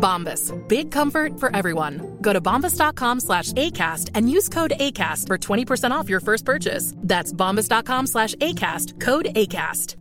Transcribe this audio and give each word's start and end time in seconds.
Bombas. 0.00 0.52
Big 0.68 0.90
comfort 0.90 1.38
for 1.38 1.54
everyone. 1.54 2.18
Go 2.20 2.32
to 2.32 2.40
bombas.com 2.40 3.20
slash 3.20 3.52
ACAST 3.52 4.10
and 4.14 4.30
use 4.30 4.48
code 4.48 4.72
ACAST 4.80 5.26
for 5.26 5.38
20% 5.38 5.90
off 5.92 6.08
your 6.08 6.20
first 6.20 6.44
purchase. 6.44 6.94
That's 6.96 7.32
bombas.com 7.32 8.06
slash 8.06 8.34
ACAST. 8.36 8.98
Code 8.98 9.26
ACAST. 9.36 9.96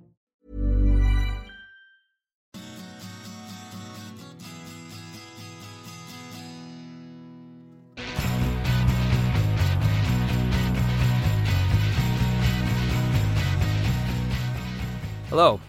Hello. 15.30 15.62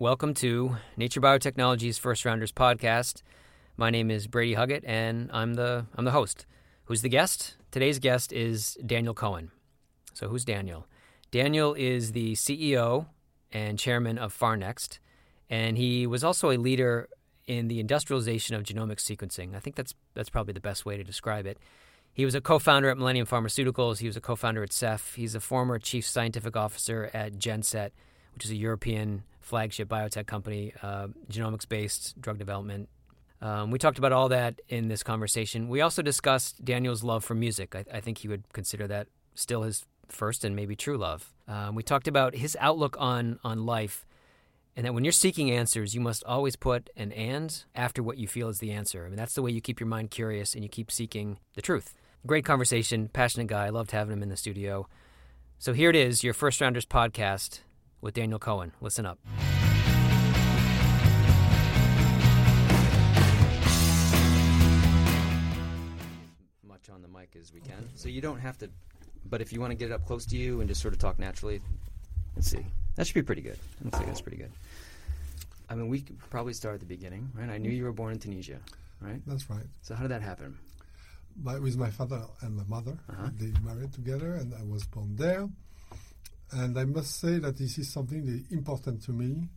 Welcome 0.00 0.34
to 0.34 0.74
Nature 0.96 1.20
Biotechnology's 1.20 1.98
First 1.98 2.24
Rounders 2.24 2.50
podcast. 2.50 3.22
My 3.76 3.90
name 3.90 4.08
is 4.08 4.28
Brady 4.28 4.54
Huggett, 4.54 4.82
and 4.86 5.28
I'm 5.32 5.54
the 5.54 5.86
I'm 5.96 6.04
the 6.04 6.12
host. 6.12 6.46
Who's 6.84 7.02
the 7.02 7.08
guest? 7.08 7.56
Today's 7.72 7.98
guest 7.98 8.32
is 8.32 8.78
Daniel 8.86 9.14
Cohen. 9.14 9.50
So 10.12 10.28
who's 10.28 10.44
Daniel? 10.44 10.86
Daniel 11.32 11.74
is 11.74 12.12
the 12.12 12.34
CEO 12.34 13.06
and 13.50 13.76
chairman 13.76 14.16
of 14.16 14.32
Pharnext, 14.32 15.00
and 15.50 15.76
he 15.76 16.06
was 16.06 16.22
also 16.22 16.52
a 16.52 16.56
leader 16.56 17.08
in 17.48 17.66
the 17.66 17.80
industrialization 17.80 18.54
of 18.54 18.62
genomic 18.62 18.98
sequencing. 18.98 19.56
I 19.56 19.58
think 19.58 19.74
that's 19.74 19.92
that's 20.14 20.30
probably 20.30 20.52
the 20.52 20.60
best 20.60 20.86
way 20.86 20.96
to 20.96 21.02
describe 21.02 21.44
it. 21.44 21.58
He 22.12 22.24
was 22.24 22.36
a 22.36 22.40
co-founder 22.40 22.90
at 22.90 22.96
Millennium 22.96 23.26
Pharmaceuticals. 23.26 23.98
He 23.98 24.06
was 24.06 24.16
a 24.16 24.20
co-founder 24.20 24.62
at 24.62 24.72
Ceph. 24.72 25.16
He's 25.16 25.34
a 25.34 25.40
former 25.40 25.80
chief 25.80 26.06
scientific 26.06 26.56
officer 26.56 27.10
at 27.12 27.40
Genset, 27.40 27.90
which 28.34 28.44
is 28.44 28.52
a 28.52 28.56
European 28.56 29.24
flagship 29.40 29.88
biotech 29.88 30.28
company, 30.28 30.72
uh, 30.80 31.08
genomics 31.28 31.68
based 31.68 32.20
drug 32.20 32.38
development. 32.38 32.88
Um, 33.44 33.70
we 33.70 33.78
talked 33.78 33.98
about 33.98 34.12
all 34.12 34.30
that 34.30 34.62
in 34.70 34.88
this 34.88 35.02
conversation. 35.02 35.68
We 35.68 35.82
also 35.82 36.00
discussed 36.00 36.64
Daniel's 36.64 37.04
love 37.04 37.24
for 37.24 37.34
music. 37.34 37.76
I, 37.76 37.84
I 37.92 38.00
think 38.00 38.18
he 38.18 38.28
would 38.28 38.50
consider 38.54 38.86
that 38.86 39.08
still 39.34 39.62
his 39.62 39.84
first 40.08 40.44
and 40.44 40.56
maybe 40.56 40.74
true 40.74 40.96
love. 40.96 41.30
Um, 41.46 41.74
we 41.74 41.82
talked 41.82 42.08
about 42.08 42.34
his 42.34 42.56
outlook 42.58 42.96
on, 42.98 43.38
on 43.44 43.66
life 43.66 44.06
and 44.76 44.86
that 44.86 44.94
when 44.94 45.04
you're 45.04 45.12
seeking 45.12 45.50
answers, 45.50 45.94
you 45.94 46.00
must 46.00 46.24
always 46.24 46.56
put 46.56 46.88
an 46.96 47.12
and 47.12 47.64
after 47.74 48.02
what 48.02 48.16
you 48.16 48.26
feel 48.26 48.48
is 48.48 48.60
the 48.60 48.72
answer. 48.72 49.04
I 49.04 49.08
mean, 49.08 49.16
that's 49.16 49.34
the 49.34 49.42
way 49.42 49.50
you 49.50 49.60
keep 49.60 49.78
your 49.78 49.88
mind 49.88 50.10
curious 50.10 50.54
and 50.54 50.64
you 50.64 50.70
keep 50.70 50.90
seeking 50.90 51.38
the 51.54 51.62
truth. 51.62 51.94
Great 52.26 52.46
conversation, 52.46 53.08
passionate 53.08 53.48
guy. 53.48 53.66
I 53.66 53.70
loved 53.70 53.90
having 53.90 54.14
him 54.14 54.22
in 54.22 54.30
the 54.30 54.36
studio. 54.38 54.88
So 55.58 55.74
here 55.74 55.90
it 55.90 55.96
is, 55.96 56.24
your 56.24 56.32
First 56.32 56.62
Rounders 56.62 56.86
podcast 56.86 57.60
with 58.00 58.14
Daniel 58.14 58.38
Cohen. 58.38 58.72
Listen 58.80 59.04
up. 59.04 59.18
Much 66.86 66.94
on 66.94 67.02
the 67.02 67.08
mic 67.08 67.34
as 67.40 67.52
we 67.52 67.60
can. 67.60 67.88
So 67.94 68.08
you 68.08 68.20
don't 68.20 68.40
have 68.40 68.58
to, 68.58 68.68
but 69.30 69.40
if 69.40 69.52
you 69.52 69.60
want 69.60 69.70
to 69.70 69.74
get 69.74 69.90
it 69.90 69.92
up 69.94 70.04
close 70.06 70.26
to 70.26 70.36
you 70.36 70.60
and 70.60 70.68
just 70.68 70.82
sort 70.82 70.92
of 70.92 71.00
talk 71.00 71.18
naturally, 71.18 71.60
let's 72.36 72.50
see. 72.50 72.64
That 72.96 73.06
should 73.06 73.14
be 73.14 73.22
pretty 73.22 73.40
good. 73.42 73.58
Looks 73.82 73.96
like 73.98 74.06
that's 74.06 74.20
pretty 74.20 74.36
good. 74.38 74.50
I 75.70 75.74
mean, 75.76 75.88
we 75.88 76.00
could 76.02 76.18
probably 76.30 76.52
start 76.52 76.74
at 76.74 76.80
the 76.80 76.86
beginning, 76.86 77.30
right? 77.34 77.48
I 77.48 77.56
knew 77.58 77.70
you 77.70 77.84
were 77.84 77.92
born 77.92 78.12
in 78.12 78.18
Tunisia, 78.18 78.58
right? 79.00 79.20
That's 79.26 79.48
right. 79.48 79.64
So 79.82 79.94
how 79.94 80.02
did 80.02 80.10
that 80.10 80.20
happen? 80.22 80.58
My, 81.42 81.58
with 81.58 81.76
my 81.78 81.90
father 81.90 82.22
and 82.42 82.54
my 82.56 82.64
mother, 82.64 82.98
Uh-huh. 83.08 83.30
they 83.38 83.52
married 83.62 83.92
together, 83.94 84.34
and 84.34 84.52
I 84.54 84.62
was 84.64 84.84
born 84.84 85.16
there. 85.16 85.48
And 86.52 86.78
I 86.78 86.84
must 86.84 87.18
say 87.18 87.38
that 87.38 87.56
this 87.56 87.78
is 87.78 87.88
something 87.90 88.44
important 88.50 89.02
to 89.04 89.12
me 89.12 89.48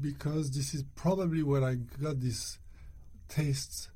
because 0.00 0.50
this 0.50 0.72
is 0.74 0.82
probably 0.94 1.42
where 1.42 1.62
I 1.62 1.74
got 1.74 2.20
this 2.20 2.58
taste 3.28 3.90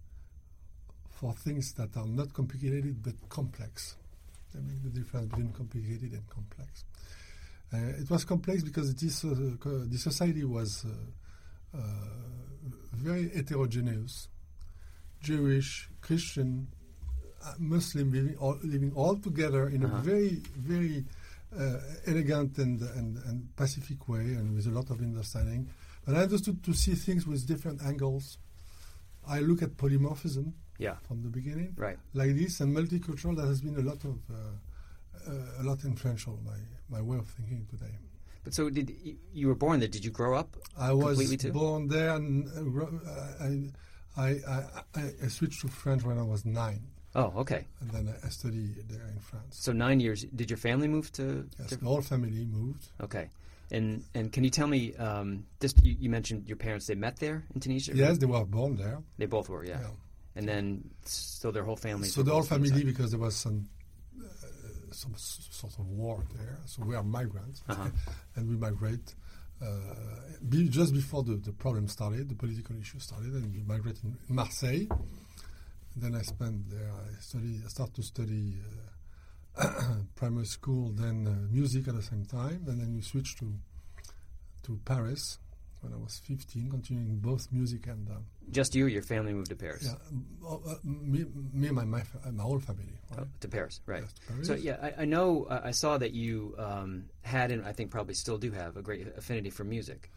for 1.16 1.32
things 1.32 1.72
that 1.74 1.96
are 1.96 2.06
not 2.06 2.32
complicated 2.32 3.02
but 3.02 3.14
complex. 3.28 3.96
They 4.54 4.60
make 4.60 4.82
the 4.82 4.90
difference 5.00 5.28
between 5.30 5.52
complicated 5.52 6.12
and 6.12 6.28
complex. 6.28 6.84
Uh, 7.72 7.78
it 8.00 8.08
was 8.08 8.24
complex 8.24 8.62
because 8.62 8.94
this 8.94 9.24
uh, 9.24 9.34
the 9.90 9.98
society 9.98 10.44
was 10.44 10.84
uh, 10.84 11.76
uh, 11.76 11.80
very 12.92 13.28
heterogeneous, 13.30 14.28
Jewish, 15.20 15.88
Christian, 16.00 16.68
uh, 17.44 17.54
Muslim 17.58 18.12
living 18.12 18.36
all, 18.38 18.58
living 18.62 18.92
all 18.94 19.16
together 19.16 19.68
in 19.68 19.84
Uh-huh. 19.84 19.96
a 19.96 20.00
very 20.02 20.42
very 20.56 21.04
uh, 21.58 21.78
elegant 22.06 22.58
and, 22.58 22.80
and 22.82 23.18
and 23.26 23.56
pacific 23.56 24.08
way, 24.08 24.34
and 24.38 24.54
with 24.54 24.66
a 24.66 24.70
lot 24.70 24.90
of 24.90 25.00
understanding. 25.00 25.68
But 26.04 26.14
I 26.14 26.22
understood 26.22 26.62
to 26.64 26.72
see 26.72 26.94
things 26.94 27.26
with 27.26 27.46
different 27.46 27.82
angles. 27.82 28.38
I 29.26 29.40
look 29.40 29.60
at 29.62 29.76
polymorphism 29.76 30.52
Yeah. 30.78 30.96
from 31.08 31.22
the 31.22 31.28
beginning, 31.28 31.74
Right. 31.76 31.98
like 32.14 32.34
this, 32.36 32.60
and 32.60 32.76
multicultural. 32.76 33.36
There 33.36 33.46
has 33.46 33.60
been 33.60 33.76
a 33.76 33.82
lot 33.82 34.04
of 34.04 34.18
uh, 34.30 35.30
uh, 35.30 35.60
a 35.60 35.62
lot 35.62 35.84
influential 35.84 36.38
my 36.44 36.58
my 36.88 37.02
way 37.02 37.16
of 37.18 37.26
thinking 37.28 37.66
today. 37.70 37.94
But 38.44 38.54
so 38.54 38.70
did 38.70 38.90
you, 39.02 39.16
you 39.34 39.48
were 39.48 39.56
born 39.56 39.80
there? 39.80 39.88
Did 39.88 40.04
you 40.04 40.10
grow 40.12 40.36
up? 40.36 40.56
I 40.78 40.92
was 40.92 41.18
too? 41.36 41.50
born 41.52 41.88
there, 41.88 42.10
and 42.14 42.46
uh, 42.56 42.84
uh, 42.84 43.46
I, 44.16 44.22
I, 44.22 44.28
I, 44.94 45.02
I, 45.24 45.28
switched 45.28 45.60
to 45.62 45.68
French 45.68 46.04
when 46.04 46.16
I 46.16 46.22
was 46.22 46.44
nine, 46.46 46.80
Oh, 47.16 47.32
okay. 47.38 47.66
and 47.80 47.90
then 47.90 48.14
I, 48.24 48.28
studied 48.28 48.88
there 48.88 49.06
in 49.08 49.18
France. 49.18 49.56
So 49.58 49.72
nine 49.72 49.98
years. 49.98 50.24
Did 50.34 50.48
your 50.48 50.58
family 50.58 50.86
move 50.86 51.10
to? 51.14 51.48
yes, 51.58 51.70
to- 51.70 51.76
the 51.76 51.86
whole 51.86 52.02
family 52.02 52.44
moved. 52.46 52.86
okay. 53.02 53.30
And 53.72 54.04
and 54.14 54.32
can 54.32 54.44
you 54.44 54.50
tell 54.50 54.68
me? 54.68 54.94
Um, 54.94 55.44
just 55.60 55.84
you, 55.84 55.96
you 55.98 56.08
mentioned 56.08 56.46
your 56.46 56.56
parents. 56.56 56.86
They 56.86 56.94
met 56.94 57.16
there 57.16 57.42
in 57.52 57.60
Tunisia. 57.60 57.90
right? 57.90 57.98
Yes, 57.98 58.18
they 58.18 58.26
were 58.26 58.44
born 58.44 58.76
there. 58.76 59.02
They 59.18 59.26
both 59.26 59.48
were. 59.48 59.64
Yeah. 59.64 59.80
Yeah. 59.80 59.90
And 60.36 60.46
then 60.46 60.90
so 61.04 61.50
their 61.50 61.64
whole 61.64 61.76
family. 61.76 62.08
So 62.08 62.22
the 62.22 62.32
whole 62.32 62.42
family, 62.42 62.84
because 62.84 63.10
there 63.10 63.20
was 63.20 63.34
some 63.36 63.68
uh, 64.20 64.46
some 64.92 65.14
sort 65.16 65.78
of 65.78 65.86
war 65.88 66.22
there. 66.36 66.58
So 66.66 66.82
we 66.84 66.94
are 66.94 67.02
migrants, 67.02 67.62
Uh-huh. 67.68 67.88
and 68.36 68.48
we 68.48 68.56
migrate. 68.56 69.14
Uh, 69.62 69.66
be, 70.46 70.68
just 70.68 70.92
before 70.92 71.22
the, 71.22 71.36
the 71.36 71.52
problem 71.52 71.88
started, 71.88 72.28
the 72.28 72.34
political 72.34 72.76
issue 72.78 72.98
started, 72.98 73.32
and 73.32 73.54
we 73.54 73.62
migrate 73.62 73.98
in 74.04 74.14
Marseille. 74.28 74.86
Then 75.96 76.14
I 76.14 76.20
spent 76.22 76.68
there. 76.68 76.90
I 76.92 77.18
study. 77.20 77.60
I 77.64 77.68
start 77.68 77.94
to 77.94 78.02
study 78.02 78.58
uh, 79.56 79.94
primary 80.14 80.44
school, 80.44 80.90
then 80.92 81.26
uh, 81.26 81.50
music 81.50 81.88
at 81.88 81.94
the 81.94 82.02
same 82.02 82.26
time, 82.26 82.64
and 82.68 82.78
then 82.78 82.94
we 82.94 83.00
switched 83.00 83.38
to 83.38 83.54
to 84.64 84.78
Paris 84.84 85.38
when 85.80 85.92
I 85.92 85.96
was 85.96 86.20
15, 86.24 86.70
continuing 86.70 87.18
both 87.18 87.48
music 87.52 87.86
and 87.86 88.08
uh, 88.08 88.14
Just 88.50 88.74
you. 88.74 88.86
Your 88.86 89.02
family 89.02 89.32
moved 89.32 89.50
to 89.50 89.56
Paris. 89.56 89.84
yeah, 89.84 90.48
uh, 90.48 90.54
uh, 90.54 90.74
me, 90.84 91.24
me 91.52 91.68
and 91.68 91.76
my 91.76 91.84
my, 91.84 92.02
my 92.32 92.42
whole 92.42 92.58
family. 92.58 92.98
Right? 93.10 93.20
Oh, 93.20 93.26
to 93.40 93.48
Paris, 93.48 93.80
right? 93.86 94.02
Yes, 94.02 94.12
to 94.12 94.20
Paris. 94.26 94.46
So 94.46 94.54
yeah, 94.54 94.76
I, 94.82 95.02
I 95.02 95.04
know. 95.04 95.44
Uh, 95.44 95.60
I 95.64 95.70
saw 95.70 95.98
that 95.98 96.12
you 96.12 96.54
um, 96.58 97.04
had, 97.22 97.50
and 97.50 97.64
I 97.64 97.72
think 97.72 97.90
probably 97.90 98.14
still 98.14 98.38
do 98.38 98.50
have, 98.52 98.76
a 98.76 98.82
great 98.82 99.06
affinity 99.16 99.50
for 99.50 99.64
music. 99.64 100.10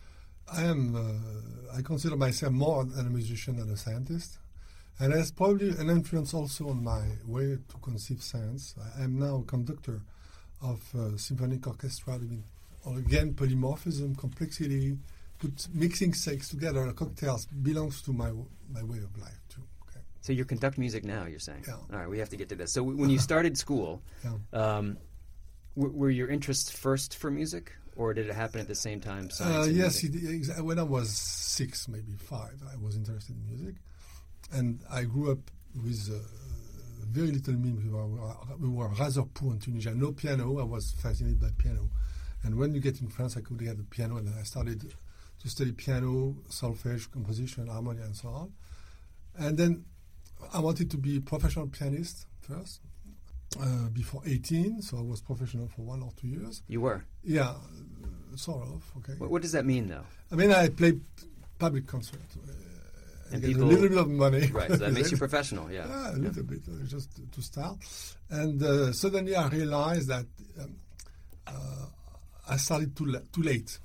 I 0.52 0.64
am. 0.64 0.96
Uh, 0.96 1.78
I 1.78 1.82
consider 1.82 2.16
myself 2.16 2.54
more 2.54 2.84
than 2.86 3.06
a 3.06 3.10
musician 3.10 3.58
than 3.58 3.70
a 3.70 3.78
scientist, 3.78 4.40
and 5.00 5.14
has 5.14 5.32
probably 5.32 5.70
an 5.70 5.90
influence 5.90 6.34
also 6.34 6.70
on 6.70 6.84
my 6.84 7.04
way 7.26 7.58
to 7.68 7.78
conceive 7.82 8.22
science. 8.24 8.76
I 8.98 9.04
am 9.04 9.20
now 9.20 9.38
a 9.38 9.44
conductor 9.44 10.02
of 10.62 10.82
uh, 10.96 11.18
symphonic 11.18 11.66
orchestra. 11.68 12.16
I 12.16 12.18
mean, 12.20 12.44
again, 12.86 13.34
polymorphism, 13.34 14.18
complexity, 14.18 14.98
put 15.40 15.68
mixing 15.74 16.14
sex 16.14 16.50
together, 16.50 16.92
cocktails 16.94 17.46
belongs 17.48 18.02
to 18.04 18.14
my 18.14 18.32
my 18.72 18.84
way 18.84 18.98
of 19.00 19.18
life 19.18 19.40
too. 19.50 19.64
Okay. 19.90 20.02
So 20.22 20.34
you 20.34 20.46
conduct 20.46 20.78
music 20.78 21.04
now. 21.04 21.26
You're 21.26 21.40
saying. 21.40 21.64
Yeah. 21.68 21.74
All 21.92 22.00
right, 22.00 22.10
we 22.10 22.20
have 22.20 22.30
to 22.30 22.38
get 22.38 22.50
to 22.50 22.56
this. 22.56 22.72
So 22.74 22.82
w- 22.82 23.00
when 23.00 23.10
you 23.10 23.20
started 23.20 23.58
school, 23.58 24.02
Yeah. 24.24 24.34
um, 24.54 24.98
w- 25.76 25.96
were 25.98 26.10
your 26.10 26.28
interests 26.30 26.70
first 26.70 27.16
for 27.18 27.32
music, 27.32 27.72
or 27.96 28.14
did 28.14 28.28
it 28.30 28.36
happen 28.36 28.60
at 28.62 28.68
the 28.68 28.76
same 28.76 29.00
time? 29.00 29.30
Uh, 29.40 29.66
yes, 29.70 30.04
it, 30.04 30.14
exa- 30.14 30.62
when 30.62 30.78
I 30.78 30.84
was 30.84 31.10
six, 31.18 31.88
maybe 31.88 32.14
five, 32.18 32.62
I 32.72 32.76
was 32.78 32.96
interested 32.96 33.36
in 33.36 33.46
music, 33.48 33.76
and 34.52 34.80
I 34.92 35.04
grew 35.04 35.32
up 35.32 35.40
with 35.84 36.10
uh, 36.12 36.20
very 37.08 37.32
little 37.32 37.54
means. 37.54 37.84
We 37.84 37.90
were, 37.92 38.08
we 38.60 38.70
were 38.70 38.90
rather 38.90 39.24
poor 39.24 39.54
in 39.54 39.60
Tunisia. 39.60 39.96
No 39.96 40.12
piano. 40.12 40.60
I 40.60 40.64
was 40.64 40.92
fascinated 41.02 41.40
by 41.40 41.50
piano, 41.58 41.90
and 42.44 42.56
when 42.56 42.74
you 42.76 42.82
get 42.82 43.02
in 43.02 43.08
France, 43.08 43.36
I 43.38 43.42
could 43.42 43.58
get 43.58 43.80
a 43.80 43.84
piano, 43.84 44.18
and 44.18 44.30
I 44.38 44.44
started 44.44 44.94
to 45.42 45.50
study 45.50 45.72
piano, 45.72 46.36
solfege, 46.50 47.10
composition, 47.12 47.68
harmony, 47.68 48.02
and 48.02 48.16
so 48.16 48.30
on. 48.30 48.52
And 49.38 49.58
then 49.58 49.86
I 50.54 50.60
wanted 50.60 50.90
to 50.92 50.98
be 50.98 51.18
a 51.18 51.22
professional 51.22 51.68
pianist 51.68 52.26
first. 52.42 52.82
Uh, 53.60 53.90
before 53.92 54.22
18, 54.28 54.80
so 54.84 55.00
I 55.00 55.02
was 55.02 55.22
professional 55.22 55.68
for 55.76 55.82
one 55.82 56.04
or 56.04 56.12
two 56.22 56.28
years. 56.28 56.62
You 56.68 56.82
were. 56.82 57.04
Yeah, 57.24 57.56
sort 58.36 58.62
of. 58.68 58.84
Okay. 58.98 59.14
What, 59.18 59.32
what 59.32 59.42
does 59.42 59.54
that 59.54 59.66
mean, 59.66 59.88
though? 59.88 60.04
I 60.32 60.36
mean, 60.36 60.52
I 60.52 60.70
played 60.70 61.02
public 61.58 61.88
concert. 61.88 62.20
Uh, 62.38 62.52
And 63.34 63.44
people- 63.44 63.64
a 63.64 63.66
little 63.66 63.90
bit 63.90 63.98
of 63.98 64.08
money. 64.08 64.48
Right, 64.54 64.70
so 64.70 64.78
that 64.78 64.94
makes 64.94 65.10
you 65.12 65.18
professional, 65.26 65.72
yeah. 65.72 65.88
Yeah, 65.88 66.12
a 66.16 66.18
little 66.18 66.44
bit, 66.44 66.62
uh, 66.70 66.86
just 66.86 67.16
to- 67.16 67.26
to 67.26 67.42
start. 67.42 67.78
And 68.30 68.62
uh, 68.62 68.94
suddenly 68.94 69.36
I 69.36 69.48
realized 69.48 70.10
that 70.10 70.28
um, 70.62 70.76
uh, 71.48 71.86
I 72.50 72.58
started 72.58 72.96
too, 72.96 73.06
la- 73.08 73.26
too 73.34 73.42
late. 73.42 73.80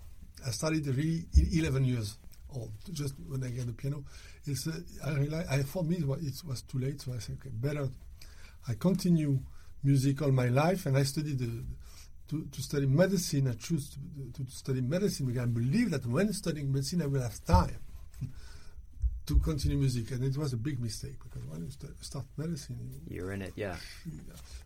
I 0.46 0.50
started 0.50 0.86
really 0.86 1.24
11 1.52 1.84
years 1.84 2.18
old, 2.54 2.70
just 2.92 3.14
when 3.28 3.42
I 3.44 3.48
get 3.48 3.66
the 3.66 3.72
piano. 3.72 4.04
It's, 4.46 4.66
uh, 4.66 4.72
I 5.04 5.12
realized, 5.12 5.48
I, 5.50 5.62
for 5.62 5.82
me, 5.82 5.96
it 5.96 6.06
was, 6.06 6.22
it 6.22 6.46
was 6.46 6.62
too 6.62 6.78
late, 6.78 7.00
so 7.00 7.12
I 7.14 7.18
said, 7.18 7.36
okay, 7.40 7.50
better 7.52 7.88
I 8.68 8.74
continue 8.74 9.38
music 9.82 10.22
all 10.22 10.32
my 10.32 10.48
life, 10.48 10.86
and 10.86 10.96
I 10.96 11.02
studied 11.02 11.38
the, 11.38 11.64
to, 12.28 12.46
to 12.50 12.62
study 12.62 12.86
medicine. 12.86 13.48
I 13.48 13.52
choose 13.54 13.90
to, 13.90 14.44
to 14.44 14.50
study 14.50 14.80
medicine 14.80 15.26
because 15.26 15.42
I 15.42 15.46
believe 15.46 15.90
that 15.90 16.06
when 16.06 16.32
studying 16.32 16.72
medicine, 16.72 17.02
I 17.02 17.06
will 17.06 17.20
have 17.20 17.44
time 17.44 17.76
to 19.26 19.38
continue 19.40 19.76
music, 19.76 20.10
and 20.12 20.24
it 20.24 20.36
was 20.38 20.54
a 20.54 20.56
big 20.56 20.80
mistake 20.80 21.16
because 21.22 21.46
when 21.48 21.64
you 21.64 21.70
st- 21.70 22.02
start 22.02 22.24
medicine, 22.36 22.78
you, 22.80 23.16
You're 23.16 23.32
in 23.32 23.42
it, 23.42 23.52
yeah. 23.56 23.76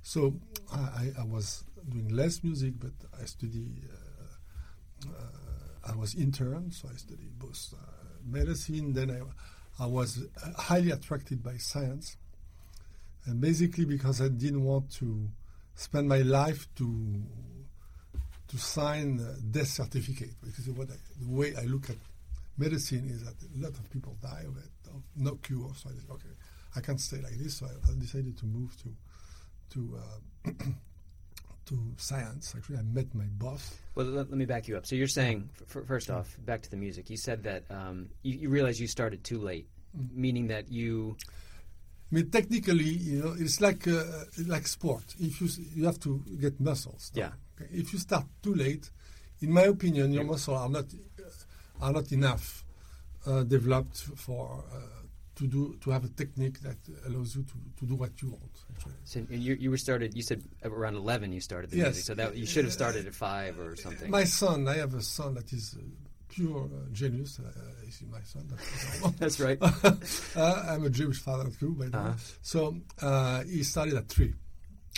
so 0.03 0.35
I, 0.73 0.79
I, 0.79 1.13
I 1.21 1.25
was 1.25 1.65
doing 1.89 2.09
less 2.09 2.45
music, 2.45 2.75
but 2.79 2.93
I 3.21 3.25
study. 3.25 3.67
Uh, 3.91 5.09
uh, 5.09 5.48
I 5.91 5.97
was 5.97 6.15
intern, 6.15 6.71
so 6.71 6.89
I 6.93 6.97
studied 6.97 7.39
both 7.39 7.75
uh, 7.75 7.83
medicine. 8.25 8.93
Then 8.93 9.11
I, 9.11 9.85
I 9.85 9.87
was 9.87 10.19
uh, 10.45 10.61
highly 10.61 10.91
attracted 10.91 11.43
by 11.43 11.57
science, 11.57 12.17
and 13.25 13.41
basically 13.41 13.85
because 13.85 14.21
I 14.21 14.29
didn't 14.29 14.65
want 14.65 14.91
to 14.95 15.29
spend 15.75 16.09
my 16.09 16.23
life 16.23 16.69
to 16.77 17.23
to 18.49 18.57
sign 18.59 19.21
a 19.21 19.41
death 19.41 19.69
certificate. 19.69 20.31
Because 20.43 20.69
what 20.71 20.91
I, 20.91 20.95
the 21.21 21.31
way 21.31 21.55
I 21.57 21.65
look 21.65 21.91
at 21.91 21.97
medicine 22.57 23.09
is 23.11 23.25
that 23.25 23.35
a 23.43 23.63
lot 23.63 23.73
of 23.79 23.91
people 23.91 24.17
die 24.23 24.45
of 24.47 24.57
it, 24.57 24.91
of 24.95 25.03
no 25.17 25.37
cure. 25.37 25.71
So 25.77 25.91
I 25.91 25.93
said, 25.93 26.11
okay, 26.11 26.35
I 26.77 26.81
can't 26.81 27.01
stay 27.01 27.19
like 27.19 27.39
this. 27.39 27.59
So 27.59 27.67
I, 27.67 27.91
I 27.91 27.95
decided 27.99 28.37
to 28.39 28.47
move 28.47 28.77
to 28.83 28.89
to 29.75 29.99
uh, 29.99 30.51
to 31.69 31.79
science. 31.97 32.55
Actually, 32.57 32.79
I 32.79 32.83
met 32.83 33.15
my 33.15 33.25
boss. 33.39 33.77
Well, 33.95 34.07
let, 34.07 34.29
let 34.31 34.39
me 34.39 34.45
back 34.45 34.69
you 34.69 34.77
up. 34.77 34.87
So 34.87 34.95
you're 34.97 35.09
saying, 35.09 35.49
f- 35.63 35.77
f- 35.77 35.87
first 35.87 36.11
off, 36.11 36.37
back 36.45 36.63
to 36.63 36.71
the 36.71 36.77
music. 36.77 37.11
You 37.11 37.17
said 37.17 37.43
that 37.45 37.65
um, 37.71 38.09
you, 38.23 38.39
you 38.39 38.49
realized 38.51 38.81
you 38.81 38.89
started 38.89 39.25
too 39.25 39.39
late, 39.39 39.67
Mm-hmm. 39.97 40.21
meaning 40.21 40.47
that 40.49 40.71
you. 40.71 41.17
I 42.13 42.15
mean, 42.17 42.31
technically, 42.31 42.85
you 42.85 43.23
know, 43.23 43.35
it's 43.39 43.59
like 43.61 43.89
uh, 43.89 44.05
like 44.47 44.67
sport. 44.67 45.05
If 45.19 45.41
you 45.41 45.49
you 45.75 45.87
have 45.87 45.99
to 46.01 46.23
get 46.39 46.61
muscles. 46.61 47.11
Yeah. 47.15 47.31
Okay? 47.61 47.71
If 47.73 47.93
you 47.95 47.99
start 47.99 48.27
too 48.43 48.55
late, 48.55 48.91
in 49.41 49.51
my 49.51 49.63
opinion, 49.63 50.13
your 50.13 50.25
muscles 50.25 50.59
are 50.59 50.69
not 50.69 50.85
uh, 50.93 51.85
are 51.85 51.93
not 51.93 52.13
enough 52.13 52.65
uh, 53.27 53.45
developed 53.45 53.97
for 54.17 54.63
uh, 54.71 54.79
to 55.37 55.47
do 55.47 55.77
to 55.81 55.91
have 55.91 56.05
a 56.05 56.09
technique 56.09 56.61
that 56.61 56.77
allows 57.07 57.35
you 57.37 57.45
to, 57.45 57.55
to 57.81 57.87
do 57.87 57.95
what 57.95 58.21
you 58.21 58.29
want. 58.29 58.53
So 59.05 59.27
you, 59.31 59.55
you 59.55 59.71
were 59.71 59.77
started. 59.79 60.15
You 60.15 60.23
said 60.23 60.43
around 60.65 60.97
eleven. 60.97 61.33
You 61.33 61.41
started 61.41 61.71
the 61.71 61.77
Yes. 61.79 61.87
music. 61.87 62.05
So 62.05 62.15
that 62.15 62.37
you 62.37 62.47
should 62.47 62.65
have 62.65 62.73
started 62.73 63.07
at 63.07 63.15
five 63.15 63.59
or 63.59 63.77
something. 63.77 64.11
My 64.11 64.25
son, 64.25 64.67
I 64.69 64.77
have 64.77 64.95
a 64.95 65.03
son 65.03 65.35
that 65.35 65.53
is 65.53 65.75
uh, 65.79 65.83
pure 66.29 66.65
uh, 66.65 66.89
genius. 66.93 67.41
Uh, 67.41 67.51
is 67.87 68.03
my 68.11 68.21
son? 68.23 68.45
That's 69.19 69.41
right. 69.47 69.59
uh, 70.37 70.65
I'm 70.69 70.85
a 70.85 70.91
Jewish 70.91 71.19
father 71.21 71.51
too, 71.59 71.75
by 71.75 71.87
the 71.87 71.97
way. 71.99 72.05
Uh-huh. 72.05 72.15
So 72.43 72.77
uh, 73.03 73.43
he 73.45 73.63
started 73.63 73.95
at 73.95 74.09
three, 74.09 74.35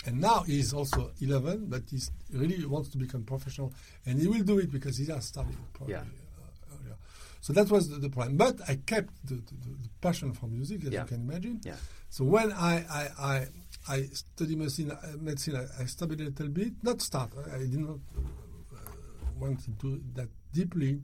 and 0.05 0.19
now 0.19 0.41
he's 0.41 0.73
also 0.73 1.11
11, 1.21 1.67
but 1.67 1.83
he 1.89 1.99
really 2.33 2.65
wants 2.65 2.89
to 2.89 2.97
become 2.97 3.23
professional, 3.23 3.73
and 4.05 4.19
he 4.19 4.27
will 4.27 4.43
do 4.43 4.59
it 4.59 4.71
because 4.71 4.97
he 4.97 5.05
has 5.07 5.25
studied 5.25 5.57
probably 5.73 5.93
Yeah. 5.95 6.01
uh, 6.01 6.75
earlier. 6.75 6.95
So 7.39 7.53
that 7.53 7.69
was 7.71 7.89
the, 7.89 7.95
the 7.97 8.09
problem. 8.09 8.37
But 8.37 8.59
I 8.67 8.75
kept 8.85 9.13
the, 9.25 9.35
the, 9.35 9.69
the 9.83 9.89
passion 10.01 10.33
for 10.33 10.47
music, 10.47 10.83
as 10.85 10.91
Yeah. 10.91 11.01
you 11.01 11.07
can 11.07 11.21
imagine. 11.29 11.61
Yeah. 11.63 11.75
So 12.09 12.25
when 12.25 12.51
I 12.51 12.73
I, 12.89 13.03
I, 13.33 13.47
I 13.89 14.03
studied 14.13 14.57
medicine, 14.57 14.91
uh, 14.91 14.97
medicine 15.19 15.55
I, 15.55 15.83
I 15.83 15.85
studied 15.85 16.21
a 16.21 16.25
little 16.25 16.47
bit, 16.49 16.73
not 16.83 17.01
start. 17.01 17.31
I, 17.51 17.55
I 17.55 17.59
did 17.59 17.79
not 17.79 17.97
uh, 18.15 18.79
want 19.39 19.63
to 19.65 19.71
do 19.71 20.01
that 20.15 20.29
deeply. 20.53 21.01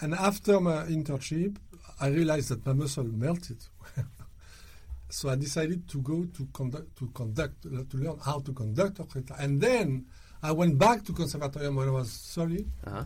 And 0.00 0.14
after 0.14 0.60
my 0.60 0.84
internship, 0.86 1.56
I 2.00 2.08
realized 2.08 2.48
that 2.48 2.66
my 2.66 2.72
muscle 2.72 3.04
melted. 3.04 3.58
so 5.08 5.28
I 5.28 5.36
decided 5.36 5.88
to 5.88 5.98
go 6.02 6.24
to 6.24 6.48
conduct, 6.52 6.96
to 6.98 7.06
conduct, 7.14 7.62
to 7.62 7.96
learn 7.96 8.18
how 8.24 8.40
to 8.40 8.52
conduct 8.52 8.98
orchestra. 8.98 9.36
And 9.38 9.60
then 9.60 10.06
I 10.42 10.50
went 10.52 10.78
back 10.78 11.04
to 11.04 11.12
conservatorium 11.12 11.76
when 11.76 11.88
I 11.88 11.92
was 11.92 12.10
30 12.34 12.66
Uh-huh. 12.86 13.04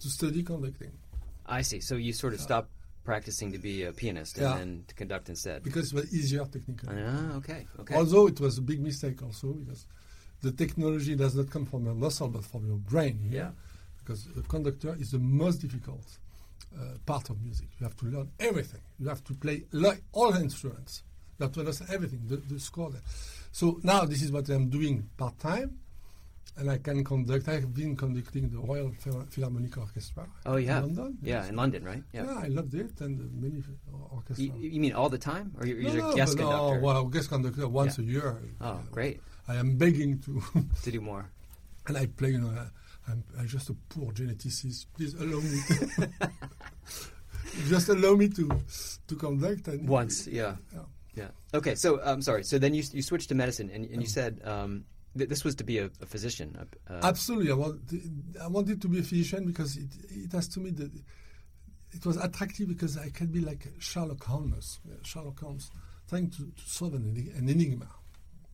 to 0.00 0.08
study 0.08 0.42
conducting 0.42 0.92
I 1.46 1.62
see. 1.62 1.80
So 1.80 1.94
you 1.94 2.12
sort 2.12 2.34
of 2.34 2.40
stopped 2.40 2.70
practicing 3.06 3.52
to 3.52 3.58
be 3.58 3.84
a 3.84 3.92
pianist 3.92 4.36
and 4.38 4.58
then 4.58 4.84
to 4.88 4.94
conduct 4.94 5.28
instead. 5.28 5.62
because 5.62 5.92
it 5.92 5.94
was 5.94 6.14
easier 6.14 6.44
technically. 6.44 6.96
Ah, 6.98 7.36
okay. 7.36 7.66
Okay. 7.80 7.94
Although 7.94 8.26
it 8.26 8.38
was 8.40 8.58
a 8.58 8.62
big 8.62 8.80
mistake 8.80 9.22
also 9.22 9.48
because 9.62 9.86
the 10.42 10.52
technology 10.52 11.14
does 11.16 11.34
not 11.34 11.48
come 11.54 11.64
from 11.64 11.84
your 11.86 11.94
muscle 11.94 12.28
but 12.28 12.44
from 12.44 12.66
your 12.66 12.76
brain 12.92 13.18
here. 13.30 13.40
Yeah. 13.42 13.50
Because 14.00 14.24
the 14.38 14.42
conductor 14.42 14.94
is 14.98 15.10
the 15.12 15.18
most 15.18 15.56
difficult 15.56 16.06
uh, 16.78 16.98
part 17.06 17.30
of 17.30 17.42
music. 17.42 17.68
You 17.78 17.84
have 17.84 17.96
to 17.96 18.06
learn 18.06 18.28
everything. 18.38 18.82
You 19.00 19.08
have 19.08 19.24
to 19.24 19.34
play 19.34 19.64
like 19.72 20.02
all 20.12 20.34
instruments. 20.34 21.02
You 21.38 21.44
have 21.44 21.52
to 21.54 21.60
understand 21.60 21.90
everything, 21.92 22.20
the, 22.26 22.36
the 22.36 22.60
score. 22.60 22.90
There. 22.90 23.02
So 23.52 23.78
now 23.82 24.04
this 24.04 24.22
is 24.22 24.30
what 24.32 24.48
I'm 24.48 24.68
doing 24.68 25.08
part 25.16 25.38
time, 25.38 25.78
and 26.58 26.70
I 26.70 26.78
can 26.78 27.04
conduct. 27.04 27.48
I 27.48 27.54
have 27.54 27.74
been 27.74 27.96
conducting 27.96 28.48
the 28.48 28.58
Royal 28.58 28.90
Philharmonic 29.30 29.76
Orchestra. 29.76 30.26
oh, 30.46 30.56
yeah, 30.56 30.78
in. 30.78 30.94
London. 30.94 31.18
Yeah, 31.22 31.34
Yes. 31.40 31.48
in 31.50 31.56
London, 31.56 31.84
right? 31.84 32.02
Yeah. 32.12 32.24
Yeah. 32.24 32.40
I 32.44 32.48
loved 32.48 32.74
it, 32.74 33.00
and 33.00 33.20
uh, 33.20 33.24
many 33.34 33.62
orchestras. 34.10 34.40
You, 34.40 34.52
you 34.56 34.80
mean 34.80 34.92
all 34.94 35.08
the 35.10 35.18
time, 35.18 35.52
or 35.58 35.66
you're, 35.66 35.80
no, 35.82 35.92
you're 35.92 36.02
no, 36.02 36.10
a 36.12 36.16
guest 36.16 36.36
but 36.36 36.42
no, 36.44 36.48
conductor? 36.50 36.80
well, 36.80 37.04
guest 37.06 37.28
conductor 37.28 37.68
once 37.68 37.98
Yeah. 37.98 38.04
a 38.04 38.08
year. 38.08 38.42
Oh, 38.60 38.80
great. 38.90 39.20
I 39.48 39.56
am 39.56 39.76
begging 39.76 40.18
to, 40.20 40.42
To 40.84 40.90
do 40.90 41.00
more. 41.00 41.30
and 41.86 41.96
I 41.98 42.06
play. 42.06 42.30
You 42.30 42.40
know, 42.40 42.48
I, 42.50 42.66
I'm, 43.12 43.22
I'm 43.38 43.46
just 43.46 43.70
a 43.70 43.74
poor 43.90 44.12
geneticist. 44.12 44.86
Please 44.96 45.14
allow 45.14 45.38
me. 45.40 45.58
To 45.68 46.10
just 47.68 47.88
allow 47.88 48.14
me 48.14 48.28
to 48.28 48.48
to 49.08 49.14
conduct. 49.16 49.68
And 49.68 49.88
Once, 49.88 50.26
yeah. 50.26 50.56
Yeah. 50.72 50.80
Yeah. 51.14 51.28
Okay, 51.54 51.74
so 51.76 52.00
I'm 52.02 52.20
sorry. 52.22 52.44
So 52.44 52.58
then 52.58 52.74
you 52.74 52.82
you 52.92 53.02
switched 53.02 53.28
to 53.30 53.34
medicine, 53.34 53.70
and, 53.72 53.84
and 53.86 54.02
you 54.02 54.08
said 54.08 54.40
um, 54.44 54.84
th- 55.16 55.28
this 55.28 55.44
was 55.44 55.54
to 55.56 55.64
be 55.64 55.78
a, 55.78 55.86
a 56.00 56.06
physician. 56.06 56.56
Uh, 56.88 57.00
Absolutely, 57.02 57.50
I, 57.50 57.54
want, 57.54 57.80
I 58.42 58.46
wanted 58.48 58.80
to 58.82 58.88
be 58.88 59.00
a 59.00 59.02
physician 59.02 59.46
because 59.46 59.76
it, 59.76 59.88
it 60.10 60.32
has 60.32 60.48
to 60.48 60.60
me 60.60 60.70
that 60.70 60.90
it 61.92 62.04
was 62.04 62.16
attractive 62.16 62.68
because 62.68 62.98
I 62.98 63.10
can 63.10 63.28
be 63.28 63.40
like 63.40 63.66
Sherlock 63.78 64.22
Holmes. 64.24 64.80
Sherlock 65.02 65.40
Holmes 65.40 65.70
trying 66.08 66.30
to, 66.30 66.36
to 66.36 66.62
solve 66.66 66.94
an, 66.94 67.32
an 67.36 67.48
enigma. 67.48 67.88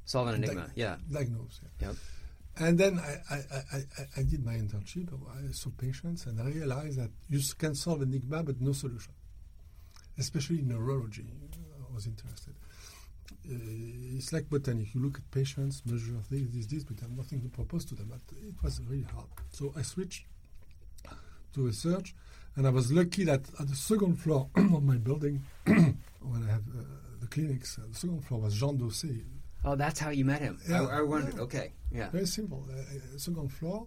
solve 0.04 0.28
an 0.28 0.36
enigma. 0.36 0.62
Di- 0.62 0.72
yeah. 0.76 0.96
Diagnose. 1.10 1.60
Yeah. 1.80 1.88
Yep. 1.88 1.96
And 2.58 2.78
then 2.78 2.98
I, 2.98 3.34
I, 3.34 3.36
I, 3.36 3.76
I, 3.76 4.04
I 4.18 4.22
did 4.24 4.44
my 4.44 4.52
internship. 4.54 5.08
I 5.30 5.52
saw 5.52 5.70
patients 5.70 6.26
and 6.26 6.40
I 6.40 6.44
realized 6.44 6.98
that 6.98 7.10
you 7.30 7.40
can 7.56 7.74
solve 7.74 8.02
enigma 8.02 8.42
but 8.42 8.60
no 8.60 8.72
solution, 8.72 9.12
especially 10.18 10.58
in 10.58 10.68
neurology. 10.68 11.24
I 11.90 11.94
was 11.94 12.06
interested. 12.06 12.54
Uh, 13.48 14.16
it's 14.16 14.32
like 14.32 14.48
botany. 14.48 14.88
You 14.94 15.02
look 15.02 15.18
at 15.18 15.30
patients, 15.30 15.82
measure 15.84 16.12
this, 16.30 16.42
this, 16.52 16.66
this, 16.66 16.84
but 16.84 17.00
have 17.00 17.10
nothing 17.10 17.40
to 17.42 17.48
propose 17.48 17.84
to 17.86 17.94
them. 17.94 18.08
But 18.10 18.20
it 18.36 18.54
was 18.62 18.80
really 18.88 19.06
hard. 19.14 19.26
So 19.50 19.72
I 19.76 19.82
switched 19.82 20.26
to 21.54 21.66
research, 21.66 22.14
and 22.56 22.66
I 22.66 22.70
was 22.70 22.92
lucky 22.92 23.24
that 23.24 23.42
at 23.60 23.68
the 23.68 23.74
second 23.74 24.16
floor 24.16 24.48
of 24.56 24.82
my 24.82 24.96
building, 24.96 25.42
when 25.66 26.48
I 26.48 26.52
had 26.52 26.62
uh, 26.68 26.82
the 27.20 27.26
clinics, 27.26 27.78
uh, 27.78 27.86
the 27.88 27.94
second 27.98 28.24
floor 28.24 28.40
was 28.42 28.54
Jean 28.54 28.78
Dausset, 28.78 29.24
Oh, 29.64 29.76
that's 29.76 30.00
how 30.00 30.10
you 30.10 30.24
met 30.24 30.40
him. 30.40 30.58
Yeah. 30.68 30.82
I, 30.82 30.98
I 30.98 31.02
wondered. 31.02 31.34
Yeah. 31.36 31.42
Okay. 31.42 31.72
Yeah. 31.92 32.10
very 32.10 32.26
simple, 32.26 32.66
uh, 32.68 32.80
uh, 32.80 33.18
second 33.18 33.52
floor, 33.52 33.86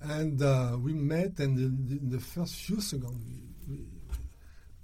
and 0.00 0.40
uh, 0.42 0.76
we 0.80 0.94
met, 0.94 1.38
and 1.38 1.58
in 1.58 1.86
the, 1.86 1.98
in 1.98 2.10
the 2.10 2.18
first 2.18 2.54
few 2.54 2.80
seconds, 2.80 3.22
we, 3.68 3.76
we, 3.76 3.84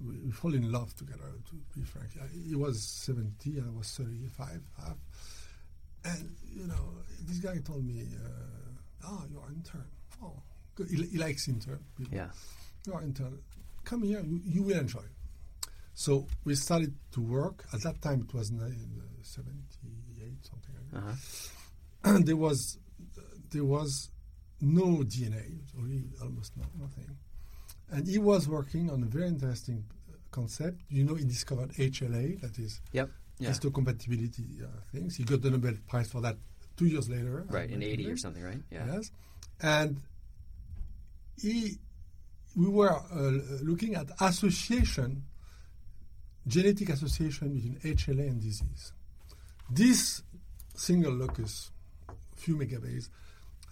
we 0.07 0.31
fall 0.33 0.55
in 0.55 0.71
love 0.73 0.95
together. 0.97 1.33
To 1.51 1.55
be 1.79 1.85
frank, 1.85 2.11
he 2.49 2.55
was 2.57 2.83
seventy, 2.83 3.59
and 3.59 3.69
I 3.69 3.79
was 3.79 3.91
thirty-five, 3.93 4.61
half. 4.79 4.97
and 6.05 6.35
you 6.55 6.67
know, 6.67 6.95
this 7.27 7.39
guy 7.39 7.59
told 7.59 7.85
me, 7.85 8.07
uh, 8.25 9.07
"Ah, 9.07 9.23
you're 9.31 9.45
an 9.47 9.55
intern. 9.57 9.87
Oh, 10.23 10.43
He, 10.89 10.97
he 11.07 11.19
likes 11.19 11.49
intern. 11.49 11.81
people. 11.97 12.15
Yeah. 12.17 12.31
You 12.87 12.95
are 12.95 13.03
intern. 13.03 13.39
Come 13.85 14.03
here, 14.03 14.21
you, 14.25 14.41
you 14.45 14.63
will 14.63 14.79
enjoy. 14.79 15.05
So 15.95 16.27
we 16.45 16.55
started 16.55 16.95
to 17.13 17.21
work. 17.21 17.65
At 17.73 17.83
that 17.83 18.01
time, 18.03 18.23
it 18.29 18.35
was 18.35 18.51
78, 19.23 20.45
something 20.45 20.75
like 20.75 20.91
that. 20.91 20.99
Uh-huh. 20.99 21.17
And 22.17 22.27
there 22.27 22.37
was 22.37 22.79
there 23.51 23.65
was 23.65 24.11
no 24.61 25.03
DNA, 25.05 25.59
really 25.77 26.05
almost 26.23 26.57
no, 26.57 26.65
nothing. 26.81 27.17
And 27.93 28.07
he 28.09 28.19
was 28.19 28.49
working 28.49 28.91
on 28.91 29.03
a 29.03 29.07
very 29.07 29.29
interesting 29.29 29.85
uh, 30.11 30.17
concept. 30.31 30.81
You 30.89 31.05
know, 31.05 31.15
he 31.15 31.25
discovered 31.25 31.73
HLA, 31.75 32.41
that 32.41 32.59
is 32.59 32.81
Yep. 32.93 33.11
Yeah. 33.39 33.51
histocompatibility 33.51 34.63
uh, 34.63 34.67
things. 34.93 35.17
He 35.17 35.25
got 35.25 35.43
the 35.43 35.51
Nobel 35.51 35.75
Prize 35.89 36.11
for 36.11 36.21
that 36.23 36.37
two 36.77 36.87
years 36.87 37.09
later. 37.09 37.45
Right, 37.49 37.71
in 37.71 37.83
80 37.83 38.11
or 38.11 38.17
something, 38.17 38.43
right? 38.43 38.61
Yeah. 38.71 38.87
Yes, 38.95 39.11
and 39.61 40.01
he, 41.41 41.79
we 42.57 42.69
were 42.69 42.93
uh, 42.93 43.31
looking 43.63 43.95
at 43.95 44.11
association, 44.21 45.25
genetic 46.47 46.89
association 46.91 47.53
between 47.55 47.77
HLA 47.97 48.29
and 48.29 48.41
disease. 48.41 48.93
This 49.71 50.23
single 50.75 51.13
locus, 51.13 51.71
few 52.37 52.57
megabase, 52.57 53.09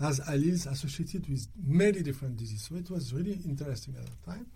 has 0.00 0.18
alleles 0.20 0.66
associated 0.70 1.28
with 1.28 1.46
many 1.62 2.02
different 2.02 2.36
diseases. 2.36 2.66
So 2.68 2.76
it 2.76 2.90
was 2.90 3.12
really 3.12 3.38
interesting 3.44 3.94
at 3.98 4.06
that 4.06 4.24
time. 4.24 4.46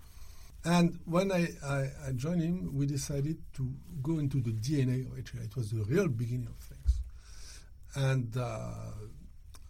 And 0.64 0.98
when 1.04 1.30
I, 1.30 1.48
I, 1.62 1.90
I 2.08 2.12
joined 2.12 2.40
him, 2.42 2.70
we 2.74 2.86
decided 2.86 3.36
to 3.56 3.70
go 4.02 4.18
into 4.18 4.40
the 4.40 4.52
DNA 4.52 5.06
of 5.06 5.12
HLA. 5.22 5.44
It 5.44 5.56
was 5.56 5.70
the 5.70 5.84
real 5.84 6.08
beginning 6.08 6.46
of 6.48 6.56
things. 6.56 7.00
And 7.94 8.34
uh, 8.36 8.70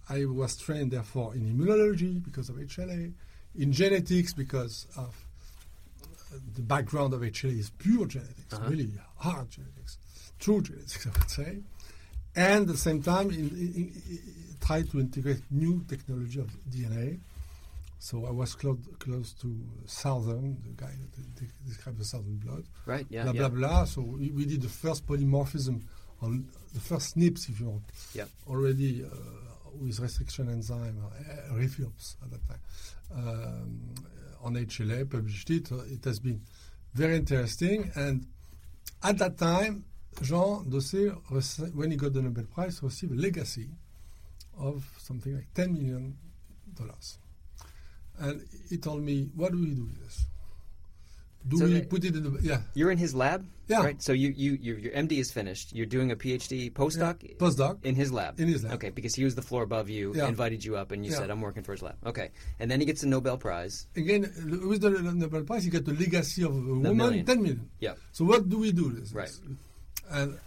I 0.08 0.24
was 0.26 0.56
trained, 0.56 0.92
therefore, 0.92 1.34
in 1.34 1.42
immunology 1.52 2.22
because 2.22 2.48
of 2.48 2.56
HLA, 2.56 3.12
in 3.56 3.72
genetics 3.72 4.32
because 4.32 4.86
of 4.96 5.14
the 6.54 6.62
background 6.62 7.12
of 7.14 7.20
HLA 7.22 7.58
is 7.58 7.70
pure 7.70 8.06
genetics, 8.06 8.52
Uh-huh. 8.54 8.68
really 8.70 8.90
hard 9.16 9.50
genetics, 9.50 9.98
true 10.38 10.60
genetics, 10.62 11.06
I 11.06 11.10
would 11.18 11.30
say. 11.30 11.58
And 12.36 12.62
at 12.62 12.66
the 12.68 12.76
same 12.76 13.02
time, 13.02 13.30
in, 13.30 13.48
in, 13.50 13.92
try 14.64 14.82
to 14.82 15.00
integrate 15.00 15.42
new 15.50 15.84
technology 15.88 16.40
of 16.40 16.48
DNA. 16.70 17.18
So 17.98 18.26
I 18.26 18.30
was 18.30 18.54
close, 18.54 18.78
close 18.98 19.32
to 19.40 19.54
Southern, 19.86 20.58
the 20.62 20.70
guy 20.76 20.92
that 21.38 21.66
described 21.66 21.98
the 21.98 22.04
Southern 22.04 22.36
blot 22.36 22.62
Right. 22.86 23.06
Yeah. 23.08 23.24
blah 23.24 23.32
yeah. 23.32 23.48
blah 23.48 23.58
blah. 23.68 23.84
So 23.84 24.02
we, 24.02 24.30
we 24.30 24.44
did 24.44 24.62
the 24.62 24.68
first 24.68 25.06
polymorphism 25.06 25.80
on 26.20 26.46
the 26.72 26.80
first 26.80 27.16
SNPs, 27.16 27.48
if 27.50 27.60
you 27.60 27.66
want, 27.70 27.82
Yep. 28.14 28.28
already 28.48 29.04
uh, 29.04 29.08
with 29.80 29.98
restriction 30.00 30.48
enzyme, 30.50 30.98
uh, 31.04 31.54
RFLPs 31.54 32.16
at 32.22 32.30
that 32.30 32.48
time, 32.48 32.60
um, 33.14 33.94
on 34.42 34.54
HLA, 34.54 35.08
published 35.10 35.50
it. 35.50 35.72
Uh, 35.72 35.76
It 35.90 36.04
has 36.04 36.18
been 36.20 36.40
very 36.94 37.16
interesting. 37.16 37.90
And 37.94 38.26
at 39.02 39.18
that 39.18 39.36
time, 39.38 39.84
Jean 40.22 40.64
Dausset, 40.70 41.74
when 41.74 41.90
he 41.90 41.96
got 41.96 42.12
the 42.12 42.22
Nobel 42.22 42.44
Prize, 42.44 42.82
received 42.82 43.12
a 43.12 43.16
legacy 43.20 43.68
of 44.58 44.84
something 44.98 45.34
like 45.34 45.52
$10 45.54 45.72
million. 45.72 46.16
And 48.18 48.42
he 48.68 48.76
told 48.78 49.02
me, 49.02 49.30
what 49.34 49.52
do 49.52 49.58
we 49.60 49.74
do 49.74 49.84
with 49.84 50.02
this? 50.02 50.24
Do 51.46 51.58
So 51.58 51.66
we 51.66 51.82
put 51.82 52.04
it 52.04 52.14
in 52.16 52.22
the... 52.24 52.40
Yeah. 52.42 52.60
You're 52.74 52.90
in 52.90 52.96
his 52.98 53.14
lab. 53.14 53.46
Yeah. 53.66 53.82
Right. 53.82 54.02
So 54.02 54.12
you 54.12 54.30
you 54.36 54.52
your, 54.60 54.78
your 54.78 54.92
MD 54.92 55.12
is 55.12 55.30
finished. 55.32 55.74
You're 55.74 55.86
doing 55.86 56.10
a 56.10 56.16
PhD 56.16 56.70
postdoc. 56.72 57.22
Yeah, 57.22 57.34
postdoc. 57.38 57.84
in 57.84 57.94
his 57.94 58.12
lab. 58.12 58.38
In 58.40 58.48
his 58.48 58.62
lab. 58.64 58.74
Okay, 58.74 58.90
because 58.90 59.14
he 59.14 59.24
was 59.24 59.34
the 59.34 59.42
floor 59.42 59.62
above 59.62 59.88
you, 59.88 60.12
Yeah. 60.14 60.28
invited 60.28 60.64
you 60.64 60.76
up, 60.76 60.90
and 60.92 61.04
you 61.04 61.12
Yeah. 61.12 61.18
said, 61.18 61.30
"I'm 61.30 61.40
working 61.40 61.62
for 61.62 61.72
his 61.72 61.80
lab." 61.82 61.96
Okay, 62.04 62.30
and 62.60 62.70
then 62.70 62.80
he 62.80 62.84
gets 62.86 63.02
a 63.02 63.06
Nobel 63.08 63.38
Prize. 63.38 63.86
Again, 63.96 64.22
with 64.68 64.82
the 64.82 64.90
Nobel 64.90 65.44
Prize, 65.44 65.64
you 65.64 65.70
get 65.70 65.86
the 65.86 65.94
legacy 65.94 66.42
of 66.44 66.50
a 66.52 66.60
woman, 66.60 66.96
million. 66.96 67.24
10 67.24 67.40
million. 67.42 67.70
Yeah. 67.80 67.94
So 68.12 68.26
what 68.26 68.48
do 68.50 68.58
we 68.58 68.72
do? 68.72 68.84
With 68.88 69.00
this 69.00 69.12
Right. 69.12 69.30
And 70.10 70.38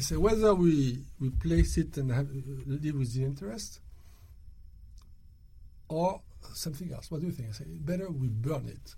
said 0.00 0.18
whether 0.18 0.54
we, 0.54 1.00
we 1.20 1.30
place 1.30 1.76
it 1.78 1.96
and 1.96 2.10
have, 2.12 2.28
live 2.66 2.94
with 2.96 3.14
the 3.14 3.24
interest 3.24 3.80
or 5.88 6.20
something 6.54 6.92
else. 6.92 7.10
What 7.10 7.20
do 7.20 7.26
you 7.26 7.32
think? 7.32 7.48
I 7.48 7.52
say, 7.52 7.64
better 7.68 8.10
we 8.10 8.28
burn 8.28 8.66
it. 8.66 8.94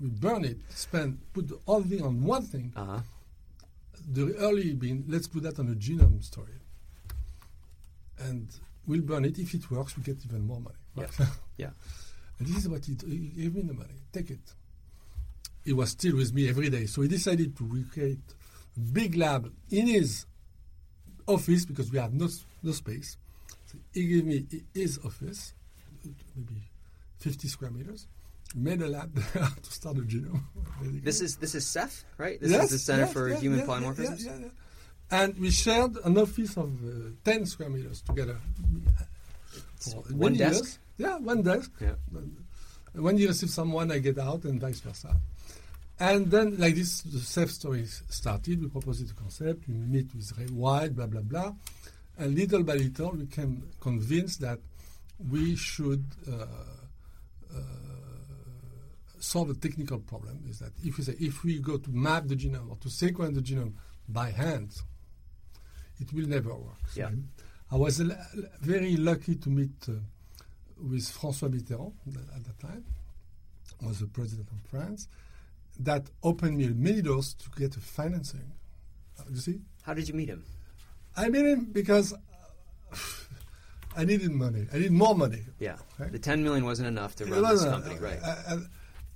We 0.00 0.08
burn 0.08 0.44
it, 0.44 0.58
spend, 0.70 1.18
put 1.32 1.50
all 1.66 1.80
the 1.80 1.98
whole 1.98 1.98
thing 1.98 2.02
on 2.02 2.22
one 2.24 2.42
thing. 2.42 2.72
Uh 2.76 2.84
huh. 2.84 3.00
The 4.08 4.36
early 4.36 4.72
being, 4.74 5.04
let's 5.08 5.26
put 5.26 5.42
that 5.44 5.58
on 5.58 5.68
a 5.68 5.74
genome 5.74 6.22
story. 6.22 6.52
And 8.18 8.48
we'll 8.86 9.00
burn 9.02 9.24
it. 9.24 9.38
If 9.38 9.54
it 9.54 9.70
works, 9.70 9.96
we 9.96 10.02
get 10.02 10.18
even 10.24 10.46
more 10.46 10.60
money. 10.60 10.76
Yeah. 10.94 11.06
Yeah. 11.58 11.70
And 12.38 12.48
this 12.48 12.58
is 12.58 12.68
what 12.68 12.84
he, 12.84 12.94
he 13.06 13.16
gave 13.28 13.54
me 13.54 13.62
the 13.62 13.72
money. 13.72 13.94
Take 14.12 14.30
it. 14.30 14.52
He 15.64 15.72
was 15.72 15.90
still 15.90 16.16
with 16.16 16.34
me 16.34 16.50
every 16.50 16.68
day. 16.68 16.84
So 16.84 17.00
he 17.00 17.08
decided 17.08 17.56
to 17.56 17.66
recreate 17.66 18.20
big 18.76 19.16
lab 19.16 19.52
in 19.70 19.86
his 19.86 20.26
office 21.26 21.64
because 21.64 21.90
we 21.90 21.98
had 21.98 22.14
no, 22.14 22.28
no 22.62 22.72
space. 22.72 23.16
So 23.66 23.78
he 23.92 24.06
gave 24.06 24.24
me 24.24 24.46
his 24.74 24.98
office, 25.04 25.54
maybe 26.36 26.62
50 27.18 27.48
square 27.48 27.70
meters. 27.70 28.06
Made 28.54 28.80
a 28.80 28.86
lab 28.88 29.12
to 29.32 29.70
start 29.70 29.96
a 29.98 30.00
genome. 30.02 30.40
basically. 30.78 31.00
This 31.00 31.20
is 31.20 31.36
this 31.36 31.54
is 31.56 31.66
Ceph, 31.66 32.04
right? 32.16 32.40
This 32.40 32.52
Yes, 32.52 32.64
is 32.64 32.70
the 32.70 32.78
Center 32.78 33.02
yes, 33.02 33.12
for 33.12 33.28
yes, 33.28 33.40
Human 33.40 33.66
Polymorphisms. 33.66 34.24
yeah, 34.24 34.38
yeah. 34.40 34.46
And 35.10 35.36
we 35.38 35.50
shared 35.50 35.96
an 36.04 36.16
office 36.16 36.56
of 36.56 36.70
uh, 36.84 37.10
10 37.24 37.46
square 37.46 37.70
meters 37.70 38.02
together. 38.02 38.38
One 40.10 40.34
desk? 40.34 40.54
years. 40.64 40.78
Yeah, 40.98 41.18
one 41.18 41.42
desk. 41.42 41.70
Yeah. 41.80 41.94
When 42.94 43.18
you 43.18 43.28
receive 43.28 43.50
someone, 43.50 43.90
I 43.92 43.98
get 43.98 44.18
out, 44.18 44.44
and 44.44 44.60
vice 44.60 44.80
versa. 44.80 45.14
And 45.98 46.30
then, 46.30 46.58
like 46.58 46.74
this, 46.74 47.00
the 47.02 47.18
Ceph 47.20 47.50
story 47.50 47.86
started. 47.86 48.60
We 48.60 48.68
proposed 48.68 49.08
the 49.08 49.14
concept. 49.14 49.66
We 49.66 49.74
meet 49.74 50.14
with 50.14 50.30
Ray 50.38 50.46
White, 50.46 50.94
blah 50.94 51.06
blah 51.06 51.22
blah, 51.22 51.52
and 52.18 52.34
little 52.34 52.62
by 52.62 52.74
little, 52.74 53.12
we 53.12 53.24
became 53.24 53.62
convinced 53.80 54.40
that 54.40 54.58
we 55.30 55.56
should 55.56 56.04
uh, 56.30 56.44
uh, 57.54 57.58
solve 59.18 59.48
a 59.50 59.54
technical 59.54 59.98
problem. 60.00 60.44
Is 60.50 60.58
that 60.58 60.72
if 60.84 60.98
we 60.98 61.04
say 61.04 61.14
if 61.18 61.42
we 61.44 61.58
go 61.60 61.78
to 61.78 61.90
map 61.90 62.26
the 62.26 62.36
genome 62.36 62.68
or 62.70 62.76
to 62.76 62.90
sequence 62.90 63.34
the 63.34 63.42
genome 63.42 63.72
by 64.08 64.30
hand, 64.30 64.70
it 65.98 66.12
will 66.12 66.26
never 66.28 66.54
work. 66.54 66.76
So 66.92 67.00
Yeah. 67.00 67.10
I 67.72 67.76
was 67.76 68.00
l- 68.02 68.12
l- 68.12 68.18
very 68.60 68.96
lucky 68.96 69.36
to 69.36 69.48
meet 69.48 69.72
uh, 69.88 69.92
with 70.78 71.04
François 71.04 71.48
Mitterrand 71.50 71.94
at 72.36 72.44
that 72.44 72.58
time, 72.60 72.84
was 73.82 74.00
the 74.00 74.06
president 74.06 74.48
of 74.52 74.60
France. 74.70 75.08
That 75.80 76.08
opened 76.22 76.56
me 76.58 76.68
many 76.68 77.02
doors 77.02 77.34
to 77.34 77.50
get 77.58 77.76
a 77.76 77.80
financing. 77.80 78.52
Uh, 79.18 79.24
you 79.30 79.36
see, 79.36 79.60
How 79.82 79.94
did 79.94 80.08
you 80.08 80.14
meet 80.14 80.28
him? 80.28 80.44
I 81.16 81.28
met 81.28 81.44
him 81.44 81.66
because 81.72 82.12
uh, 82.12 82.96
I 83.96 84.04
needed 84.04 84.30
money. 84.30 84.66
I 84.72 84.78
need 84.78 84.92
more 84.92 85.14
money. 85.14 85.42
Yeah, 85.58 85.76
Right. 85.98 86.12
the 86.12 86.18
10 86.18 86.42
million 86.42 86.64
wasn't 86.64 86.88
enough 86.88 87.14
to 87.16 87.24
It 87.24 87.30
run 87.30 87.42
this 87.42 87.64
company, 87.64 87.96
uh, 87.96 88.00
right? 88.00 88.18
uh, 88.22 88.36
And, 88.48 88.68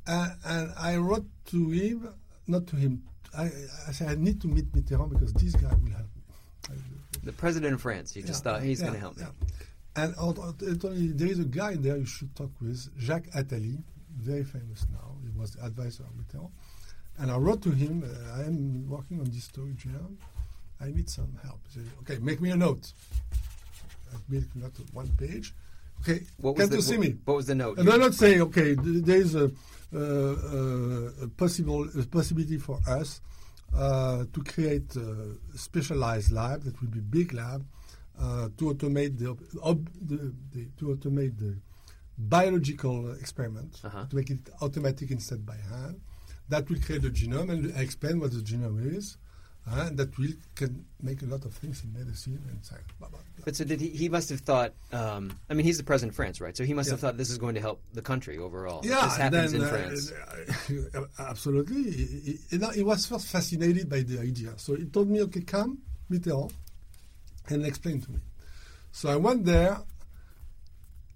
and, 0.06 0.32
and 0.44 0.72
I 0.78 0.96
wrote 0.96 1.26
to 1.46 1.70
him, 1.70 2.08
not 2.46 2.66
to 2.68 2.76
him. 2.76 3.02
I, 3.36 3.44
I 3.88 3.92
said 3.92 4.08
I 4.08 4.14
need 4.16 4.40
to 4.42 4.48
meet 4.48 4.72
Mitterrand 4.72 5.10
because 5.10 5.32
this 5.34 5.54
guy 5.54 5.68
will 5.74 5.90
help 5.92 6.08
me. 6.16 6.76
The 7.22 7.32
president 7.32 7.74
of 7.74 7.82
France. 7.82 8.16
You 8.16 8.22
just 8.22 8.44
Yeah, 8.44 8.52
thought 8.52 8.62
he's 8.62 8.80
yeah, 8.80 8.86
going 8.86 8.94
to 8.94 9.00
help 9.00 9.16
me. 9.18 9.24
yeah. 9.24 10.02
And 10.02 10.14
only- 10.18 11.12
there 11.12 11.28
is 11.28 11.38
a 11.38 11.44
guy 11.44 11.74
there 11.76 11.98
you 11.98 12.06
should 12.06 12.34
talk 12.34 12.50
with, 12.62 12.88
Jacques 12.98 13.28
Attali, 13.34 13.82
very 14.20 14.44
famous 14.44 14.86
now. 14.92 15.16
He 15.22 15.30
was 15.38 15.52
the 15.52 15.64
advisor 15.64 16.04
of 16.04 16.10
Mitterrand. 16.16 16.50
And 17.18 17.30
I 17.30 17.36
wrote 17.36 17.62
to 17.62 17.70
him, 17.70 18.02
uh, 18.04 18.40
I 18.40 18.44
am 18.44 18.88
working 18.88 19.20
on 19.20 19.26
this 19.30 19.44
story 19.44 19.74
genome. 19.74 20.16
I 20.80 20.86
need 20.90 21.10
some 21.10 21.36
help. 21.42 21.60
He 21.68 21.80
said, 21.80 21.88
okay, 22.02 22.18
make 22.22 22.40
me 22.40 22.50
a 22.50 22.56
note. 22.56 22.92
I 24.12 24.16
made 24.28 24.44
a 24.54 24.58
note 24.58 24.78
of 24.78 24.94
one 24.94 25.08
page. 25.18 25.54
Okay, 26.00 26.22
What 26.38 26.56
was 26.56 26.62
come 26.62 26.70
the, 26.70 26.76
to 26.76 26.82
see 26.82 26.96
what, 26.96 27.06
me. 27.06 27.16
What 27.26 27.36
was 27.36 27.46
the 27.46 27.54
note? 27.54 27.78
And 27.78 27.88
I'm 27.90 28.00
not 28.00 28.14
saying, 28.14 28.40
okay, 28.42 28.74
th- 28.74 29.04
there 29.04 29.18
is 29.18 29.34
a, 29.34 29.50
uh, 29.94 29.98
uh, 29.98 31.24
a 31.24 31.28
possible 31.36 31.86
a 31.98 32.02
possibility 32.06 32.56
for 32.56 32.78
us 32.88 33.20
uh, 33.76 34.24
to 34.32 34.42
create 34.44 34.96
a 34.96 35.36
specialized 35.56 36.32
lab 36.32 36.62
that 36.62 36.80
will 36.80 36.88
be 36.88 37.00
big 37.00 37.34
lab 37.34 37.66
uh, 38.18 38.48
to 38.56 38.72
automate 38.72 39.18
the, 39.18 39.26
op- 39.28 39.42
ob- 39.62 39.90
the, 40.00 40.32
the 40.52 40.66
to 40.78 40.86
automate 40.96 41.38
the 41.38 41.54
biological 42.28 43.12
experiment 43.12 43.80
Uh-huh. 43.84 44.04
to 44.10 44.16
make 44.16 44.30
it 44.30 44.40
automatic 44.60 45.10
instead 45.10 45.44
by 45.46 45.56
hand. 45.56 46.00
That 46.48 46.68
will 46.68 46.80
create 46.80 47.02
the 47.02 47.10
genome 47.10 47.50
and 47.50 47.72
I 47.76 47.80
explain 47.80 48.20
what 48.20 48.30
the 48.32 48.40
genome 48.42 48.94
is. 48.96 49.16
uh, 49.70 49.84
and 49.88 49.98
that 49.98 50.16
will 50.18 50.32
can 50.54 50.84
make 51.02 51.20
a 51.22 51.26
lot 51.26 51.44
of 51.44 51.52
things 51.54 51.84
in 51.84 51.92
medicine 51.92 52.40
and 52.50 52.58
science. 52.64 52.88
Blah, 52.98 53.08
blah, 53.12 53.18
blah. 53.36 53.44
But 53.44 53.54
so 53.56 53.62
did 53.64 53.78
he? 53.80 53.88
He 54.02 54.08
must 54.08 54.28
have 54.30 54.40
thought. 54.40 54.72
Um, 54.90 55.32
I 55.50 55.54
mean, 55.54 55.66
he's 55.66 55.76
the 55.76 55.84
president 55.84 56.12
of 56.12 56.16
France, 56.16 56.40
right? 56.40 56.56
So 56.56 56.64
he 56.64 56.72
must 56.72 56.88
have 56.90 56.98
thought 56.98 57.16
this 57.18 57.28
is 57.30 57.36
going 57.38 57.54
to 57.56 57.60
help 57.60 57.78
the 57.92 58.00
country 58.02 58.38
overall. 58.38 58.80
Yeah, 58.82 59.02
this 59.04 59.16
happens 59.18 59.52
then, 59.52 59.60
in 59.60 59.66
uh, 59.66 59.70
France. 59.74 60.12
uh, 60.96 61.00
absolutely. 61.32 61.82
He, 61.92 62.38
he- 62.50 62.72
he 62.78 62.82
was 62.82 63.04
first 63.06 63.26
fascinated 63.28 63.88
by 63.94 64.00
the 64.00 64.18
idea. 64.30 64.52
So 64.56 64.74
he 64.76 64.86
told 64.86 65.08
me, 65.10 65.20
okay, 65.28 65.42
come, 65.42 65.78
Mitterrand, 66.10 66.52
and 67.50 67.64
explain 67.66 68.00
to 68.00 68.10
me. 68.12 68.20
So 68.92 69.10
I 69.10 69.16
went 69.16 69.44
there, 69.44 69.78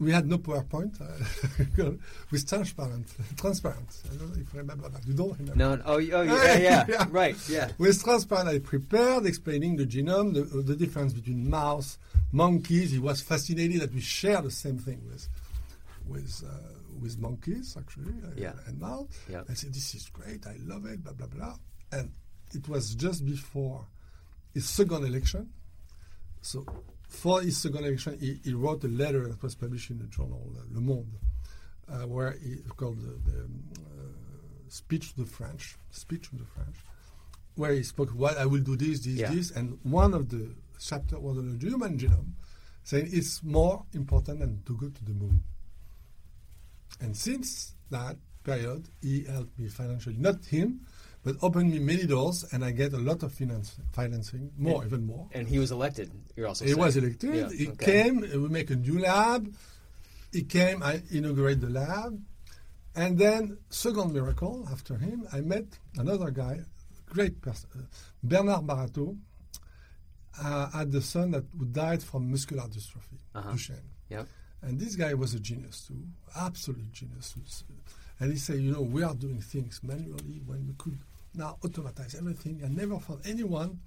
we 0.00 0.10
had 0.10 0.26
no 0.26 0.38
PowerPoint 0.38 0.98
with 2.30 2.48
transparent, 2.48 3.06
transparent. 3.36 3.88
I 4.12 4.16
don't 4.16 4.28
know 4.34 4.40
if 4.40 4.52
you 4.52 4.58
remember 4.60 4.88
that. 4.88 5.06
You 5.06 5.14
don't 5.14 5.38
remember? 5.38 5.56
No. 5.56 5.82
Oh, 5.86 5.94
oh 5.94 5.98
yeah, 5.98 6.56
yeah, 6.58 6.84
Yeah. 6.88 7.06
Right. 7.10 7.36
Yeah. 7.48 7.70
With 7.78 8.02
transparent, 8.02 8.48
I 8.48 8.58
prepared 8.58 9.24
explaining 9.26 9.76
the 9.76 9.86
genome, 9.86 10.34
the, 10.34 10.42
the 10.42 10.74
difference 10.74 11.12
between 11.12 11.48
mouse, 11.48 11.98
monkeys. 12.32 12.90
He 12.90 12.98
was 12.98 13.20
fascinated 13.22 13.80
that 13.82 13.92
we 13.94 14.00
share 14.00 14.42
the 14.42 14.50
same 14.50 14.78
thing 14.78 15.00
with, 15.10 15.28
with, 16.08 16.42
uh, 16.44 16.52
with 17.00 17.18
monkeys 17.18 17.76
actually, 17.78 18.14
uh, 18.24 18.30
Yeah. 18.36 18.52
and 18.66 18.80
mouse. 18.80 19.06
Yeah. 19.30 19.42
I 19.48 19.54
said, 19.54 19.72
"This 19.74 19.94
is 19.94 20.08
great. 20.12 20.44
I 20.46 20.56
love 20.64 20.86
it." 20.86 21.02
Blah 21.04 21.12
blah 21.12 21.26
blah. 21.28 21.54
And 21.92 22.10
it 22.52 22.68
was 22.68 22.94
just 22.96 23.24
before 23.24 23.86
his 24.52 24.68
second 24.68 25.04
election. 25.04 25.50
So 26.42 26.66
for 27.14 27.40
his 27.42 27.56
second 27.58 27.84
election, 27.84 28.18
he, 28.20 28.40
he 28.44 28.52
wrote 28.52 28.84
a 28.84 28.88
letter 28.88 29.26
that 29.28 29.42
was 29.42 29.54
published 29.54 29.90
in 29.90 29.98
the 29.98 30.06
journal 30.06 30.52
uh, 30.56 30.62
Le 30.74 30.80
Monde, 30.80 31.18
uh, 31.88 32.06
where 32.06 32.32
he 32.32 32.56
called 32.76 32.98
the, 33.00 33.30
the 33.30 33.38
um, 33.44 33.64
uh, 33.76 34.68
speech 34.68 35.14
to 35.14 35.20
the 35.22 35.26
French, 35.26 35.76
speech 35.90 36.28
to 36.30 36.36
the 36.36 36.44
French, 36.44 36.76
where 37.54 37.72
he 37.72 37.82
spoke, 37.82 38.10
"What 38.10 38.36
I 38.36 38.46
will 38.46 38.62
do 38.62 38.76
this, 38.76 39.00
this, 39.00 39.14
Yeah. 39.18 39.30
this," 39.30 39.50
and 39.52 39.78
one 39.82 40.12
of 40.14 40.28
the 40.28 40.54
chapter 40.78 41.18
was 41.18 41.38
on 41.38 41.56
the 41.58 41.66
human 41.66 41.98
genome, 41.98 42.32
saying 42.82 43.08
it's 43.12 43.42
more 43.42 43.84
important 43.94 44.40
than 44.40 44.62
to 44.66 44.76
go 44.76 44.88
to 44.88 45.04
the 45.04 45.12
moon. 45.12 45.42
And 47.00 47.16
since 47.16 47.74
that 47.90 48.16
period, 48.44 48.88
he 49.00 49.24
helped 49.24 49.58
me 49.58 49.68
financially, 49.68 50.16
not 50.18 50.44
him, 50.46 50.86
but 51.24 51.36
opened 51.42 51.72
me 51.72 51.78
many 51.78 52.06
doors, 52.06 52.44
and 52.52 52.64
I 52.64 52.70
get 52.70 52.92
a 52.92 52.98
lot 52.98 53.22
of 53.22 53.32
finance, 53.32 53.76
financing, 53.92 54.50
more, 54.58 54.84
even 54.84 55.06
more. 55.06 55.26
And 55.32 55.48
he 55.48 55.58
was 55.58 55.70
elected. 55.72 56.10
You're 56.36 56.48
also. 56.48 56.64
He 56.64 56.70
saying. 56.72 56.80
was 56.84 56.96
elected. 56.96 57.34
Yeah, 57.34 57.48
He 57.50 57.68
okay. 57.68 58.02
came. 58.02 58.20
We 58.20 58.48
make 58.48 58.70
a 58.70 58.76
new 58.76 58.98
lab. 59.00 59.52
He 60.32 60.42
came. 60.44 60.82
I 60.82 61.00
inaugurate 61.10 61.60
the 61.60 61.70
lab, 61.70 62.20
and 62.94 63.18
then 63.18 63.58
second 63.70 64.12
miracle 64.12 64.68
after 64.70 64.96
him, 64.96 65.26
I 65.32 65.40
met 65.40 65.64
another 65.96 66.30
guy, 66.30 66.60
great 67.06 67.40
person, 67.40 67.68
uh, 67.74 67.82
Bernard 68.22 68.66
Barataud, 68.66 69.16
uh, 70.42 70.70
had 70.70 70.90
the 70.92 71.00
son 71.00 71.30
that 71.32 71.44
who 71.56 71.64
died 71.66 72.02
from 72.02 72.30
muscular 72.30 72.64
dystrophy, 72.64 73.18
Uh-huh. 73.34 73.52
Duchenne. 73.52 73.88
Yep. 74.10 74.26
And 74.62 74.80
this 74.80 74.96
guy 74.96 75.14
was 75.14 75.34
a 75.34 75.40
genius 75.40 75.86
too, 75.86 76.02
absolute 76.36 76.90
genius. 76.92 77.34
And 78.20 78.32
he 78.32 78.38
said, 78.38 78.58
you 78.60 78.72
know, 78.72 78.82
we 78.82 79.02
are 79.02 79.14
doing 79.14 79.40
things 79.40 79.80
manually 79.82 80.40
when 80.46 80.66
we 80.66 80.74
could 80.78 80.98
now 81.34 81.58
automatize 81.64 82.14
everything. 82.14 82.60
I 82.64 82.68
never 82.68 82.98
found 82.98 83.20
anyone 83.26 83.78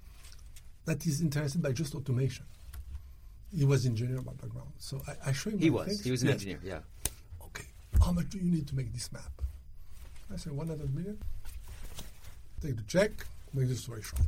that 0.84 1.06
is 1.06 1.20
interested 1.20 1.62
by 1.62 1.72
just 1.72 1.94
automation. 1.94 2.44
He 3.54 3.64
was 3.64 3.86
engineer 3.86 4.20
by 4.20 4.32
background, 4.32 4.72
so 4.78 5.00
I, 5.08 5.30
I 5.30 5.32
show 5.32 5.50
him. 5.50 5.58
He 5.58 5.70
was. 5.70 5.86
things. 5.86 6.04
He 6.04 6.10
was 6.10 6.22
an 6.22 6.28
Yes. 6.28 6.34
engineer. 6.34 6.60
Yeah. 6.62 6.80
Okay, 7.46 7.64
how 8.04 8.12
much 8.12 8.28
do 8.30 8.38
you 8.38 8.50
need 8.50 8.68
to 8.68 8.76
make 8.76 8.92
this 8.92 9.10
map? 9.12 9.32
I 10.32 10.36
said 10.36 10.52
100 10.52 10.94
million. 10.94 11.18
Take 12.60 12.76
the 12.76 12.82
check, 12.82 13.10
make 13.54 13.68
the 13.68 13.74
story 13.76 14.02
short. 14.02 14.26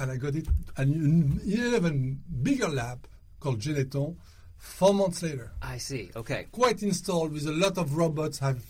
And 0.00 0.10
I 0.10 0.16
got 0.16 0.34
it 0.34 0.48
And 0.76 0.94
an 0.94 1.40
even 1.44 2.20
bigger 2.42 2.66
lab 2.68 3.06
called 3.38 3.60
Genethon 3.60 4.16
four 4.56 4.94
months 4.94 5.22
later. 5.22 5.52
I 5.60 5.78
see. 5.78 6.10
Okay. 6.16 6.46
Quite 6.50 6.82
installed 6.82 7.32
with 7.32 7.46
a 7.46 7.52
lot 7.52 7.78
of 7.78 7.96
robots 7.96 8.42
I've 8.42 8.64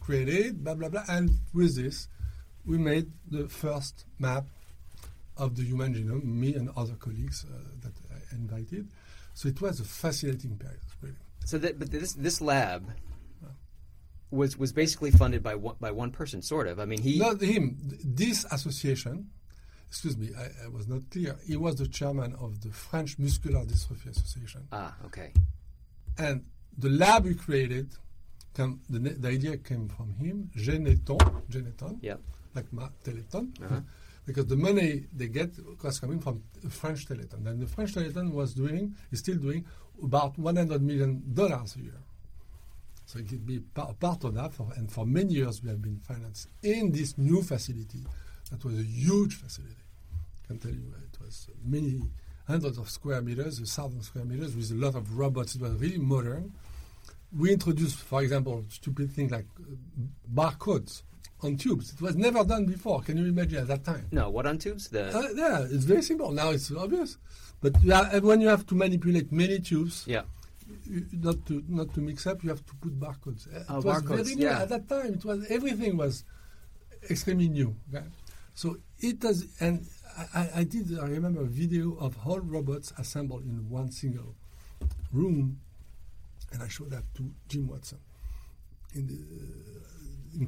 created, 0.00 0.64
blah, 0.64 0.74
blah, 0.74 0.88
blah. 0.88 1.04
And 1.08 1.30
with 1.52 1.76
this, 1.76 2.08
we 2.64 2.78
made 2.78 3.10
the 3.30 3.48
first 3.48 4.04
map 4.18 4.44
of 5.36 5.56
the 5.56 5.62
human 5.62 5.94
genome, 5.94 6.24
me 6.24 6.54
and 6.54 6.70
other 6.76 6.94
colleagues 6.94 7.44
uh, 7.48 7.56
that 7.82 7.92
I 8.12 8.34
invited. 8.34 8.88
So 9.34 9.48
it 9.48 9.60
was 9.60 9.80
a 9.80 9.84
fascinating 9.84 10.56
period, 10.56 10.80
really. 11.00 11.14
So 11.44 11.58
that, 11.58 11.78
but 11.78 11.90
this 11.90 12.12
this 12.12 12.40
lab 12.40 12.92
was 14.30 14.56
was 14.56 14.72
basically 14.72 15.10
funded 15.10 15.42
by 15.42 15.54
one, 15.54 15.76
by 15.80 15.90
one 15.90 16.10
person, 16.10 16.42
sort 16.42 16.66
of. 16.66 16.78
I 16.78 16.84
mean, 16.84 17.00
he. 17.02 17.18
Not 17.18 17.40
him. 17.40 17.76
This 18.04 18.44
association, 18.50 19.30
excuse 19.88 20.16
me, 20.16 20.30
I, 20.38 20.66
I 20.66 20.68
was 20.68 20.86
not 20.86 21.08
clear. 21.10 21.36
He 21.46 21.56
was 21.56 21.76
the 21.76 21.88
chairman 21.88 22.34
of 22.38 22.60
the 22.60 22.70
French 22.70 23.18
Muscular 23.18 23.64
Dystrophy 23.64 24.10
Association. 24.10 24.68
Ah. 24.72 24.94
Okay. 25.06 25.32
And 26.18 26.44
the 26.76 26.90
lab 26.90 27.24
we 27.24 27.34
created, 27.34 27.92
come, 28.54 28.80
the, 28.88 28.98
the 28.98 29.28
idea 29.28 29.56
came 29.56 29.88
from 29.88 30.14
him, 30.14 30.50
Genethon, 30.56 31.42
Genethon, 31.50 31.98
Yep. 32.02 32.20
Like 32.54 32.70
Teleton, 33.04 33.60
Uh-huh. 33.62 33.80
because 34.26 34.46
the 34.46 34.56
money 34.56 35.06
they 35.12 35.28
get 35.28 35.50
was 35.82 35.98
coming 35.98 36.20
from 36.20 36.42
French 36.68 37.06
Teleton. 37.06 37.46
And 37.46 37.60
the 37.60 37.66
French 37.66 37.94
Teleton 37.94 38.32
was 38.32 38.54
doing, 38.54 38.94
is 39.10 39.18
still 39.20 39.36
doing, 39.36 39.64
about 40.02 40.36
$100 40.40 40.80
million 40.80 41.22
a 41.36 41.78
year. 41.78 42.00
So 43.06 43.18
it 43.18 43.28
could 43.28 43.44
be 43.44 43.58
pa- 43.60 43.92
part 43.94 44.22
of 44.24 44.34
that, 44.34 44.52
for, 44.52 44.68
and 44.76 44.90
for 44.90 45.04
many 45.04 45.34
years 45.34 45.62
we 45.62 45.68
have 45.70 45.82
been 45.82 45.98
financed 45.98 46.48
in 46.62 46.92
this 46.92 47.18
new 47.18 47.42
facility. 47.42 48.04
That 48.50 48.64
was 48.64 48.78
a 48.78 48.82
huge 48.84 49.34
facility. 49.34 49.74
I 50.44 50.46
can 50.46 50.58
tell 50.58 50.70
you, 50.72 50.94
it 51.12 51.20
was 51.20 51.48
many 51.64 52.02
hundreds 52.46 52.78
of 52.78 52.88
square 52.90 53.20
meters, 53.22 53.58
a 53.60 53.64
thousand 53.64 54.02
square 54.02 54.24
meters, 54.24 54.54
with 54.54 54.70
a 54.70 54.74
lot 54.74 54.94
of 54.94 55.16
robots. 55.18 55.54
It 55.56 55.60
was 55.62 55.72
really 55.74 55.98
modern. 55.98 56.52
We 57.36 57.52
introduced, 57.52 57.96
for 57.98 58.22
example, 58.22 58.64
stupid 58.68 59.12
things 59.12 59.30
like 59.32 59.46
uh, 59.60 60.02
barcodes 60.32 61.02
on 61.42 61.56
tubes. 61.56 61.92
It 61.92 62.00
was 62.00 62.16
never 62.16 62.44
done 62.44 62.66
before. 62.66 63.00
Can 63.02 63.16
you 63.18 63.26
imagine 63.26 63.58
at 63.60 63.68
that 63.68 63.84
time? 63.84 64.06
No. 64.12 64.30
What 64.30 64.46
on 64.46 64.58
tubes? 64.58 64.88
The. 64.88 65.08
Uh, 65.16 65.28
yeah, 65.34 65.60
it's 65.70 65.84
very 65.84 66.02
simple. 66.02 66.30
Now 66.32 66.50
it's 66.50 66.70
obvious. 66.72 67.16
But 67.60 67.82
you 67.82 67.92
have, 67.92 68.22
when 68.24 68.40
you 68.40 68.48
have 68.48 68.66
to 68.66 68.74
manipulate 68.74 69.30
many 69.32 69.58
tubes, 69.60 70.04
yeah. 70.06 70.22
you- 70.84 71.06
not 71.12 71.44
to 71.46 71.62
not 71.68 71.92
to 71.94 72.00
mix 72.00 72.26
up, 72.26 72.42
you 72.42 72.48
have 72.50 72.64
to 72.66 72.74
put 72.76 72.98
barcodes. 72.98 73.46
Uh, 73.54 73.64
Oh, 73.68 73.78
it 73.78 73.84
was 73.84 74.02
barcodes, 74.02 74.24
very 74.24 74.34
new 74.36 74.44
yeah. 74.46 74.62
at 74.62 74.68
that 74.70 74.88
time. 74.88 75.14
It 75.14 75.24
was 75.24 75.46
everything 75.50 75.96
was 75.96 76.24
extremely 77.10 77.48
new. 77.48 77.76
okay? 77.92 78.04
So 78.54 78.76
it 78.98 79.20
does, 79.20 79.46
and 79.60 79.86
I, 80.34 80.50
I- 80.56 80.64
did. 80.64 80.98
I 80.98 81.06
remember 81.06 81.40
a 81.42 81.46
video 81.62 81.96
of 81.98 82.14
whole 82.16 82.40
robots 82.40 82.92
assembled 82.98 83.44
in 83.44 83.68
one 83.68 83.90
single 83.90 84.34
room, 85.12 85.60
and 86.52 86.62
I 86.62 86.68
showed 86.68 86.90
that 86.90 87.04
to 87.16 87.30
Jim 87.48 87.68
Watson 87.68 87.98
in 88.94 89.06
the 89.06 89.14
in 89.14 89.99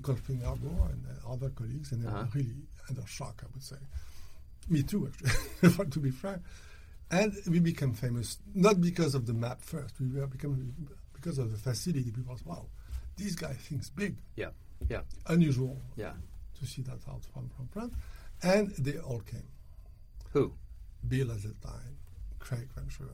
Cold 0.03 0.19
Spring 0.19 0.41
Harbor 0.41 0.69
and 0.69 1.05
uh, 1.27 1.33
other 1.33 1.51
colleagues, 1.51 1.93
and 1.93 2.03
they 2.03 2.09
Uh-huh. 2.09 2.19
were 2.25 2.29
really 2.41 2.55
under 2.89 3.07
shock. 3.07 3.43
I 3.43 3.47
would 3.53 3.63
say, 3.63 3.77
me 4.69 4.83
too, 4.83 5.09
actually, 5.09 5.87
to 5.91 6.01
be 6.01 6.11
frank. 6.11 6.43
And 7.11 7.35
we 7.49 7.59
became 7.61 7.93
famous 7.95 8.39
not 8.55 8.81
because 8.81 9.15
of 9.15 9.27
the 9.27 9.35
map 9.35 9.61
first. 9.61 9.95
We 10.01 10.09
were 10.19 10.27
become 10.27 10.75
because 11.13 11.39
of 11.39 11.51
the 11.51 11.59
facility. 11.59 12.11
People 12.11 12.37
said, 12.37 12.47
"Wow, 12.47 12.67
this 13.17 13.35
guy 13.35 13.53
thinks 13.53 13.91
big." 13.91 14.17
Yeah. 14.37 14.51
Yeah. 14.89 15.03
Unusual 15.27 15.79
Yeah. 15.97 16.15
to 16.59 16.67
see 16.67 16.83
that 16.83 16.99
out 17.09 17.23
from 17.33 17.49
from 17.57 17.69
front, 17.69 17.93
and 18.43 18.71
they 18.77 18.99
all 18.99 19.21
came. 19.21 19.47
Who? 20.33 20.55
Bill 21.07 21.31
at 21.33 21.43
the 21.43 21.53
time, 21.67 21.97
Craig 22.39 22.69
Venter, 22.75 23.11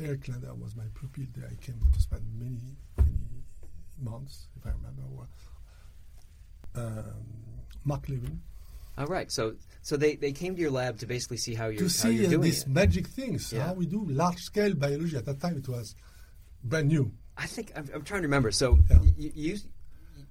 Eric 0.00 0.26
Lander 0.28 0.54
was 0.54 0.74
my 0.74 0.84
pupil 0.98 1.24
there. 1.36 1.48
I 1.50 1.54
came 1.64 1.78
to 1.92 2.00
spend 2.00 2.22
many 2.38 2.76
many 2.96 3.44
months, 4.00 4.48
if 4.56 4.66
I 4.66 4.70
remember 4.70 5.02
well. 5.08 5.28
Um, 6.74 7.04
Mark 7.84 8.08
Levin 8.08 8.40
All 8.96 9.06
right. 9.06 9.30
So 9.32 9.54
so 9.82 9.96
they, 9.96 10.16
they 10.16 10.32
came 10.32 10.54
to 10.56 10.60
your 10.60 10.70
lab 10.70 10.98
to 10.98 11.06
basically 11.06 11.38
see 11.38 11.54
how 11.54 11.66
you're 11.68 11.88
to 11.88 12.02
how 12.02 12.08
you're 12.10 12.26
uh, 12.26 12.30
doing 12.30 12.42
these 12.42 12.62
it. 12.62 12.68
magic 12.68 13.06
things, 13.06 13.52
Yeah. 13.52 13.66
how 13.66 13.72
we 13.74 13.86
do 13.86 14.04
large 14.06 14.38
scale 14.40 14.74
biology. 14.74 15.16
At 15.16 15.24
that 15.26 15.40
time, 15.40 15.56
it 15.58 15.68
was 15.68 15.94
brand 16.62 16.88
new. 16.88 17.10
I 17.36 17.46
think 17.46 17.72
I'm, 17.76 17.88
I'm 17.94 18.02
trying 18.02 18.22
to 18.22 18.28
remember. 18.28 18.50
So 18.52 18.78
Yeah. 18.90 18.98
y- 18.98 19.32
you 19.34 19.56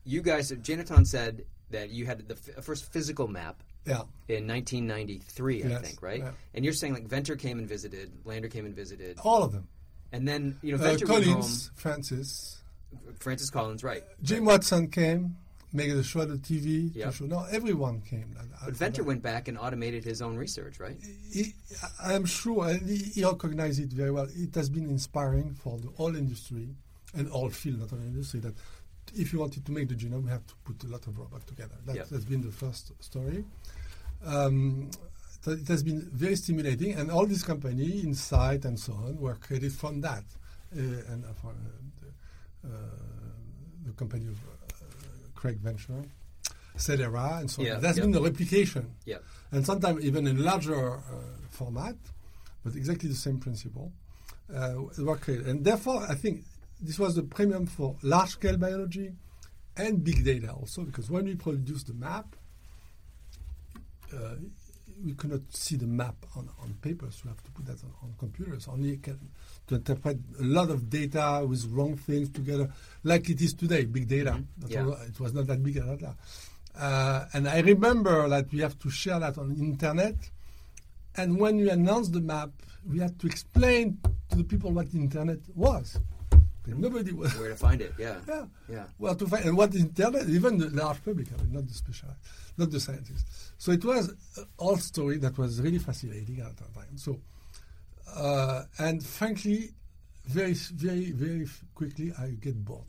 you 0.04 0.22
guys, 0.22 0.52
Genethon 0.52 1.06
said 1.08 1.46
that 1.72 1.90
you 1.90 2.06
had 2.06 2.28
the 2.28 2.36
f- 2.36 2.64
first 2.64 2.92
physical 2.94 3.28
map 3.28 3.62
Yeah. 3.86 4.04
in 4.30 4.48
1993, 4.48 5.64
I 5.66 5.76
think, 5.82 6.02
right? 6.02 6.20
yeah. 6.20 6.32
And 6.54 6.64
you're 6.64 6.74
saying 6.74 6.94
like 6.94 7.08
Venter 7.08 7.36
came 7.36 7.58
and 7.60 7.68
visited, 7.68 8.12
Lander 8.26 8.48
came 8.48 8.66
and 8.66 8.76
visited, 8.76 9.18
All 9.24 9.44
of 9.44 9.52
them. 9.52 9.68
and 10.12 10.28
then 10.28 10.58
you 10.62 10.72
know 10.74 10.78
Uh, 10.84 10.88
Venter 10.90 11.08
home. 11.08 11.24
Collins, 11.24 11.72
Francis, 11.76 12.62
Francis 13.20 13.50
Collins, 13.50 13.84
right? 13.84 14.04
Jim 14.22 14.46
Watson 14.46 14.88
came, 14.90 15.36
made 15.74 15.92
a 15.92 16.04
show 16.04 16.22
on 16.22 16.30
the 16.30 16.38
TV. 16.38 16.92
Yeah. 16.94 17.08
To 17.08 17.12
show. 17.12 17.26
No, 17.26 17.46
everyone 17.52 18.02
came. 18.02 18.36
But 18.66 18.74
Venter 18.76 19.04
went 19.04 19.22
back 19.22 19.48
and 19.48 19.58
automated 19.58 20.04
his 20.04 20.22
own 20.22 20.36
research, 20.38 20.80
right? 20.80 20.98
He, 21.32 21.54
I'm 22.04 22.26
sure 22.26 22.68
and 22.70 22.88
he, 22.90 22.98
he 22.98 23.24
recognized 23.26 23.80
it 23.80 23.90
very 23.90 24.12
well. 24.12 24.28
It 24.36 24.56
has 24.56 24.70
been 24.70 24.90
inspiring 24.90 25.54
for 25.54 25.78
the 25.78 25.90
whole 25.90 26.16
industry 26.16 26.70
and 27.16 27.30
all 27.30 27.50
field, 27.50 27.80
not 27.80 27.94
only 27.94 28.08
industry, 28.08 28.40
that 28.42 28.56
if 29.16 29.32
you 29.34 29.40
wanted 29.40 29.66
to 29.66 29.72
make 29.72 29.88
the 29.90 29.96
genome, 29.96 30.24
we 30.24 30.30
have 30.30 30.46
to 30.48 30.54
put 30.66 30.84
a 30.84 30.88
lot 30.88 31.06
of 31.08 31.18
robots 31.18 31.46
together. 31.46 31.76
That, 31.86 31.96
Yeah. 31.96 32.04
That's 32.10 32.26
been 32.26 32.42
the 32.42 32.52
first 32.52 32.92
story. 33.04 33.44
Um, 34.26 34.90
th- 35.46 35.60
it 35.60 35.68
has 35.68 35.84
been 35.84 36.02
very 36.12 36.36
stimulating, 36.36 36.94
and 36.94 37.10
all 37.12 37.26
these 37.26 37.44
companies, 37.44 38.04
Incyte 38.04 38.66
and 38.66 38.80
so 38.80 38.94
on, 38.94 39.18
were 39.20 39.36
created 39.36 39.74
from 39.74 40.02
that. 40.02 40.24
Uh, 40.76 40.80
and 41.12 41.24
uh, 41.24 41.30
for, 41.42 41.48
uh, 41.52 41.54
the, 42.02 42.70
uh, 42.70 42.72
the 43.86 43.94
company 43.94 44.28
of 44.28 44.36
uh, 44.36 44.57
Craig 45.38 45.60
Venter, 45.62 46.02
Celera, 46.78 47.40
and 47.40 47.50
so 47.50 47.62
Yeah, 47.62 47.76
on. 47.76 47.82
That's 47.82 47.98
yeah. 47.98 48.04
been 48.04 48.12
the 48.12 48.22
replication 48.22 48.84
Yeah. 49.06 49.20
and 49.54 49.66
sometimes 49.66 50.04
even 50.04 50.28
in 50.28 50.44
larger 50.44 50.96
uh, 50.98 51.00
format, 51.50 51.96
but 52.64 52.76
exactly 52.76 53.08
the 53.10 53.16
same 53.28 53.40
principle, 53.40 53.92
uh, 54.54 54.74
were 54.98 55.18
created. 55.18 55.48
And 55.48 55.64
therefore, 55.64 56.00
I 56.10 56.16
think 56.16 56.44
this 56.82 57.00
was 57.00 57.16
the 57.16 57.24
premium 57.24 57.66
for 57.66 57.96
large 58.04 58.32
scale 58.32 58.58
biology 58.58 59.14
and 59.76 60.04
big 60.04 60.24
data 60.26 60.52
also 60.54 60.84
because 60.84 61.10
when 61.10 61.26
we 61.26 61.36
produce 61.36 61.84
the 61.84 61.94
map, 61.94 62.36
uh, 64.14 64.36
we 65.04 65.14
cannot 65.14 65.42
see 65.52 65.76
the 65.76 65.86
map 65.86 66.16
on, 66.36 66.50
on 66.62 66.74
paper, 66.82 67.08
so 67.12 67.20
we 67.26 67.30
have 67.30 67.44
to 67.44 67.52
put 67.52 67.66
that 67.68 67.84
on, 67.84 67.92
on 68.04 68.14
computers. 68.18 68.68
Only 68.68 68.98
can 68.98 69.20
to 69.68 69.76
interpret 69.76 70.18
a 70.40 70.44
lot 70.44 70.70
of 70.70 70.90
data 70.90 71.44
with 71.48 71.66
wrong 71.72 71.98
things 71.98 72.30
together, 72.30 72.70
like 73.04 73.30
it 73.30 73.42
is 73.42 73.54
today, 73.54 73.86
big 73.86 74.08
data. 74.08 74.42
That's 74.58 74.74
Yeah. 74.74 74.86
all- 74.86 74.94
it 74.94 75.20
was 75.20 75.34
not 75.34 75.48
that 75.48 75.62
big 75.62 75.78
at 75.78 76.00
that. 76.00 76.16
Uh, 76.76 77.26
and 77.34 77.48
I 77.50 77.60
remember 77.60 78.30
that 78.30 78.52
we 78.52 78.60
have 78.60 78.78
to 78.80 78.90
share 78.90 79.20
that 79.20 79.38
on 79.38 79.56
internet. 79.58 80.16
And 81.16 81.38
when 81.40 81.58
we 81.58 81.70
announced 81.70 82.14
the 82.14 82.22
map, 82.22 82.52
we 82.88 83.00
had 83.00 83.20
to 83.20 83.28
explain 83.28 83.98
to 84.30 84.38
the 84.38 84.44
people 84.44 84.72
what 84.72 84.92
the 84.92 85.00
internet 85.00 85.40
was. 85.56 86.00
Nobody 86.76 87.12
was. 87.14 87.34
Where 87.38 87.50
to 87.50 87.56
find 87.56 87.82
it? 87.82 87.94
Yeah. 87.98 88.18
Yeah. 88.28 88.46
Yeah. 88.70 88.86
Well, 89.00 89.16
to 89.16 89.28
find 89.28 89.46
and 89.46 89.58
what 89.58 89.74
is 89.74 89.82
internet, 89.82 90.28
even 90.30 90.58
the 90.58 90.70
large 90.70 91.04
public, 91.04 91.28
I 91.34 91.42
mean, 91.44 91.54
not 91.54 91.68
the 91.68 91.74
specialized, 91.74 92.20
not 92.58 92.72
the 92.72 92.80
scientists. 92.80 93.52
So 93.58 93.72
it 93.72 93.84
was 93.86 94.14
all 94.58 94.78
story 94.78 95.18
that 95.20 95.38
was 95.38 95.62
really 95.62 95.80
fascinating 95.80 96.40
at 96.42 96.58
that 96.58 96.74
time. 96.74 96.98
So, 96.98 97.20
uh, 98.16 98.64
and 98.80 99.04
frankly, 99.06 99.72
very, 100.26 100.54
very, 100.54 101.12
very 101.12 101.48
quickly, 101.76 102.12
I 102.20 102.32
get 102.40 102.64
bored. 102.64 102.84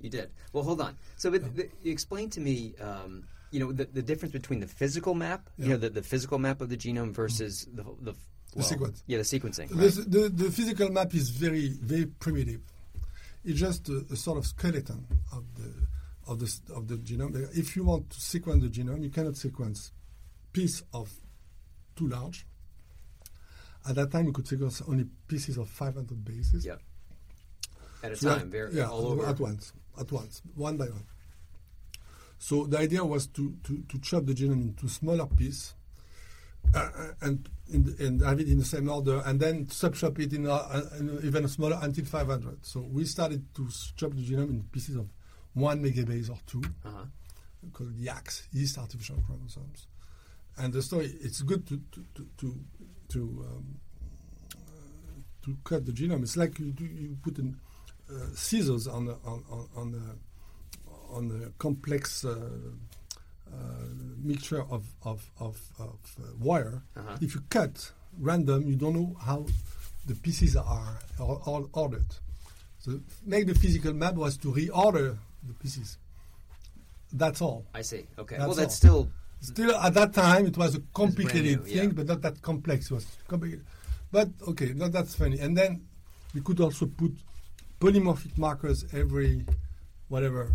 You 0.00 0.10
did. 0.10 0.30
Well, 0.52 0.62
hold 0.64 0.80
on. 0.80 0.96
So, 1.16 1.30
but 1.30 1.56
the, 1.56 1.68
you 1.82 1.90
explain 1.92 2.28
to 2.30 2.40
me, 2.40 2.74
um, 2.80 3.24
you 3.50 3.60
know, 3.60 3.72
the, 3.72 3.86
the 3.86 4.02
difference 4.02 4.32
between 4.32 4.60
the 4.60 4.66
physical 4.66 5.14
map, 5.14 5.48
you 5.56 5.64
Yeah. 5.66 5.70
know, 5.72 5.76
the, 5.78 5.90
the 5.90 6.02
physical 6.02 6.38
map 6.38 6.60
of 6.60 6.68
the 6.68 6.76
genome 6.76 7.12
versus 7.12 7.66
the 7.72 7.82
the, 8.02 8.14
well, 8.54 8.64
sequence. 8.64 9.02
Yeah, 9.06 9.18
the 9.18 9.24
sequencing. 9.24 9.68
The, 9.68 9.74
right? 9.74 10.10
the, 10.10 10.28
the 10.44 10.50
physical 10.50 10.90
map 10.90 11.14
is 11.14 11.30
very, 11.30 11.68
very 11.68 12.06
primitive. 12.06 12.60
It's 13.46 13.60
just 13.60 13.88
a, 13.88 14.04
a 14.10 14.16
sort 14.16 14.38
of 14.38 14.46
skeleton 14.46 15.06
of 15.32 15.44
the 15.54 15.72
of 16.26 16.40
the 16.40 16.74
of 16.74 16.88
the 16.88 16.96
genome. 16.96 17.56
If 17.56 17.76
you 17.76 17.84
want 17.84 18.10
to 18.10 18.20
sequence 18.20 18.62
the 18.64 18.68
genome, 18.68 19.04
you 19.04 19.10
cannot 19.10 19.36
sequence 19.36 19.92
piece 20.52 20.82
of 20.92 21.12
too 21.94 22.08
large. 22.08 22.44
At 23.88 23.94
that 23.94 24.10
time, 24.10 24.26
you 24.26 24.32
could 24.32 24.48
sequence 24.48 24.82
only 24.88 25.06
pieces 25.28 25.58
of 25.58 25.68
500 25.68 26.24
bases. 26.24 26.66
Yeah. 26.66 26.74
At 28.02 28.12
a 28.12 28.16
So 28.16 28.36
time, 28.36 28.50
very 28.50 28.74
yeah, 28.74 28.88
all 28.88 29.06
over. 29.06 29.26
at 29.26 29.38
once, 29.38 29.72
at 29.98 30.10
once, 30.10 30.42
one 30.56 30.76
by 30.76 30.86
one. 30.86 31.06
So 32.38 32.66
the 32.66 32.78
idea 32.78 33.04
was 33.04 33.28
to, 33.28 33.56
to, 33.62 33.84
to 33.88 33.98
chop 34.00 34.26
the 34.26 34.34
genome 34.34 34.62
into 34.62 34.88
smaller 34.88 35.26
pieces 35.26 35.75
uh, 36.74 36.88
and 37.20 37.48
in 37.68 37.82
the, 37.84 38.06
and 38.06 38.20
have 38.22 38.40
it 38.40 38.48
in 38.48 38.58
the 38.58 38.64
same 38.64 38.88
order, 38.88 39.22
and 39.26 39.40
then 39.40 39.66
subchop 39.66 40.18
it 40.18 40.32
in, 40.32 40.46
uh, 40.46 40.82
in 40.98 41.20
even 41.24 41.46
smaller 41.48 41.78
until 41.82 42.04
500. 42.04 42.64
So 42.64 42.80
we 42.80 43.04
started 43.04 43.44
to 43.56 43.68
chop 43.96 44.12
the 44.14 44.22
genome 44.24 44.50
in 44.50 44.62
pieces 44.72 44.96
of 44.96 45.08
one 45.54 45.82
megabase 45.82 46.30
or 46.30 46.38
two, 46.46 46.62
Uh-huh. 46.84 47.04
called 47.72 47.96
YACS, 47.98 48.42
yeast 48.52 48.78
artificial 48.78 49.22
chromosomes. 49.26 49.86
And 50.58 50.72
the 50.72 50.80
story, 50.82 51.06
it's 51.20 51.42
good 51.42 51.66
to 51.68 51.80
to 51.92 52.04
to 52.14 52.26
to, 52.38 52.60
to, 53.08 53.20
um, 53.50 53.78
uh, 54.54 55.20
to 55.44 55.56
cut 55.64 55.84
the 55.86 55.92
genome. 55.92 56.22
It's 56.22 56.36
like 56.36 56.58
you 56.58 56.72
do, 56.72 56.84
you 56.84 57.16
put 57.22 57.38
in 57.38 57.56
uh, 58.10 58.14
scissors 58.34 58.86
on 58.86 59.08
a, 59.08 59.12
on 59.28 59.44
on 59.50 59.68
on 59.76 59.94
a, 59.94 61.14
on 61.16 61.42
a 61.44 61.50
complex 61.58 62.24
uh, 62.24 62.30
uh, 62.30 62.36
mixture 64.22 64.62
of 64.62 64.84
of 65.04 65.30
of, 65.38 65.60
of 65.78 65.98
uh, 66.20 66.24
wire. 66.40 66.82
Uh-huh. 66.96 67.16
If 67.20 67.34
you 67.34 67.42
cut 67.50 67.92
random, 68.18 68.68
you 68.68 68.76
don't 68.76 68.94
know 68.94 69.16
how 69.20 69.46
the 70.06 70.14
pieces 70.14 70.56
are 70.56 70.98
all, 71.18 71.42
all 71.46 71.70
ordered. 71.72 72.06
So 72.78 73.00
make 73.24 73.46
the 73.46 73.54
physical 73.54 73.92
map 73.92 74.14
was 74.14 74.36
to 74.38 74.52
reorder 74.52 75.18
the 75.42 75.54
pieces. 75.54 75.98
That's 77.12 77.40
all. 77.40 77.66
I 77.74 77.82
see. 77.82 78.06
Okay. 78.18 78.36
That's 78.36 78.46
well, 78.46 78.56
that's 78.56 78.84
all. 78.84 78.90
still 78.90 79.08
Still, 79.40 79.76
at 79.76 79.94
that 79.94 80.12
time, 80.14 80.46
it 80.46 80.56
was 80.56 80.74
a 80.74 80.80
complicated 80.94 81.64
new, 81.64 81.70
yeah. 81.70 81.82
thing, 81.82 81.90
but 81.90 82.06
not 82.06 82.22
that 82.22 82.40
complex. 82.42 82.90
It 82.90 82.94
was 82.94 83.06
complicated. 83.28 83.64
But 84.10 84.28
okay, 84.48 84.72
no, 84.74 84.88
that's 84.88 85.14
funny. 85.14 85.38
And 85.38 85.56
then 85.56 85.86
we 86.34 86.40
could 86.40 86.58
also 86.60 86.86
put 86.86 87.12
polymorphic 87.80 88.38
markers 88.38 88.86
every 88.92 89.44
whatever 90.08 90.52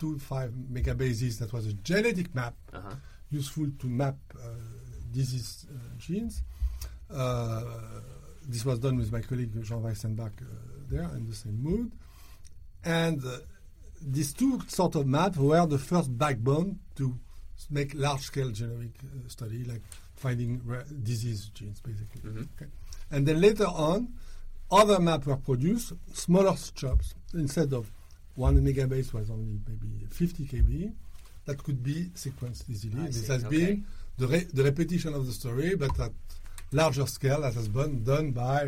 two 0.00 0.18
five 0.18 0.50
megabases. 0.50 1.38
That 1.38 1.52
was 1.52 1.66
a 1.66 1.74
genetic 1.74 2.34
map, 2.34 2.54
uh-huh. 2.72 2.94
useful 3.30 3.68
to 3.78 3.86
map 3.86 4.16
uh, 4.34 4.48
disease 5.12 5.66
uh, 5.70 5.78
genes. 5.98 6.42
Uh, 7.08 7.62
this 8.48 8.64
was 8.64 8.78
done 8.78 8.96
with 8.96 9.12
my 9.12 9.20
colleague 9.20 9.52
Jean 9.62 9.82
Weissenbach 9.82 10.32
uh, 10.40 10.46
there 10.88 11.08
in 11.14 11.26
the 11.28 11.34
same 11.34 11.62
mood. 11.62 11.92
And 12.84 13.24
uh, 13.24 13.38
these 14.00 14.32
two 14.32 14.60
sort 14.66 14.94
of 14.94 15.06
maps 15.06 15.36
were 15.36 15.66
the 15.66 15.78
first 15.78 16.16
backbone 16.16 16.80
to 16.96 17.18
make 17.70 17.92
large-scale 17.94 18.50
genomic 18.50 18.92
uh, 19.04 19.28
study, 19.28 19.64
like 19.64 19.82
finding 20.16 20.62
disease 21.02 21.50
genes, 21.52 21.80
basically. 21.80 22.22
Okay. 22.30 22.70
And 23.10 23.26
then 23.26 23.40
later 23.40 23.66
on, 23.66 24.14
other 24.70 24.98
maps 25.00 25.26
were 25.26 25.36
produced, 25.36 25.92
smaller 26.14 26.56
chops. 26.74 27.14
Instead 27.34 27.72
of 27.72 27.90
one 28.46 28.56
megabase 28.66 29.12
was 29.12 29.28
only 29.30 29.58
maybe 29.68 30.06
50 30.10 30.44
kb, 30.52 30.92
that 31.46 31.62
could 31.64 31.82
be 31.82 31.98
sequenced 32.14 32.64
easily. 32.72 33.02
I 33.02 33.06
this 33.06 33.26
see, 33.26 33.32
has 33.32 33.44
okay. 33.44 33.56
been 33.56 33.86
the, 34.18 34.26
re- 34.28 34.48
the 34.52 34.64
repetition 34.64 35.14
of 35.14 35.26
the 35.26 35.32
story, 35.32 35.74
but 35.76 35.98
at 36.00 36.12
larger 36.72 37.06
scale, 37.06 37.40
that 37.42 37.54
has 37.54 37.68
been 37.68 38.02
done 38.04 38.30
by 38.32 38.62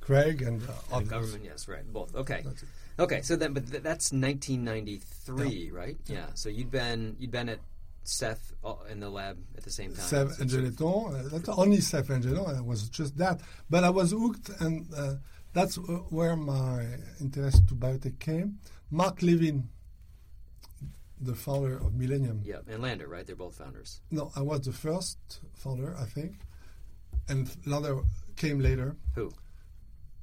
Craig 0.00 0.42
and, 0.42 0.62
uh, 0.62 0.72
And 0.72 0.92
others. 0.92 1.08
government, 1.08 1.44
yes, 1.44 1.68
right, 1.68 1.86
both. 1.92 2.14
Okay, 2.14 2.40
okay. 2.98 3.20
So 3.22 3.36
then, 3.36 3.52
but 3.52 3.64
th- 3.70 3.82
that's 3.82 4.12
1993, 4.12 5.70
right? 5.70 5.96
Yeah. 6.06 6.26
So 6.34 6.48
you'd 6.48 6.70
been 6.70 7.16
you'd 7.18 7.30
been 7.30 7.48
at 7.48 7.60
Ceph 8.04 8.52
uh, 8.64 8.74
in 8.90 9.00
the 9.00 9.10
lab 9.10 9.36
at 9.56 9.64
the 9.64 9.70
same 9.70 9.92
time. 9.94 10.04
Ceph 10.06 10.30
So 10.32 10.42
and 10.42 10.50
Genethon. 10.50 11.14
Uh, 11.14 11.28
that's 11.32 11.48
only 11.50 11.80
Ceph 11.80 12.08
and 12.10 12.24
Genethon. 12.24 12.58
It 12.58 12.64
was 12.64 12.88
just 12.88 13.16
that. 13.18 13.40
But 13.68 13.84
I 13.84 13.90
was 13.90 14.12
hooked, 14.12 14.48
and 14.60 14.86
uh, 14.96 15.14
that's 15.52 15.76
w- 15.76 16.04
where 16.10 16.36
my 16.36 16.86
interest 17.20 17.68
to 17.68 17.74
biotech 17.74 18.18
came. 18.18 18.58
Mark 18.90 19.22
Levin, 19.22 19.68
the 21.20 21.34
founder 21.34 21.76
of 21.76 21.94
Millennium. 21.94 22.40
Yeah, 22.44 22.58
and 22.68 22.82
Lander, 22.82 23.08
right? 23.08 23.26
They're 23.26 23.36
both 23.36 23.56
founders. 23.56 24.00
No, 24.10 24.30
I 24.36 24.40
was 24.42 24.62
the 24.62 24.72
first 24.72 25.18
founder, 25.54 25.96
I 25.98 26.04
think. 26.04 26.32
And 27.28 27.50
Lander 27.66 28.00
came 28.36 28.60
later. 28.60 28.96
Who? 29.14 29.30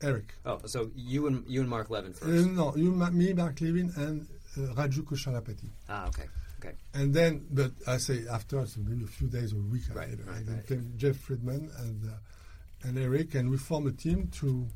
Eric. 0.02 0.34
Oh, 0.46 0.60
so 0.66 0.92
you 0.96 1.28
and 1.28 1.44
you 1.48 1.62
and 1.62 1.70
Mark 1.70 1.90
Levin 1.90 2.12
Uh, 2.12 2.16
first. 2.26 2.48
no, 2.48 2.76
you, 2.76 2.92
me, 2.92 3.34
Mark 3.34 3.62
Levin, 3.62 3.92
and 3.96 4.28
uh, 4.58 4.74
Raju 4.74 5.02
Kucherlapati. 5.04 5.70
ah, 5.90 6.08
okay, 6.08 6.26
okay. 6.60 6.74
And 6.94 7.14
then, 7.14 7.46
but 7.52 7.72
I 7.88 7.98
say 7.98 8.26
after, 8.30 8.60
it's 8.62 8.78
maybe 8.78 9.04
a 9.04 9.08
few 9.08 9.28
days 9.28 9.54
or 9.54 9.58
a 9.58 9.60
week 9.72 9.84
Right, 9.94 10.10
later. 10.10 10.24
right, 10.28 10.38
and 10.38 10.48
then 10.48 10.56
right. 10.56 10.68
came 10.68 10.94
Jeff 10.98 11.16
Friedman 11.18 11.72
and 11.80 12.10
uh, 12.10 12.88
and 12.88 12.98
Eric, 13.00 13.36
and 13.36 13.50
we 13.50 13.58
formed 13.58 13.88
a 13.88 13.92
team 13.94 14.28
to 14.40 14.68
uh, 14.68 14.72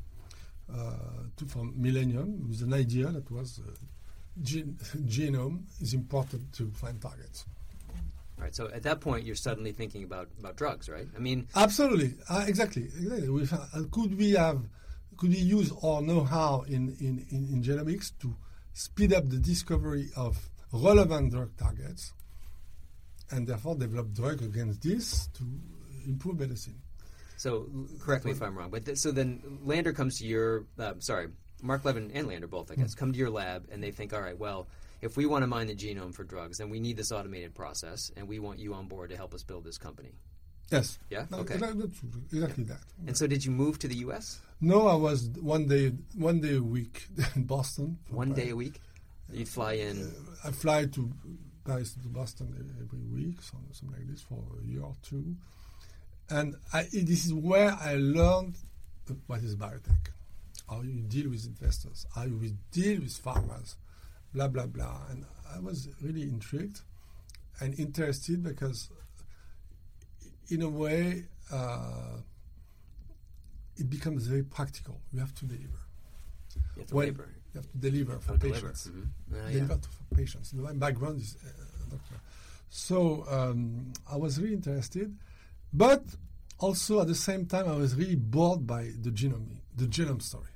to 1.36 1.44
form 1.46 1.74
Millennium 1.76 2.48
with 2.48 2.62
an 2.62 2.74
idea 2.74 3.06
that 3.08 3.30
was 3.30 3.60
uh, 3.66 3.70
gen- 4.42 4.76
genome 5.06 5.62
is 5.80 5.94
important 5.94 6.52
to 6.52 6.70
find 6.72 7.00
targets. 7.00 7.46
All 8.38 8.44
right. 8.44 8.54
So 8.54 8.70
at 8.72 8.82
that 8.84 9.00
point, 9.00 9.24
you're 9.24 9.34
suddenly 9.36 9.72
thinking 9.72 10.02
about 10.04 10.28
about 10.38 10.56
drugs, 10.56 10.88
right? 10.88 11.06
I 11.14 11.18
mean, 11.18 11.46
Absolutely, 11.54 12.14
uh, 12.28 12.44
exactly, 12.46 12.84
exactly. 12.84 13.28
We, 13.28 13.42
uh, 13.42 13.82
could 13.90 14.16
we 14.16 14.32
have 14.32 14.66
could 15.16 15.30
we 15.30 15.36
use 15.38 15.70
our 15.84 16.00
know-how 16.00 16.62
in, 16.66 16.96
in, 16.98 17.26
in, 17.30 17.48
in 17.52 17.62
genomics 17.62 18.12
to 18.20 18.34
speed 18.72 19.12
up 19.12 19.28
the 19.28 19.36
discovery 19.36 20.08
of 20.16 20.48
relevant 20.72 21.32
drug 21.32 21.54
targets, 21.58 22.14
and 23.30 23.46
therefore 23.46 23.74
develop 23.74 24.14
drug 24.14 24.40
against 24.40 24.82
this 24.82 25.28
to 25.34 25.44
improve 26.06 26.40
medicine? 26.40 26.80
So 27.40 27.66
correct 28.04 28.24
me 28.26 28.32
if 28.32 28.42
I'm 28.42 28.56
wrong, 28.58 28.70
but 28.70 28.84
th- 28.84 28.98
so 28.98 29.10
then 29.12 29.40
Lander 29.64 29.92
comes 29.94 30.18
to 30.18 30.26
your 30.26 30.66
uh, 30.78 30.94
sorry, 30.98 31.28
Mark 31.62 31.84
Levin 31.86 32.10
and 32.14 32.28
Lander 32.28 32.46
both, 32.46 32.70
I 32.70 32.74
guess, 32.74 32.94
come 32.94 33.12
to 33.12 33.18
your 33.18 33.30
lab 33.30 33.66
and 33.72 33.82
they 33.82 33.90
think, 33.92 34.12
all 34.12 34.20
right, 34.20 34.38
well, 34.38 34.68
if 35.00 35.16
we 35.16 35.24
want 35.26 35.42
to 35.42 35.46
mine 35.46 35.66
the 35.68 35.74
genome 35.74 36.14
for 36.14 36.24
drugs, 36.24 36.58
then 36.58 36.68
we 36.68 36.80
need 36.80 36.96
this 36.98 37.10
automated 37.12 37.54
process, 37.54 38.10
and 38.16 38.28
we 38.28 38.38
want 38.38 38.58
you 38.58 38.74
on 38.74 38.86
board 38.88 39.08
to 39.10 39.16
help 39.16 39.32
us 39.34 39.42
build 39.42 39.64
this 39.64 39.78
company. 39.78 40.12
Yes. 40.70 40.98
Yeah? 41.08 41.24
No, 41.30 41.38
Okay. 41.38 41.54
exactly 41.54 42.64
that. 42.64 42.80
And 43.06 43.16
so, 43.16 43.26
did 43.26 43.44
you 43.44 43.50
move 43.50 43.78
to 43.80 43.88
the 43.88 43.96
U.S. 44.06 44.40
No, 44.60 44.86
I 44.86 44.94
was 44.94 45.28
one 45.40 45.66
day 45.66 45.92
one 46.14 46.40
day 46.40 46.56
a 46.56 46.62
week 46.62 47.08
in 47.36 47.44
Boston. 47.44 47.98
one 48.10 48.32
day 48.34 48.50
a 48.50 48.56
week? 48.56 48.78
You'd 49.32 49.48
fly 49.48 49.72
in. 49.74 50.12
I 50.44 50.50
fly 50.50 50.84
to 50.86 51.10
Paris 51.64 51.94
to 51.94 52.08
Boston 52.08 52.48
every 52.80 53.04
week, 53.16 53.40
some- 53.42 53.66
something 53.72 53.96
like 53.98 54.08
this, 54.10 54.22
for 54.22 54.42
a 54.62 54.66
year 54.66 54.82
or 54.82 54.94
two. 55.02 55.34
And 56.30 56.54
I, 56.72 56.84
this 56.92 57.24
is 57.26 57.34
where 57.34 57.72
I 57.80 57.94
learned 57.94 58.54
what 59.26 59.40
is 59.40 59.56
biotech, 59.56 60.08
how 60.68 60.82
you 60.82 61.00
deal 61.00 61.30
with 61.30 61.44
investors, 61.46 62.06
how 62.14 62.22
you 62.24 62.56
deal 62.70 63.00
with 63.00 63.16
farmers, 63.16 63.76
blah, 64.32 64.46
blah, 64.48 64.66
blah. 64.66 65.00
And 65.10 65.24
I 65.52 65.58
was 65.58 65.88
really 66.00 66.22
intrigued 66.22 66.80
and 67.60 67.76
interested 67.78 68.42
because, 68.44 68.88
in 70.48 70.62
a 70.62 70.68
way, 70.68 71.24
uh, 71.52 72.18
it 73.76 73.90
becomes 73.90 74.26
very 74.26 74.44
practical. 74.44 75.00
You 75.12 75.18
have 75.20 75.34
to 75.36 75.46
deliver. 75.46 75.80
You 76.76 76.80
have 76.82 76.86
to 76.88 76.96
labor. 76.96 77.28
You 77.54 77.60
have 77.60 77.70
to 77.72 77.78
deliver 77.78 78.18
for 78.20 78.32
Oh, 78.34 78.36
deliver. 78.36 78.60
patients. 78.68 78.86
Mhm. 78.88 79.02
Uh, 79.02 79.36
yeah. 79.36 79.52
Deliver 79.52 79.76
to 79.78 79.88
for 79.88 80.14
patients. 80.14 80.52
My 80.54 80.72
background 80.74 81.20
is 81.20 81.36
uh, 81.44 81.48
doctor. 81.90 82.14
So 82.68 83.26
um, 83.28 83.92
I 84.08 84.14
was 84.16 84.38
really 84.40 84.54
interested, 84.54 85.16
but 85.72 86.04
also 86.58 87.00
at 87.00 87.06
the 87.06 87.14
same 87.14 87.46
time 87.46 87.68
I 87.68 87.74
was 87.76 87.94
really 87.94 88.16
bored 88.16 88.66
by 88.66 88.90
the 89.00 89.10
genome, 89.10 89.46
the 89.76 89.86
genome 89.86 90.22
story, 90.22 90.50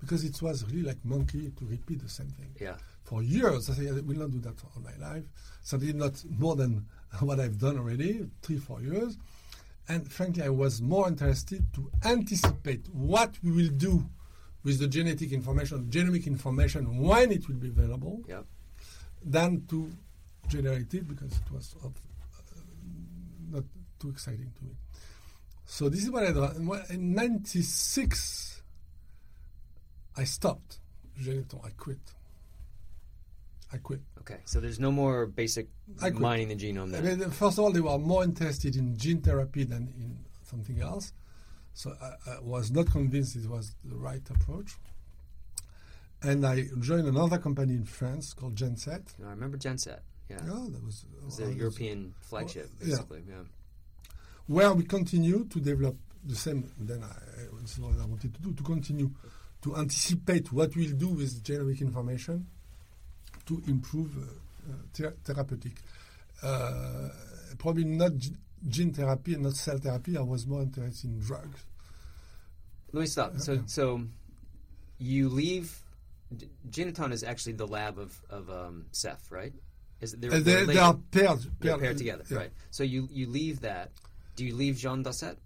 because 0.00 0.24
it 0.24 0.40
was 0.42 0.64
really 0.66 0.82
like 0.82 1.04
monkey 1.04 1.50
to 1.58 1.64
repeat 1.64 2.02
the 2.02 2.08
same 2.08 2.28
thing 2.30 2.50
Yeah. 2.60 2.76
for 3.04 3.22
years. 3.22 3.70
I 3.70 3.74
said, 3.74 3.88
I 3.88 3.92
will 4.00 4.16
not 4.18 4.30
do 4.30 4.40
that 4.40 4.54
all 4.64 4.82
my 4.82 4.94
life. 4.96 5.24
Certainly 5.62 5.94
not 5.94 6.22
more 6.38 6.56
than 6.56 6.86
what 7.20 7.40
I've 7.40 7.58
done 7.58 7.78
already, 7.78 8.28
three, 8.42 8.58
four 8.58 8.80
years. 8.82 9.16
And 9.88 10.10
frankly, 10.12 10.42
I 10.42 10.50
was 10.50 10.82
more 10.82 11.08
interested 11.08 11.64
to 11.74 11.90
anticipate 12.04 12.86
what 12.92 13.38
we 13.42 13.50
will 13.52 13.70
do 13.70 14.04
with 14.64 14.80
the 14.80 14.86
genetic 14.86 15.32
information, 15.32 15.86
genomic 15.90 16.26
information, 16.26 16.98
when 16.98 17.32
it 17.32 17.48
will 17.48 17.56
be 17.56 17.68
available, 17.68 18.22
Yep. 18.28 18.44
than 19.24 19.66
to 19.68 19.90
generate 20.48 20.92
it 20.92 21.08
because 21.08 21.32
it 21.32 21.50
was 21.50 21.74
too 23.98 24.10
exciting 24.10 24.52
to 24.58 24.64
me. 24.64 24.72
So 25.64 25.88
this 25.88 26.02
is 26.02 26.10
what 26.10 26.24
I 26.24 26.32
did. 26.32 26.90
In 26.90 27.14
'96, 27.14 28.62
I 30.16 30.24
stopped. 30.24 30.78
I 31.20 31.70
quit. 31.76 31.98
I 33.72 33.76
quit. 33.78 34.00
Okay. 34.20 34.38
So 34.44 34.60
there's 34.60 34.80
no 34.80 34.90
more 34.90 35.26
basic 35.26 35.68
mining 36.12 36.48
the 36.48 36.56
genome 36.56 36.96
I 36.96 37.00
mean, 37.00 37.30
first 37.30 37.58
of 37.58 37.64
all, 37.64 37.72
they 37.72 37.80
were 37.80 37.98
more 37.98 38.24
interested 38.24 38.76
in 38.76 38.96
gene 38.96 39.20
therapy 39.20 39.64
than 39.64 39.92
in 39.98 40.18
something 40.42 40.80
else. 40.80 41.12
So 41.74 41.94
I, 42.00 42.32
I 42.32 42.40
was 42.40 42.70
not 42.70 42.90
convinced 42.90 43.36
it 43.36 43.48
was 43.48 43.74
the 43.84 43.96
right 43.96 44.22
approach. 44.30 44.76
And 46.22 46.44
I 46.44 46.64
joined 46.80 47.06
another 47.06 47.38
company 47.38 47.74
in 47.74 47.84
France 47.84 48.32
called 48.32 48.56
Genset. 48.56 49.14
I 49.24 49.30
remember 49.30 49.56
Genset. 49.56 50.00
Yeah. 50.28 50.38
Yeah, 50.44 50.66
that 50.70 50.84
was, 50.84 51.04
was 51.24 51.40
uh, 51.40 51.46
the 51.46 51.54
European 51.54 52.14
flagship, 52.20 52.68
yeah. 52.80 52.88
basically. 52.88 53.22
Yeah. 53.28 53.44
Where 54.48 54.72
we 54.74 54.82
continue 54.84 55.44
to 55.44 55.60
develop 55.60 55.96
the 56.24 56.34
same. 56.34 56.68
Then 56.78 57.02
I, 57.04 57.60
this 57.62 57.72
is 57.74 57.78
what 57.80 57.94
I 58.00 58.06
wanted 58.06 58.34
to 58.34 58.40
do 58.42 58.52
to 58.54 58.62
continue 58.62 59.10
to 59.62 59.76
anticipate 59.76 60.52
what 60.52 60.74
we'll 60.76 60.96
do 60.96 61.08
with 61.08 61.42
genomic 61.44 61.80
information 61.80 62.46
to 63.46 63.62
improve 63.68 64.16
uh, 64.16 64.72
uh, 64.72 64.74
ther- 64.94 65.16
therapeutic. 65.24 65.72
Uh, 66.42 67.08
probably 67.58 67.84
not 67.84 68.16
g- 68.16 68.34
gene 68.68 68.92
therapy 68.92 69.34
and 69.34 69.42
not 69.44 69.54
cell 69.54 69.78
therapy. 69.78 70.16
I 70.16 70.22
was 70.22 70.46
more 70.46 70.62
interested 70.62 71.10
in 71.10 71.20
drugs. 71.20 71.60
Let 72.92 73.00
me 73.00 73.06
stop. 73.06 73.38
So, 73.38 73.62
so 73.66 74.02
you 74.98 75.28
leave. 75.28 75.78
Genethon 76.70 77.12
is 77.12 77.22
actually 77.24 77.54
the 77.54 77.66
lab 77.66 77.98
of 77.98 78.18
of 78.30 78.48
um, 78.50 78.86
Ceph, 78.92 79.30
right? 79.30 79.52
Is 80.00 80.14
it, 80.14 80.20
they're, 80.20 80.32
Uh, 80.32 80.40
they're 80.40 80.66
they, 80.66 80.74
they 80.74 80.78
are 80.78 80.94
paired, 80.94 81.38
They're 81.60 81.72
paired, 81.72 81.80
paired 81.80 81.98
together, 81.98 82.24
yeah, 82.30 82.36
right? 82.38 82.50
So 82.70 82.82
you 82.82 83.08
you 83.10 83.26
leave 83.28 83.60
that. 83.60 83.90
Do 84.38 84.44
you 84.46 84.54
leave 84.54 84.76
Jean 84.78 85.02
Dausset? 85.02 85.36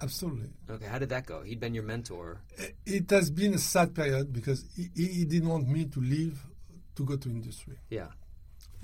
Absolutely. 0.00 0.50
Okay, 0.70 0.86
how 0.86 1.00
did 1.00 1.08
that 1.08 1.26
go? 1.26 1.42
He'd 1.42 1.58
been 1.58 1.74
your 1.74 1.82
mentor. 1.82 2.38
It 2.86 3.10
has 3.10 3.28
been 3.28 3.54
a 3.54 3.58
sad 3.58 3.92
period 3.92 4.32
because 4.32 4.64
he, 4.76 4.88
he 4.94 5.06
he 5.18 5.24
didn't 5.24 5.48
want 5.48 5.66
me 5.68 5.86
to 5.86 6.00
leave 6.00 6.38
to 6.94 7.04
go 7.04 7.16
to 7.16 7.28
industry. 7.28 7.76
Yeah, 7.90 8.06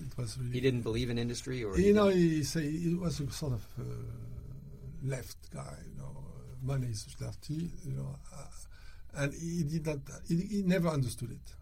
It 0.01 0.19
was 0.19 0.37
really 0.39 0.53
he 0.55 0.61
didn't 0.61 0.83
believe 0.83 1.11
in 1.11 1.19
industry, 1.19 1.63
or 1.63 1.77
You 1.79 1.85
he 1.85 1.93
know, 1.93 2.09
didn't- 2.11 2.23
he 2.39 2.43
say 2.43 2.69
he 2.69 2.95
was 2.95 3.21
a 3.21 3.31
sort 3.31 3.53
of 3.53 3.65
uh, 3.79 3.85
left 5.05 5.39
guy. 5.55 5.77
You 5.91 5.97
know, 6.01 6.17
money 6.61 6.89
is 6.89 7.05
dirty. 7.19 7.71
You 7.85 7.93
know, 7.99 8.19
uh, 8.37 9.21
and 9.23 9.33
he 9.35 9.63
did 9.63 9.87
not. 9.87 9.99
He, 10.27 10.37
he 10.55 10.63
never 10.63 10.89
understood 10.89 11.31
it 11.31 11.55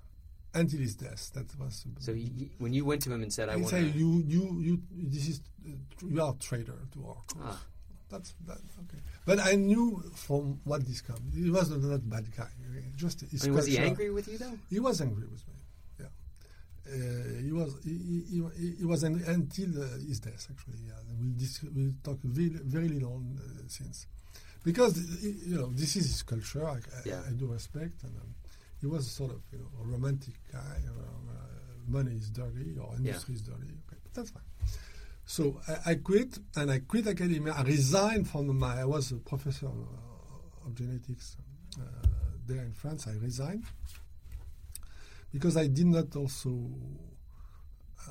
until 0.54 0.80
his 0.80 0.94
death. 0.94 1.32
That 1.34 1.48
was. 1.58 1.84
so 1.98 2.14
he, 2.14 2.22
he- 2.38 2.50
when 2.58 2.72
you 2.72 2.86
went 2.86 3.02
to 3.02 3.12
him 3.12 3.22
and 3.22 3.30
said, 3.32 3.48
"I 3.50 3.56
he 3.56 3.62
want 3.62 3.70
say 3.72 3.82
to," 3.92 3.98
you 3.98 4.24
you 4.26 4.42
you 4.66 4.82
this 4.92 5.28
is 5.28 5.40
uh, 5.68 5.72
you 6.08 6.22
are 6.22 6.32
a 6.32 6.36
traitor 6.38 6.78
to 6.94 6.98
our 7.08 7.22
cause. 7.26 7.42
Ah. 7.58 7.60
That's 8.10 8.34
that 8.46 8.58
okay. 8.84 9.00
But 9.24 9.38
I 9.40 9.54
knew 9.54 10.02
from 10.14 10.60
what 10.64 10.84
this 10.86 11.00
comes. 11.00 11.34
He 11.34 11.50
was 11.50 11.70
not 11.70 11.94
a 11.94 11.98
bad 11.98 12.26
guy. 12.36 12.48
Just 12.96 13.20
his 13.22 13.44
I 13.44 13.46
mean, 13.46 13.54
was 13.56 13.66
he 13.66 13.78
angry 13.78 14.10
with 14.10 14.26
you 14.28 14.38
though? 14.38 14.58
he 14.68 14.80
was 14.80 15.00
angry 15.00 15.26
with 15.28 15.42
me. 15.48 15.54
Yeah, 16.00 16.06
uh, 16.92 17.42
he 17.46 17.52
was. 17.52 17.70
He, 17.84 17.94
he, 18.30 18.42
he, 18.58 18.74
he 18.80 18.84
was 18.84 19.02
an, 19.04 19.22
until 19.26 19.70
uh, 19.82 19.86
his 20.08 20.20
death. 20.20 20.48
Actually, 20.50 20.80
yeah. 20.86 20.94
We 21.20 21.28
dis- 21.42 21.62
we 21.74 21.92
talk 22.02 22.18
very, 22.24 22.48
very 22.48 22.88
little 22.88 23.22
uh, 23.38 23.62
since, 23.68 24.06
because 24.64 24.98
uh, 24.98 25.16
you 25.22 25.56
know 25.58 25.70
this 25.72 25.96
is 25.96 26.06
his 26.06 26.22
culture. 26.22 26.66
I, 26.68 26.72
I, 26.74 26.80
Yeah. 27.04 27.20
I 27.28 27.32
do 27.32 27.46
respect, 27.46 28.02
and 28.02 28.14
um, 28.16 28.34
he 28.80 28.86
was 28.86 29.10
sort 29.10 29.30
of 29.30 29.40
you 29.52 29.58
know 29.60 29.70
a 29.82 29.84
romantic 29.86 30.34
guy. 30.52 30.78
Uh, 30.88 30.92
money 31.88 32.14
is 32.16 32.30
dirty 32.30 32.76
or 32.80 32.94
industry 32.96 33.34
is 33.34 33.42
dirty. 33.42 33.66
Okay, 33.86 33.98
but 34.02 34.12
that's 34.14 34.30
fine. 34.30 34.42
So 35.30 35.60
I, 35.68 35.92
I 35.92 35.94
quit, 35.94 36.40
and 36.56 36.72
I 36.72 36.80
quit 36.80 37.06
academia. 37.06 37.54
I 37.56 37.62
resigned 37.62 38.28
from 38.28 38.58
my. 38.58 38.80
I 38.80 38.84
was 38.84 39.12
a 39.12 39.14
professor 39.14 39.66
of, 39.66 40.74
genetics 40.74 41.36
uh, 41.78 41.84
there 42.48 42.62
in 42.62 42.72
France. 42.72 43.06
I 43.06 43.12
resigned 43.22 43.62
because 45.32 45.56
I 45.56 45.68
did 45.68 45.86
not 45.86 46.16
also 46.16 46.68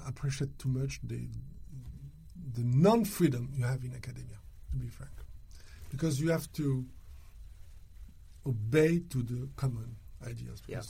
appreciate 0.08 0.58
too 0.58 0.70
much 0.70 1.02
the 1.04 1.28
the 2.54 2.64
non-freedom 2.64 3.50
you 3.54 3.66
have 3.66 3.84
in 3.84 3.94
academia. 3.94 4.40
To 4.72 4.78
be 4.78 4.88
frank, 4.88 5.12
because 5.92 6.22
you 6.22 6.30
have 6.30 6.50
to 6.54 6.86
obey 8.46 9.00
to 9.10 9.24
the 9.24 9.50
common 9.58 9.98
ideas. 10.26 10.62
Yeah. 10.68 10.84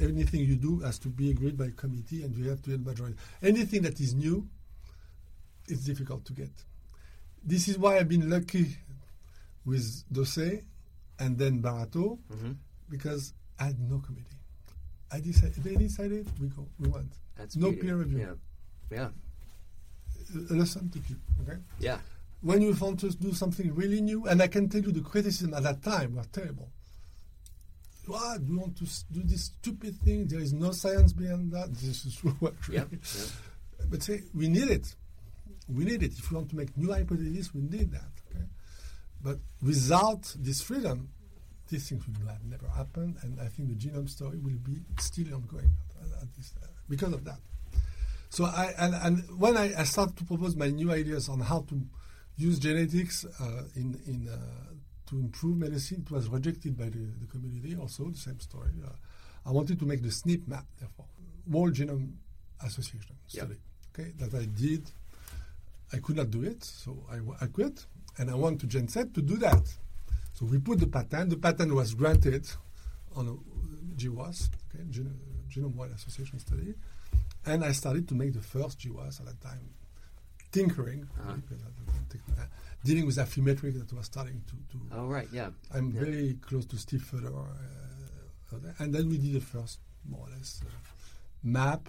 Anything 0.00 0.40
you 0.40 0.56
do 0.56 0.80
has 0.80 0.98
to 0.98 1.08
be 1.10 1.30
agreed 1.30 1.56
by 1.56 1.70
committee, 1.76 2.24
and 2.24 2.34
you 2.34 2.48
have 2.48 2.60
to 2.62 2.70
get 2.70 2.84
majority. 2.84 3.16
Anything 3.40 3.82
that 3.82 4.00
is 4.00 4.14
new, 4.14 4.48
it's 5.70 5.84
difficult 5.84 6.24
to 6.26 6.32
get. 6.32 6.50
This 7.44 7.68
is 7.68 7.78
why 7.78 7.98
I've 7.98 8.08
been 8.08 8.28
lucky 8.28 8.76
with 9.64 10.04
Dausset 10.12 10.62
and 11.18 11.38
then 11.38 11.62
Barataud, 11.62 12.18
Mhm. 12.32 12.56
because 12.88 13.32
I 13.58 13.64
had 13.66 13.80
no 13.80 13.98
committee. 14.00 14.26
I 15.10 15.20
decided, 15.20 15.54
they 15.64 15.76
decided, 15.76 16.28
we 16.40 16.48
go, 16.48 16.66
we 16.78 16.88
went. 16.88 17.12
That's 17.36 17.56
no 17.56 17.70
beauty. 17.70 17.82
peer 17.86 17.96
review. 17.96 18.18
Yeah, 18.18 18.34
yeah, 18.90 19.10
A 20.50 20.54
lesson 20.54 20.88
to 20.90 20.98
keep, 21.00 21.18
okay? 21.42 21.58
yeah. 21.78 22.00
When 22.42 22.62
you 22.62 22.72
want 22.74 23.00
to 23.00 23.10
do 23.10 23.32
something 23.34 23.74
really 23.74 24.00
new, 24.00 24.26
and 24.26 24.40
I 24.40 24.46
can 24.48 24.68
tell 24.68 24.80
you 24.82 24.92
the 24.92 25.00
criticism 25.02 25.52
at 25.54 25.62
that 25.64 25.82
time 25.82 26.14
were 26.16 26.24
terrible. 26.32 26.70
What, 28.06 28.44
do 28.46 28.52
you 28.52 28.58
want 28.60 28.76
to 28.78 28.84
do 29.12 29.22
this 29.22 29.44
stupid 29.44 29.96
thing? 30.00 30.26
There 30.26 30.40
is 30.40 30.52
no 30.52 30.72
science 30.72 31.12
behind 31.12 31.52
that. 31.52 31.72
This 31.74 32.04
is 32.06 32.16
true, 32.16 32.34
actually. 32.46 32.76
Yep, 32.76 32.88
yep. 32.92 33.28
But 33.90 34.02
say, 34.02 34.22
we 34.34 34.48
need 34.48 34.68
it. 34.70 34.94
We 35.70 35.84
need 35.84 36.02
it. 36.02 36.18
If 36.18 36.30
we 36.30 36.36
want 36.36 36.50
to 36.50 36.56
make 36.56 36.76
new 36.76 36.92
hypotheses, 36.92 37.54
we 37.54 37.62
need 37.62 37.92
that. 37.92 38.10
Okay? 38.30 38.44
But 39.22 39.38
without 39.62 40.34
this 40.38 40.62
freedom, 40.62 41.10
these 41.68 41.88
things 41.88 42.04
will 42.06 42.28
have 42.28 42.44
never 42.44 42.68
happen, 42.68 43.16
and 43.22 43.40
I 43.40 43.46
think 43.46 43.68
the 43.68 43.74
genome 43.74 44.08
story 44.08 44.38
will 44.38 44.58
be 44.58 44.80
still 44.98 45.34
ongoing 45.34 45.70
at, 46.00 46.22
at 46.22 46.34
this, 46.34 46.52
uh, 46.62 46.66
because 46.88 47.12
of 47.12 47.24
that. 47.24 47.38
So 48.30 48.44
I 48.44 48.72
and, 48.78 48.94
and 48.94 49.40
when 49.40 49.56
I, 49.56 49.72
I 49.80 49.84
started 49.84 50.16
to 50.18 50.24
propose 50.24 50.56
my 50.56 50.68
new 50.68 50.92
ideas 50.92 51.28
on 51.28 51.40
how 51.40 51.60
to 51.68 51.80
use 52.36 52.58
genetics 52.58 53.24
uh, 53.24 53.64
in 53.76 54.00
in 54.06 54.28
uh, 54.28 54.36
to 55.10 55.18
improve 55.18 55.58
medicine, 55.58 56.04
it 56.06 56.10
was 56.12 56.28
rejected 56.28 56.76
by 56.76 56.84
the, 56.84 57.12
the 57.20 57.26
community. 57.26 57.76
Also, 57.76 58.08
the 58.08 58.16
same 58.18 58.38
story. 58.40 58.70
Uh, 58.84 58.90
I 59.44 59.50
wanted 59.50 59.78
to 59.80 59.84
make 59.84 60.02
the 60.02 60.08
SNP 60.08 60.46
map, 60.46 60.64
therefore, 60.78 61.06
World 61.48 61.74
Genome 61.74 62.12
Association 62.64 63.16
study. 63.26 63.56
Okay, 63.92 64.12
that 64.18 64.34
I 64.34 64.44
did. 64.44 64.88
I 65.92 65.98
could 65.98 66.16
not 66.16 66.30
do 66.30 66.42
it, 66.42 66.62
so 66.64 67.04
I, 67.10 67.18
I 67.44 67.46
quit, 67.48 67.86
and 68.18 68.30
I 68.30 68.34
went 68.34 68.60
to 68.60 68.66
Genset 68.66 69.12
to 69.14 69.22
do 69.22 69.36
that. 69.38 69.66
So 70.34 70.46
we 70.46 70.58
put 70.58 70.78
the 70.80 70.86
patent. 70.86 71.30
The 71.30 71.36
patent 71.36 71.72
was 71.74 71.94
granted 71.94 72.48
on 73.16 73.28
a 73.28 73.34
GWAS, 74.00 74.50
okay, 74.74 74.84
Gen- 74.88 75.18
Genome-Wide 75.50 75.90
Association 75.90 76.38
study, 76.38 76.74
and 77.44 77.64
I 77.64 77.72
started 77.72 78.06
to 78.08 78.14
make 78.14 78.32
the 78.34 78.40
first 78.40 78.78
GWAS 78.78 79.20
at 79.20 79.26
that 79.26 79.40
time, 79.40 79.70
tinkering, 80.52 81.08
Uh-huh. 81.20 81.34
because 81.34 81.62
at 81.62 81.72
the 81.76 82.18
uh, 82.40 82.44
dealing 82.84 83.06
with 83.06 83.16
Affymetrix 83.16 83.78
that 83.78 83.92
was 83.92 84.06
starting 84.06 84.42
to. 84.46 84.54
to 84.72 84.84
Oh 84.92 85.06
right, 85.06 85.28
yeah. 85.32 85.50
I'm 85.74 85.90
Yeah. 85.92 86.00
very 86.04 86.34
close 86.40 86.66
to 86.66 86.76
Steve 86.78 87.02
Fodor, 87.02 87.34
uh, 88.52 88.56
and 88.78 88.94
then 88.94 89.08
we 89.08 89.18
did 89.18 89.32
the 89.34 89.40
first, 89.40 89.78
more 90.08 90.26
or 90.26 90.30
less, 90.36 90.60
uh, 90.64 90.68
map. 91.42 91.88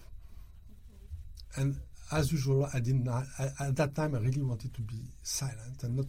And 1.56 1.78
as 2.12 2.32
usual, 2.32 2.68
I 2.74 2.80
didn't. 2.80 3.08
I, 3.08 3.26
I- 3.40 3.68
at 3.68 3.76
that 3.78 3.96
time, 3.96 4.16
I 4.16 4.20
really 4.20 4.42
wanted 4.42 4.74
to 4.74 4.82
be 4.82 5.00
silent 5.24 5.84
and 5.84 5.96
not. 5.98 6.06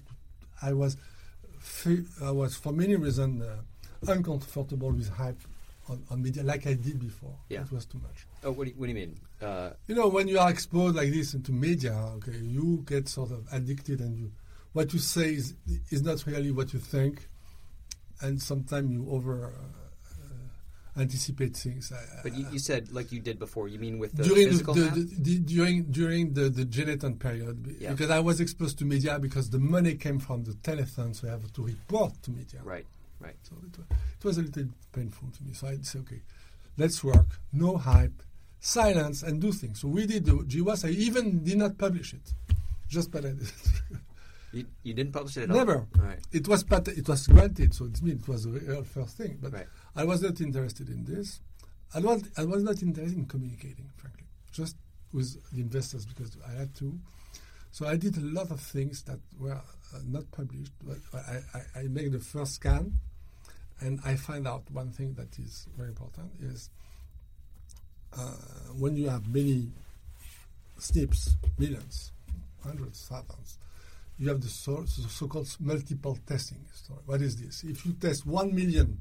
I 0.61 0.73
was, 0.73 0.97
I 2.23 2.31
was 2.31 2.55
for 2.57 2.73
many 2.73 2.97
reasons 2.97 3.43
uh, 3.43 3.57
uncomfortable 4.07 4.91
with 4.93 5.09
hype 5.09 5.41
on, 5.89 6.03
on 6.11 6.23
media, 6.23 6.43
like 6.45 6.67
I 6.67 6.75
did 6.75 7.01
before. 7.01 7.35
Yeah. 7.49 7.63
It 7.63 7.73
was 7.73 7.85
too 7.87 7.99
much. 7.99 8.27
Oh, 8.45 8.53
what 8.53 8.65
do 8.65 8.71
you, 8.71 8.77
what 8.77 8.87
do 8.87 8.91
you 8.93 8.95
mean? 8.95 9.19
Uh, 9.41 9.71
You 9.89 9.95
know, 9.95 10.09
when 10.09 10.29
you 10.29 10.39
are 10.39 10.51
exposed 10.51 10.97
like 10.97 11.11
this 11.13 11.35
into 11.35 11.53
media, 11.53 11.93
okay, 12.17 12.37
you 12.39 12.85
get 12.87 13.09
sort 13.09 13.31
of 13.33 13.47
addicted, 13.53 14.01
and 14.01 14.17
you, 14.17 14.31
what 14.73 14.93
you 14.93 14.99
say 14.99 15.35
is 15.35 15.55
is 15.91 16.03
not 16.03 16.25
really 16.27 16.51
what 16.53 16.73
you 16.73 16.79
think, 16.81 17.29
and 18.21 18.41
sometimes 18.41 18.91
you 18.91 19.09
over 19.11 19.47
uh, 19.47 19.51
anticipate 20.97 21.57
things. 21.57 21.91
I- 21.93 22.21
But 22.23 22.35
you, 22.37 22.47
you 22.53 22.59
said 22.59 22.93
like 22.93 23.13
you 23.13 23.21
did 23.21 23.39
before. 23.39 23.69
You 23.69 23.79
mean 23.79 23.99
with 23.99 24.13
the 24.17 24.25
during 24.25 24.49
physical 24.49 24.75
the, 24.75 24.83
the, 24.83 25.19
the- 25.19 25.39
during 25.39 25.85
during 25.85 26.35
the 26.35 26.49
the 26.51 26.65
Genethon 26.65 27.19
period 27.19 27.77
Yeah. 27.81 27.93
because 27.93 28.11
I 28.11 28.21
was 28.21 28.41
exposed 28.41 28.79
to 28.81 28.85
media 28.85 29.19
because 29.19 29.51
the 29.51 29.59
money 29.59 29.95
came 29.95 30.19
from 30.19 30.45
the 30.45 30.53
telethon, 30.53 31.15
so 31.17 31.29
I 31.29 31.31
have 31.33 31.51
to 31.53 31.63
report 31.63 32.23
to 32.25 32.31
media. 32.31 32.61
right, 32.65 32.87
right. 33.21 33.37
So 33.43 33.57
it 33.67 33.77
was, 33.79 33.87
it 34.19 34.25
was 34.25 34.39
a 34.39 34.43
little 34.43 34.69
painful 34.93 35.29
to 35.37 35.45
me. 35.45 35.53
So 35.55 35.69
I 35.69 35.79
said, 35.83 36.03
okay, 36.03 36.21
let's 36.77 37.03
work, 37.03 37.27
no 37.53 37.77
hype, 37.79 38.23
silence, 38.61 39.23
and 39.23 39.41
do 39.41 39.51
things. 39.53 39.81
So 39.81 39.89
we 39.89 40.07
did 40.07 40.27
the 40.27 40.33
GWAS. 40.33 40.85
I 40.85 40.91
even 40.91 41.43
did 41.43 41.59
not 41.59 41.79
publish 41.79 42.13
it, 42.15 42.33
just 42.89 43.11
but 43.11 43.25
I 43.25 43.33
You, 44.55 44.67
you 44.83 44.93
didn't 44.93 45.13
publish 45.15 45.39
it 45.39 45.45
at 45.45 45.51
all. 45.51 45.57
never. 45.57 45.87
Right. 45.97 46.19
It 46.31 46.47
was 46.47 46.63
pat- 46.63 46.89
it 46.89 47.09
was 47.09 47.27
granted, 47.27 47.73
so 47.73 47.87
it 47.87 48.03
means 48.03 48.21
it 48.23 48.29
was 48.29 48.45
the 48.45 48.51
real 48.51 48.85
first 48.85 49.17
thing. 49.17 49.39
But 49.41 49.55
Right. 49.55 49.67
I 49.95 50.05
was 50.05 50.23
not 50.23 50.41
interested 50.41 50.89
in 50.89 51.05
this. 51.05 51.41
I 51.95 52.01
was 52.01 52.25
I 52.37 52.45
was 52.45 52.63
not 52.63 52.83
interested 52.83 53.17
in 53.19 53.27
communicating, 53.27 53.91
frankly, 53.97 54.25
just 54.53 54.77
with 55.13 55.37
the 55.53 55.61
investors 55.61 56.07
because 56.07 56.37
I 56.49 56.53
had 56.59 56.75
to. 56.77 56.99
So 57.71 57.87
I 57.87 57.97
did 57.97 58.17
a 58.17 58.21
lot 58.21 58.51
of 58.51 58.61
things 58.61 59.03
that 59.03 59.19
were 59.39 59.53
uh, 59.95 59.99
not 60.07 60.31
published. 60.31 60.73
But 60.83 60.99
I, 61.15 61.41
I, 61.55 61.81
I 61.81 61.83
made 61.85 62.13
the 62.13 62.19
first 62.19 62.55
scan, 62.55 62.99
and 63.81 64.01
I 64.05 64.17
find 64.17 64.47
out 64.47 64.63
one 64.71 64.91
thing 64.91 65.15
that 65.15 65.39
is 65.39 65.67
very 65.77 65.89
important 65.91 66.31
is 66.41 66.71
uh, 68.17 68.31
when 68.79 68.97
you 68.97 69.09
have 69.09 69.27
many 69.29 69.69
SNPs, 70.79 71.35
millions, 71.59 72.13
hundreds, 72.63 73.05
thousands, 73.07 73.59
you 74.19 74.29
have 74.29 74.41
the 74.41 74.49
so, 74.49 74.85
so- 74.87 75.03
so-called 75.09 75.55
multiple 75.61 76.19
testing 76.27 76.65
story. 76.73 77.01
What 77.07 77.23
is 77.23 77.37
this? 77.37 77.65
If 77.65 77.85
you 77.87 77.93
test 77.95 78.27
one 78.27 78.55
million 78.55 79.01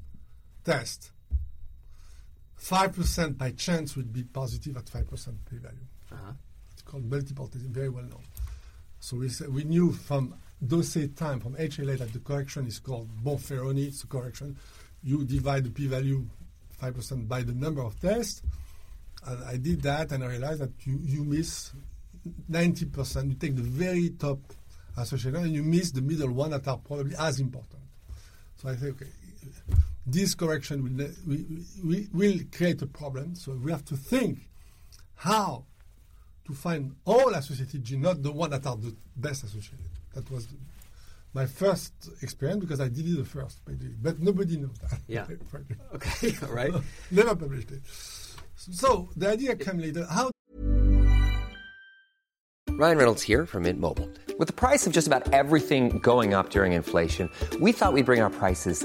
five 2.56 2.94
percent 2.94 3.36
by 3.36 3.50
chance 3.50 3.96
would 3.96 4.12
be 4.12 4.22
positive 4.22 4.76
at 4.76 4.88
five 4.88 5.08
percent 5.08 5.36
p-value. 5.50 5.76
Uh-huh. 6.12 6.32
It's 6.72 6.82
called 6.82 7.04
multiple 7.10 7.48
testing, 7.48 7.72
very 7.72 7.88
well 7.88 8.04
known. 8.04 8.22
So 9.00 9.16
we 9.16 9.28
said, 9.28 9.52
we 9.52 9.64
knew 9.64 9.92
from 9.92 10.34
Dausset 10.64 11.16
time 11.16 11.40
from 11.40 11.56
HLA 11.56 11.98
that 11.98 12.12
the 12.12 12.20
correction 12.20 12.66
is 12.66 12.78
called 12.78 13.08
Bonferroni. 13.24 13.88
It's 13.88 14.04
a 14.04 14.06
correction. 14.06 14.56
You 15.02 15.24
divide 15.24 15.64
the 15.64 15.70
p-value 15.70 16.24
five 16.78 16.94
percent 16.94 17.28
by 17.28 17.42
the 17.42 17.52
number 17.52 17.82
of 17.82 18.00
tests. 18.00 18.42
And 19.26 19.42
I 19.44 19.56
did 19.56 19.82
that, 19.82 20.12
and 20.12 20.22
I 20.22 20.28
realized 20.28 20.60
that 20.60 20.72
you, 20.84 21.00
you 21.02 21.24
miss 21.24 21.72
ninety 22.48 22.84
percent. 22.84 23.28
You 23.28 23.34
take 23.34 23.56
the 23.56 23.62
very 23.62 24.10
top 24.10 24.38
association, 24.96 25.36
and 25.36 25.52
you 25.52 25.62
miss 25.62 25.90
the 25.90 26.02
middle 26.02 26.30
one 26.30 26.50
that 26.50 26.68
are 26.68 26.78
probably 26.78 27.16
as 27.18 27.40
important. 27.40 27.82
So 28.56 28.68
I 28.68 28.76
say, 28.76 28.88
okay, 28.88 29.06
this 30.06 30.34
correction 30.34 30.82
will 30.82 30.90
ne- 30.90 31.14
we, 31.26 31.46
we, 31.84 32.08
will 32.12 32.40
create 32.56 32.82
a 32.82 32.86
problem. 32.86 33.34
So 33.34 33.52
we 33.52 33.70
have 33.70 33.84
to 33.86 33.96
think 33.96 34.48
how 35.14 35.66
to 36.46 36.52
find 36.54 36.96
all 37.04 37.30
associated 37.30 37.84
genes, 37.84 38.02
not 38.02 38.22
the 38.22 38.32
one 38.32 38.50
that 38.50 38.66
are 38.66 38.76
the 38.76 38.94
best 39.16 39.44
associated. 39.44 39.86
That 40.14 40.30
was 40.30 40.46
the, 40.48 40.56
my 41.32 41.46
first 41.46 41.92
experience 42.20 42.60
because 42.60 42.80
I 42.80 42.88
did 42.88 43.08
it 43.08 43.16
the 43.16 43.24
first, 43.24 43.64
by 43.64 43.74
but 44.02 44.18
nobody 44.18 44.56
knows 44.56 44.78
that. 44.90 45.00
Yeah. 45.06 45.26
Okay. 45.94 46.34
All 46.42 46.52
right. 46.52 46.72
Never 47.10 47.36
published 47.36 47.70
it. 47.70 47.82
So 48.56 49.08
the 49.16 49.30
idea 49.30 49.56
came 49.56 49.78
later. 49.78 50.06
How 50.10 50.30
Ryan 52.70 52.96
Reynolds 52.96 53.22
here 53.22 53.46
from 53.46 53.64
Mint 53.64 53.78
Mobile. 53.78 54.10
With 54.38 54.48
the 54.48 54.54
price 54.54 54.86
of 54.86 54.92
just 54.92 55.06
about 55.06 55.32
everything 55.32 55.98
going 55.98 56.34
up 56.34 56.50
during 56.50 56.72
inflation, 56.72 57.28
we 57.60 57.70
thought 57.70 57.92
we'd 57.92 58.06
bring 58.06 58.22
our 58.22 58.30
prices 58.30 58.84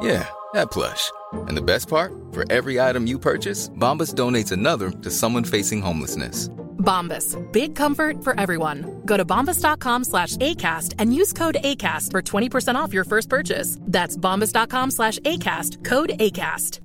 Yeah, 0.00 0.28
that 0.52 0.70
plush. 0.70 1.10
And 1.32 1.56
the 1.56 1.62
best 1.62 1.88
part? 1.88 2.12
For 2.32 2.44
every 2.52 2.80
item 2.80 3.06
you 3.06 3.18
purchase, 3.18 3.68
Bombas 3.70 4.14
donates 4.14 4.52
another 4.52 4.90
to 4.90 5.10
someone 5.10 5.44
facing 5.44 5.82
homelessness. 5.82 6.48
Bombas. 6.78 7.36
Big 7.52 7.74
comfort 7.74 8.24
for 8.24 8.38
everyone. 8.40 9.02
Go 9.04 9.16
to 9.16 9.24
bombas.com 9.24 10.04
slash 10.04 10.36
ACAST 10.36 10.94
and 10.98 11.14
use 11.14 11.32
code 11.32 11.56
ACAST 11.62 12.10
for 12.12 12.22
20% 12.22 12.76
off 12.76 12.94
your 12.94 13.04
first 13.04 13.28
purchase. 13.28 13.78
That's 13.82 14.16
bombas.com 14.16 14.90
slash 14.92 15.18
ACAST. 15.20 15.84
Code 15.84 16.10
ACAST. 16.18 16.80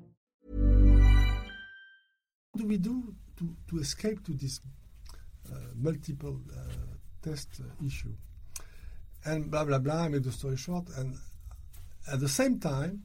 what 2.53 2.61
do 2.61 2.67
we 2.67 2.77
do 2.77 3.15
to, 3.37 3.55
to 3.67 3.79
escape 3.79 4.23
to 4.23 4.33
this 4.33 4.61
uh, 5.51 5.55
multiple 5.75 6.39
uh, 6.55 6.59
test 7.23 7.49
uh, 7.59 7.85
issue? 7.85 8.13
And 9.25 9.49
blah, 9.49 9.65
blah, 9.65 9.79
blah, 9.79 10.03
I 10.03 10.07
made 10.09 10.23
the 10.23 10.31
story 10.31 10.57
short. 10.57 10.87
And 10.97 11.15
at 12.11 12.19
the 12.19 12.29
same 12.29 12.59
time, 12.59 13.03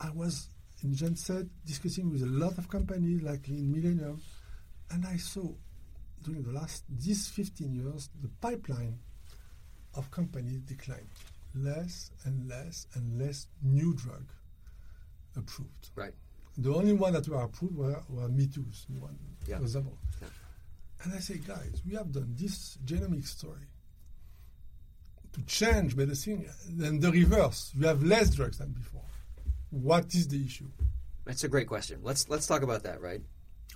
I 0.00 0.10
was 0.10 0.48
in 0.82 0.94
Genset 0.94 1.48
discussing 1.64 2.10
with 2.10 2.22
a 2.22 2.26
lot 2.26 2.58
of 2.58 2.68
companies, 2.68 3.22
like 3.22 3.48
in 3.48 3.70
Millennium, 3.70 4.20
and 4.90 5.06
I 5.06 5.16
saw 5.16 5.48
during 6.24 6.42
the 6.42 6.50
last 6.52 6.84
these 6.88 7.28
15 7.28 7.72
years 7.74 8.08
the 8.20 8.28
pipeline 8.40 8.98
of 9.94 10.10
companies 10.10 10.60
declined. 10.62 11.08
Less 11.54 12.10
and 12.24 12.48
less 12.48 12.86
and 12.94 13.18
less 13.18 13.46
new 13.62 13.94
drug 13.94 14.24
approved. 15.36 15.90
Right. 15.94 16.14
The 16.56 16.74
only 16.74 16.94
one 16.94 17.12
that 17.12 17.28
were 17.28 17.42
approved 17.42 17.76
were, 17.76 18.02
were 18.08 18.28
Me 18.28 18.46
Too's, 18.46 18.86
one 18.98 19.18
Yeah. 19.46 19.58
was 19.60 19.74
Zabo. 19.76 19.92
Yeah. 20.20 20.28
And 21.04 21.14
I 21.14 21.18
say, 21.18 21.38
guys, 21.38 21.82
we 21.86 21.94
have 21.94 22.10
done 22.12 22.34
this 22.38 22.78
genomic 22.84 23.26
story 23.26 23.66
to 25.32 25.42
change 25.42 25.96
medicine, 25.96 26.48
and 26.80 27.00
the 27.00 27.10
reverse. 27.10 27.72
We 27.78 27.86
have 27.86 28.02
less 28.02 28.34
drugs 28.34 28.58
than 28.58 28.70
before. 28.70 29.02
What 29.70 30.14
is 30.14 30.28
the 30.28 30.44
issue? 30.44 30.68
That's 31.24 31.44
a 31.44 31.48
great 31.48 31.66
question. 31.66 32.00
Let's 32.02 32.28
let's 32.28 32.46
talk 32.46 32.62
about 32.62 32.82
that, 32.82 33.00
right? 33.00 33.22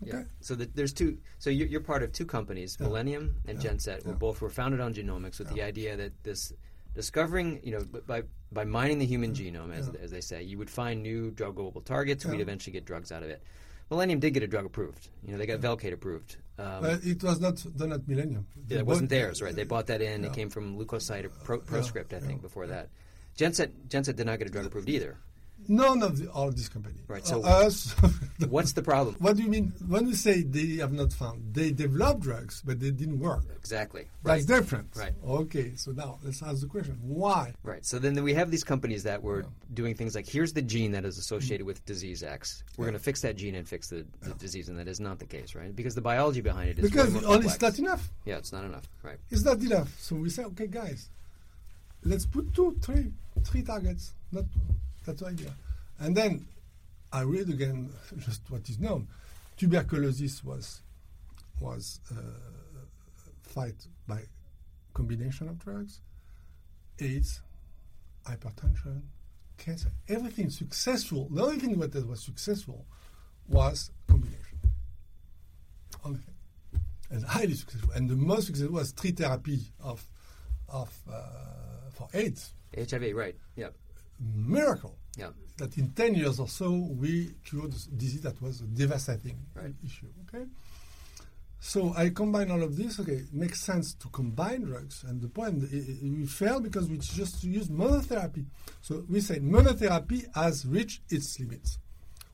Okay. 0.07 0.25
So 0.41 0.55
the, 0.55 0.69
there's 0.75 0.93
two. 0.93 1.19
So 1.39 1.49
you're, 1.49 1.69
you're 1.69 1.81
part 1.81 2.03
of 2.03 2.13
two 2.13 2.27
companies, 2.27 2.79
Millennium 2.79 3.37
and 3.47 3.59
Genset, 3.59 4.05
who 4.05 4.13
both 4.13 4.43
were 4.43 4.51
founded 4.51 4.81
on 4.81 4.93
genomics 4.93 5.39
with 5.39 5.49
the 5.49 5.63
idea 5.63 5.97
that 5.97 6.13
this 6.23 6.53
discovering, 6.95 7.61
you 7.63 7.73
know, 7.73 7.85
by 8.07 8.23
by 8.53 8.65
mining 8.65 8.99
the 8.99 9.07
human 9.07 9.33
genome, 9.33 9.73
as, 9.75 9.89
as 10.01 10.11
they 10.11 10.21
say, 10.21 10.43
you 10.43 10.59
would 10.59 10.71
find 10.71 11.03
new 11.03 11.31
druggable 11.31 11.85
targets. 11.85 12.27
We'd 12.27 12.41
eventually 12.41 12.73
get 12.73 12.85
drugs 12.85 13.11
out 13.11 13.23
of 13.23 13.31
it. 13.31 13.43
Millennium 13.91 14.21
did 14.21 14.35
get 14.35 14.43
a 14.43 14.47
drug 14.47 14.67
approved. 14.67 15.09
You 15.25 15.33
know, 15.33 15.39
they 15.39 15.47
got 15.47 15.61
Velcade 15.61 15.93
approved. 15.93 16.37
Um, 16.59 16.83
Well, 16.83 16.99
it 17.03 17.23
was 17.23 17.41
not 17.41 17.65
done 17.77 17.93
at 17.93 18.09
Millennium. 18.09 18.47
yeah, 18.57 18.63
They 18.69 18.77
it 18.79 18.87
wasn't 18.87 19.11
theirs, 19.11 19.43
right? 19.43 19.55
They 19.55 19.65
bought 19.65 19.87
that 19.89 20.01
in. 20.01 20.25
It 20.25 20.33
came 20.33 20.49
from 20.51 20.79
LeukoSite 20.79 21.25
or 21.25 21.29
pro, 21.29 21.61
ProScript, 21.61 22.13
I 22.15 22.21
think, 22.21 22.41
before 22.43 22.67
that. 22.67 22.89
Genset 23.37 23.71
Genset 23.89 24.17
did 24.17 24.27
not 24.27 24.39
get 24.39 24.49
a 24.49 24.51
drug 24.51 24.65
approved 24.67 24.89
either. 24.89 25.19
None 25.69 26.03
of 26.03 26.19
the, 26.19 26.29
all 26.31 26.51
these 26.51 26.69
companies. 26.69 27.01
Right, 27.09 27.27
so 27.27 27.43
Uh, 27.43 27.67
us. 27.67 27.95
What's 28.49 28.73
the 28.73 28.83
problem? 28.83 29.17
What 29.19 29.37
do 29.37 29.43
you 29.43 29.49
mean 29.49 29.73
when 29.89 30.07
you 30.07 30.15
say 30.15 30.43
they 30.43 30.77
have 30.77 30.93
not 30.93 31.13
found? 31.13 31.55
They 31.55 31.73
developed 31.73 32.21
drugs, 32.21 32.63
but 32.65 32.79
they 32.79 32.91
didn't 32.91 33.19
work. 33.19 33.45
Exactly. 33.57 34.07
That's 34.23 34.45
different. 34.45 34.91
Right. 34.95 35.13
Okay. 35.27 35.73
So 35.75 35.91
now 35.93 36.19
let's 36.23 36.43
ask 36.43 36.61
the 36.61 36.67
question: 36.67 36.99
Why? 37.03 37.55
Right. 37.65 37.85
So 37.85 37.99
then 37.99 38.23
we 38.23 38.35
have 38.35 38.51
these 38.51 38.63
companies 38.63 39.03
that 39.05 39.23
were 39.23 39.47
doing 39.75 39.95
things 39.95 40.15
like 40.15 40.29
here's 40.29 40.53
the 40.53 40.63
gene 40.63 40.93
that 40.93 41.05
is 41.05 41.19
associated 41.19 41.67
with 41.67 41.85
disease 41.85 42.23
X. 42.23 42.63
We're 42.77 42.85
going 42.85 42.93
to 42.93 43.03
fix 43.03 43.23
that 43.23 43.37
gene 43.37 43.55
and 43.55 43.67
fix 43.67 43.89
the, 43.89 44.07
the 44.21 44.35
disease, 44.35 44.69
and 44.69 44.79
that 44.79 44.89
is 44.89 45.01
not 45.01 45.19
the 45.19 45.27
case, 45.27 45.55
right? 45.55 45.75
Because 45.75 45.95
the 45.95 46.01
biology 46.03 46.43
behind 46.43 46.71
it 46.71 46.79
is 46.79 46.91
Because 46.91 47.13
way 47.13 47.21
more 47.23 47.35
only 47.35 47.47
it's 47.47 47.61
not 47.61 47.79
enough. 47.79 48.09
Yeah, 48.25 48.37
it's 48.37 48.53
not 48.53 48.65
enough. 48.65 48.89
Right. 49.03 49.19
It's 49.31 49.45
not 49.45 49.59
enough. 49.61 49.93
So 49.99 50.17
we 50.17 50.31
say, 50.31 50.45
okay, 50.45 50.67
guys, 50.69 51.09
let's 52.05 52.27
put 52.27 52.55
two, 52.55 52.77
three, 52.83 53.11
three 53.43 53.63
targets. 53.63 54.13
Not 54.31 54.45
that's 55.07 55.21
the 55.21 55.29
idea. 55.29 55.53
And 55.99 56.17
then 56.17 56.47
I 57.13 57.23
read 57.23 57.49
again 57.49 57.91
just 58.19 58.43
what 58.51 58.69
is 58.69 58.79
known. 58.79 59.09
Tuberculosis 59.57 60.45
was 60.45 60.83
was 61.61 62.01
uh, 62.11 62.21
fight 63.43 63.87
by 64.07 64.21
combination 64.93 65.49
of 65.49 65.59
drugs, 65.59 66.01
AIDS, 67.01 67.41
hypertension, 68.27 69.01
cancer, 69.57 69.89
everything 70.09 70.51
successful. 70.51 71.29
The 71.31 71.43
only 71.43 71.59
thing 71.59 71.79
that 71.79 72.07
was 72.07 72.23
successful 72.23 72.85
was 73.49 73.91
combination. 74.07 74.59
Only 76.05 76.19
thing 76.19 76.35
and 77.11 77.25
highly 77.25 77.55
successful. 77.55 77.93
And 77.93 78.09
the 78.09 78.17
most 78.17 78.47
successful 78.47 78.75
was 78.75 78.93
tritherapy 78.93 79.61
of 79.81 80.05
of 80.69 80.93
uh, 81.11 81.91
for 81.91 82.09
AIDS. 82.15 82.53
HIV, 82.77 83.15
right? 83.15 83.37
Yeah. 83.55 83.69
Miracle. 84.21 84.97
Yeah. 85.17 85.31
That 85.59 85.77
in 85.79 85.91
ten 85.93 86.15
years 86.15 86.39
or 86.39 86.49
so 86.49 86.71
we 86.73 87.35
cured 87.45 87.73
this 87.73 87.85
disease 87.87 88.21
that 88.23 88.41
was 88.43 88.61
a 88.61 88.65
devastating 88.65 89.39
Right. 89.55 89.75
issue. 89.85 90.07
Okay. 90.29 90.45
So 91.59 91.95
I 91.97 92.11
combine 92.11 92.51
all 92.51 92.63
of 92.63 92.77
this. 92.77 93.01
Okay, 93.01 93.15
it 93.17 93.33
makes 93.33 93.61
sense 93.63 93.95
to 93.95 94.09
combine 94.09 94.63
drugs, 94.63 95.03
and 95.09 95.21
the 95.21 95.29
point 95.29 95.65
i- 95.65 95.77
i- 95.77 95.99
we 96.03 96.27
fail 96.27 96.61
because 96.61 96.87
we 96.89 96.99
just 96.99 97.43
use 97.43 97.69
monotherapy. 97.69 98.45
So 98.83 99.05
we 99.09 99.21
say 99.21 99.41
monotherapy 99.41 100.27
has 100.35 100.67
reached 100.67 101.01
its 101.11 101.41
limits. 101.41 101.79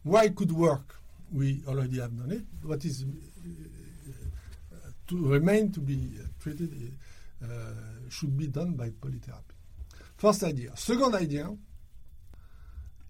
Why 0.02 0.24
it 0.24 0.34
could 0.34 0.50
work, 0.52 0.96
we 1.30 1.62
already 1.68 2.00
have 2.00 2.16
done 2.18 2.32
it. 2.32 2.44
What 2.62 2.84
is 2.84 3.04
uh, 3.04 4.76
to 5.06 5.26
remain 5.28 5.70
to 5.72 5.80
be 5.80 6.18
uh, 6.20 6.26
treated 6.40 6.92
uh, 7.42 7.46
should 8.10 8.36
be 8.36 8.48
done 8.48 8.72
by 8.74 8.90
polytherapy. 8.90 9.54
First 10.16 10.42
idea. 10.44 10.76
Second 10.76 11.14
idea 11.14 11.56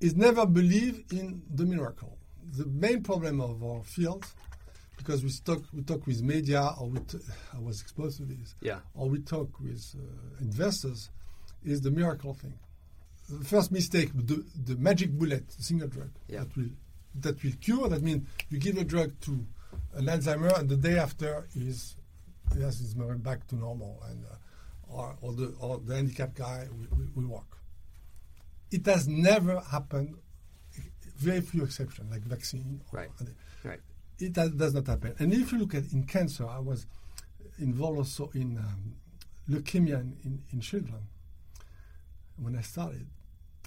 is 0.02 0.16
never 0.16 0.44
believe 0.44 1.04
in 1.12 1.42
the 1.54 1.64
miracle. 1.64 2.18
The 2.58 2.66
main 2.66 3.02
problem 3.02 3.40
of 3.40 3.62
our 3.62 3.82
field, 3.84 4.24
because 4.98 5.22
we 5.24 5.30
talk, 5.44 5.62
we 5.72 5.82
talk 5.82 6.06
with 6.06 6.22
media, 6.22 6.62
or 6.78 6.88
we 6.88 6.98
t- 7.00 7.18
I 7.54 7.58
was 7.60 7.80
exposed 7.80 8.18
to 8.18 8.24
this, 8.24 8.54
Yeah. 8.60 8.80
or 8.94 9.08
we 9.08 9.20
talk 9.20 9.58
with 9.60 9.82
uh, 9.96 10.02
investors, 10.40 11.08
is 11.64 11.80
the 11.80 11.90
miracle 11.90 12.34
thing. 12.34 12.54
The 13.30 13.44
first 13.44 13.70
mistake, 13.72 14.10
the, 14.14 14.44
the 14.66 14.76
magic 14.76 15.10
bullet, 15.12 15.48
the 15.56 15.62
single 15.62 15.88
drug 15.88 16.10
Yeah. 16.28 16.40
that 16.40 16.56
will 16.56 16.70
that 17.20 17.42
will 17.44 17.52
cure. 17.60 17.88
That 17.88 18.02
means 18.02 18.26
you 18.50 18.58
give 18.58 18.76
a 18.78 18.84
drug 18.84 19.10
to 19.26 19.46
an 19.94 20.06
Alzheimer, 20.06 20.58
and 20.58 20.68
the 20.68 20.76
day 20.76 20.98
after 20.98 21.46
is 21.54 21.94
yes, 22.58 22.80
is 22.80 22.94
back 22.94 23.46
to 23.48 23.54
normal, 23.54 24.02
and 24.08 24.24
uh, 24.24 24.36
or, 24.96 25.16
or 25.20 25.32
the 25.32 25.46
or 25.60 25.78
the 25.78 25.94
handicapped 25.94 26.34
guy 26.34 26.66
will, 26.72 26.98
will, 26.98 27.08
will 27.14 27.28
walk. 27.28 27.58
It 28.72 28.86
has 28.86 29.06
never 29.06 29.60
happened. 29.60 30.16
Very 31.16 31.40
few 31.40 31.62
exceptions, 31.64 32.10
like 32.10 32.22
vaccine. 32.22 32.80
or 32.92 32.98
Right. 33.00 33.10
Right. 33.62 33.80
it 34.18 34.32
does, 34.32 34.50
does 34.52 34.74
not 34.74 34.86
happen. 34.86 35.14
And 35.18 35.32
if 35.32 35.52
you 35.52 35.58
look 35.58 35.74
at 35.74 35.92
in 35.92 36.04
cancer, 36.04 36.48
I 36.48 36.58
was 36.58 36.86
involved 37.58 37.98
also 37.98 38.30
in 38.34 38.56
um, 38.58 38.96
leukemia 39.48 40.00
in, 40.00 40.16
in, 40.24 40.42
in 40.52 40.60
children 40.60 41.00
when 42.36 42.56
I 42.56 42.62
started. 42.62 43.06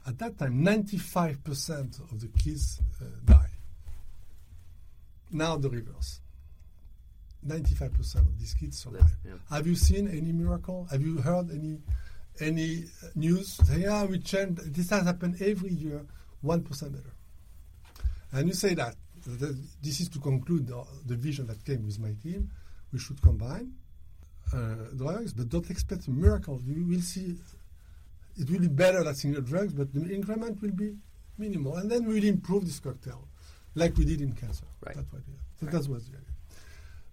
At 0.08 0.20
that 0.20 0.38
time, 0.38 0.64
95% 0.64 2.12
of 2.12 2.20
the 2.20 2.28
kids 2.28 2.82
uh, 3.02 3.06
die. 3.24 3.50
Now 5.32 5.58
the 5.58 5.70
reverse. 5.70 6.20
95% 7.46 8.16
of 8.16 8.40
these 8.40 8.54
kids 8.54 8.80
survive. 8.80 9.10
yeah. 9.24 9.34
Have 9.50 9.68
you 9.68 9.76
seen 9.76 10.08
any 10.08 10.32
miracle? 10.32 10.88
Have 10.92 11.02
you 11.02 11.18
heard 11.18 11.52
any 11.52 11.80
any 12.40 12.86
news? 13.16 13.54
Say, 13.54 13.82
yeah, 13.82 14.06
we 14.06 14.20
changed. 14.20 14.74
This 14.74 14.90
has 14.90 15.04
happened 15.04 15.42
every 15.42 15.72
year, 15.72 16.06
1% 16.44 16.92
better. 16.92 17.14
And 18.32 18.48
you 18.48 18.54
say 18.54 18.74
that, 18.74 18.96
that 19.26 19.58
this 19.82 20.02
is 20.02 20.10
to 20.10 20.20
conclude 20.20 20.68
the, 20.68 20.84
the 21.06 21.16
vision 21.16 21.48
that 21.48 21.64
came 21.66 21.86
with 21.86 22.00
my 22.00 22.14
team. 22.22 22.52
We 22.92 23.00
should 23.00 23.22
combine 23.22 23.74
uh, 24.54 24.76
drugs, 24.96 25.34
but 25.34 25.50
don't 25.50 25.70
expect 25.70 26.08
a 26.08 26.12
miracle. 26.12 26.62
You 26.64 26.86
will 26.86 27.02
see 27.02 27.36
it 28.38 28.50
will 28.50 28.60
be 28.60 28.68
better 28.68 29.04
than 29.04 29.16
single 29.16 29.42
drugs, 29.42 29.74
but 29.74 29.94
the 29.94 30.14
increment 30.14 30.62
will 30.62 30.72
be 30.72 30.96
minimal. 31.38 31.78
And 31.78 31.90
then 31.90 32.06
we 32.06 32.16
will 32.16 32.26
improve 32.26 32.66
this 32.66 32.80
cocktail, 32.80 33.28
like 33.76 33.96
we 33.98 34.06
did 34.06 34.22
in 34.22 34.34
cancer. 34.34 34.66
Right. 34.86 34.96
That's 34.96 35.12
what 35.12 35.22
is. 35.22 35.40
So 35.60 35.66
That 35.66 35.90
was 35.90 36.08
the 36.08 36.18
idea. 36.18 36.26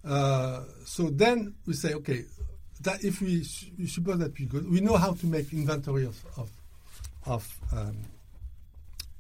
Uh, 0.05 0.65
so 0.85 1.11
then 1.11 1.55
we 1.65 1.75
say, 1.75 1.95
okay, 1.95 2.25
that 2.83 3.05
if 3.05 3.21
we, 3.21 3.47
we 3.79 3.87
suppose 3.87 4.19
that 4.19 4.39
we 4.39 4.47
go, 4.47 4.61
we 4.69 4.81
know 4.81 4.97
how 4.97 5.13
to 5.13 5.27
make 5.27 5.53
inventory 5.53 6.05
of 6.05 6.25
of 6.37 6.51
of, 7.27 7.61
um, 7.73 7.97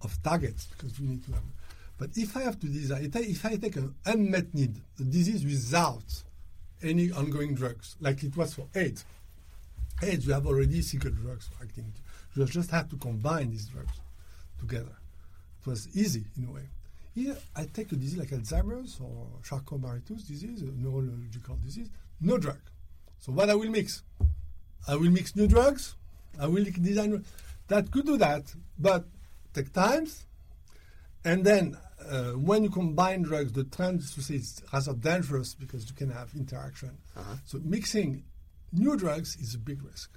of 0.02 0.22
targets 0.22 0.66
because 0.66 0.98
we 0.98 1.06
need 1.06 1.24
to 1.24 1.32
have. 1.32 1.42
But 1.98 2.10
if 2.16 2.36
I 2.36 2.42
have 2.42 2.58
to 2.60 2.66
design, 2.66 3.04
if 3.14 3.46
I, 3.46 3.56
take 3.56 3.76
an 3.76 3.94
unmet 4.06 4.52
need, 4.54 4.74
a 4.98 5.04
disease 5.04 5.44
without 5.44 6.22
any 6.82 7.12
ongoing 7.12 7.54
drugs, 7.54 7.96
like 8.00 8.24
it 8.24 8.36
was 8.36 8.54
for 8.54 8.66
AIDS, 8.74 9.04
AIDS 10.02 10.26
we 10.26 10.32
have 10.32 10.46
already 10.46 10.82
single 10.82 11.12
drugs 11.12 11.48
acting. 11.60 11.92
You 12.34 12.44
just 12.46 12.70
have 12.70 12.88
to 12.90 12.96
combine 12.96 13.50
these 13.50 13.66
drugs 13.66 13.92
together. 14.58 14.96
It 15.60 15.66
was 15.68 15.88
easy 15.96 16.24
in 16.36 16.46
a 16.46 16.50
way. 16.50 16.68
Here, 17.14 17.36
I 17.54 17.66
take 17.72 17.92
a 17.92 17.96
disease 17.96 18.18
like 18.18 18.30
Alzheimer's 18.30 18.98
or 18.98 19.26
Charcot-Marie-Tooth 19.44 20.26
disease, 20.26 20.62
a 20.62 20.64
neurological 20.64 21.56
disease, 21.62 21.90
no 22.20 22.38
drug. 22.38 22.58
So 23.22 23.30
what 23.30 23.48
I 23.48 23.54
will 23.54 23.70
mix? 23.70 24.02
I 24.88 24.96
will 24.96 25.10
mix 25.10 25.36
new 25.36 25.46
drugs. 25.46 25.94
I 26.40 26.48
will 26.48 26.64
design 26.64 27.24
that 27.68 27.90
could 27.92 28.04
do 28.04 28.16
that, 28.16 28.52
but 28.78 29.04
take 29.54 29.72
times. 29.72 30.26
And 31.24 31.44
then 31.44 31.76
uh, 32.10 32.32
when 32.32 32.64
you 32.64 32.70
combine 32.70 33.22
drugs, 33.22 33.52
the 33.52 33.62
trend 33.62 34.00
is 34.00 34.12
to 34.16 34.22
say 34.22 34.34
it's 34.34 34.60
rather 34.72 34.92
dangerous 34.94 35.54
because 35.54 35.88
you 35.88 35.94
can 35.94 36.10
have 36.10 36.30
interaction. 36.34 36.90
So 37.44 37.60
mixing 37.62 38.24
new 38.72 38.96
drugs 38.96 39.36
is 39.36 39.54
a 39.54 39.58
big 39.58 39.84
risk. 39.84 40.10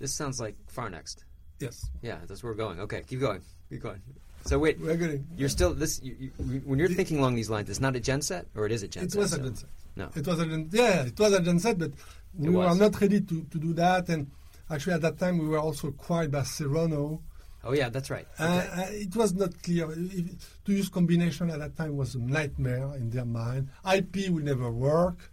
This 0.00 0.12
sounds 0.12 0.40
like 0.40 0.56
Pharnext. 0.74 1.18
Yes. 1.60 1.88
Yeah, 2.02 2.18
that's 2.26 2.42
where 2.42 2.50
we're 2.52 2.56
going. 2.58 2.80
Okay, 2.80 3.02
keep 3.06 3.20
going. 3.20 3.42
Keep 3.70 3.82
going. 3.82 4.02
So 4.44 4.58
wait, 4.58 4.80
We're 4.80 4.96
getting. 4.96 5.24
you're 5.36 5.48
still 5.48 5.72
this. 5.72 6.02
You, 6.02 6.16
you, 6.18 6.60
when 6.64 6.80
you're 6.80 6.88
thinking 6.88 7.20
along 7.20 7.36
these 7.36 7.48
lines, 7.48 7.70
it's 7.70 7.78
not 7.78 7.94
a 7.94 8.00
genset, 8.00 8.46
or 8.56 8.66
it 8.66 8.72
is 8.72 8.82
a 8.82 8.88
genset. 8.88 9.14
It 9.14 9.18
was 9.18 9.32
a 9.34 9.36
so- 9.36 9.42
genset. 9.42 9.64
No. 9.96 10.10
It 10.14 10.26
was 10.26 10.38
yeah, 10.72 11.04
it 11.04 11.18
was 11.18 11.32
a 11.32 11.40
genset, 11.40 11.78
but 11.78 11.92
we 12.36 12.48
were 12.50 12.74
not 12.74 13.00
ready 13.00 13.20
to, 13.20 13.42
to 13.44 13.58
do 13.58 13.74
that. 13.74 14.08
And 14.08 14.30
actually, 14.70 14.94
at 14.94 15.02
that 15.02 15.18
time, 15.18 15.38
we 15.38 15.46
were 15.46 15.58
also 15.58 15.88
acquired 15.88 16.30
by 16.30 16.40
Serono. 16.40 17.20
Oh 17.64 17.72
yeah, 17.72 17.90
that's 17.90 18.10
right. 18.10 18.26
Uh, 18.38 18.66
uh, 18.76 18.86
it 18.90 19.14
was 19.14 19.34
not 19.34 19.62
clear. 19.62 19.88
If, 19.92 20.64
to 20.64 20.72
use 20.72 20.88
combination 20.88 21.50
at 21.50 21.60
that 21.60 21.76
time 21.76 21.96
was 21.96 22.14
a 22.14 22.18
nightmare 22.18 22.94
in 22.96 23.10
their 23.10 23.24
mind. 23.24 23.68
IP 23.90 24.30
will 24.30 24.42
never 24.42 24.70
work. 24.70 25.30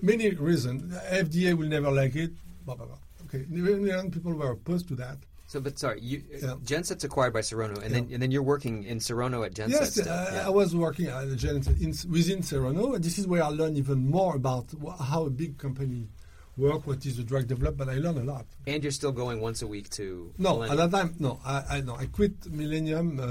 Many 0.00 0.30
reasons. 0.30 0.94
FDA 0.94 1.54
will 1.54 1.68
never 1.68 1.90
like 1.90 2.16
it. 2.16 2.30
Blah, 2.64 2.76
blah, 2.76 2.86
blah. 2.86 2.96
Okay, 3.26 3.44
young 3.50 4.10
people 4.10 4.32
were 4.32 4.52
opposed 4.52 4.88
to 4.88 4.94
that. 4.96 5.18
So, 5.52 5.60
but 5.60 5.78
sorry, 5.78 6.00
you, 6.00 6.22
Yeah. 6.30 6.54
Genset's 6.64 7.04
acquired 7.04 7.34
by 7.34 7.40
Serono, 7.40 7.76
and 7.84 7.94
then 7.94 8.08
and 8.10 8.22
then 8.22 8.30
you're 8.32 8.42
working 8.54 8.84
in 8.84 8.98
Serono 9.00 9.44
at 9.44 9.52
Genset. 9.52 9.70
Yes, 9.70 9.98
uh, 9.98 10.30
yeah. 10.32 10.46
I 10.46 10.48
was 10.48 10.74
working 10.74 11.08
at 11.08 11.28
the 11.28 11.36
Gen- 11.36 11.76
in, 11.84 11.90
within 12.16 12.40
Serono, 12.40 12.94
and 12.94 13.04
this 13.04 13.18
is 13.18 13.26
where 13.26 13.42
I 13.44 13.48
learned 13.48 13.76
even 13.76 13.98
more 14.18 14.34
about 14.34 14.66
wh- 14.82 14.98
how 15.10 15.24
a 15.26 15.30
big 15.42 15.58
company 15.58 16.08
work, 16.56 16.86
what 16.86 17.04
is 17.04 17.18
the 17.18 17.22
drug 17.32 17.48
development. 17.48 17.76
But 17.76 17.88
I 17.90 17.98
learned 17.98 18.20
a 18.26 18.32
lot. 18.34 18.46
and 18.66 18.82
you're 18.82 18.92
still 19.00 19.12
going 19.12 19.42
once 19.42 19.60
a 19.60 19.66
week 19.66 19.90
to 20.00 20.32
No, 20.38 20.54
Millennium. 20.54 20.80
at 20.80 20.90
that 20.90 20.96
time, 20.98 21.14
no. 21.18 21.38
I, 21.44 21.56
I 21.74 21.80
no. 21.82 21.96
I 21.96 22.06
quit 22.06 22.34
Millennium 22.50 23.20
uh, 23.20 23.26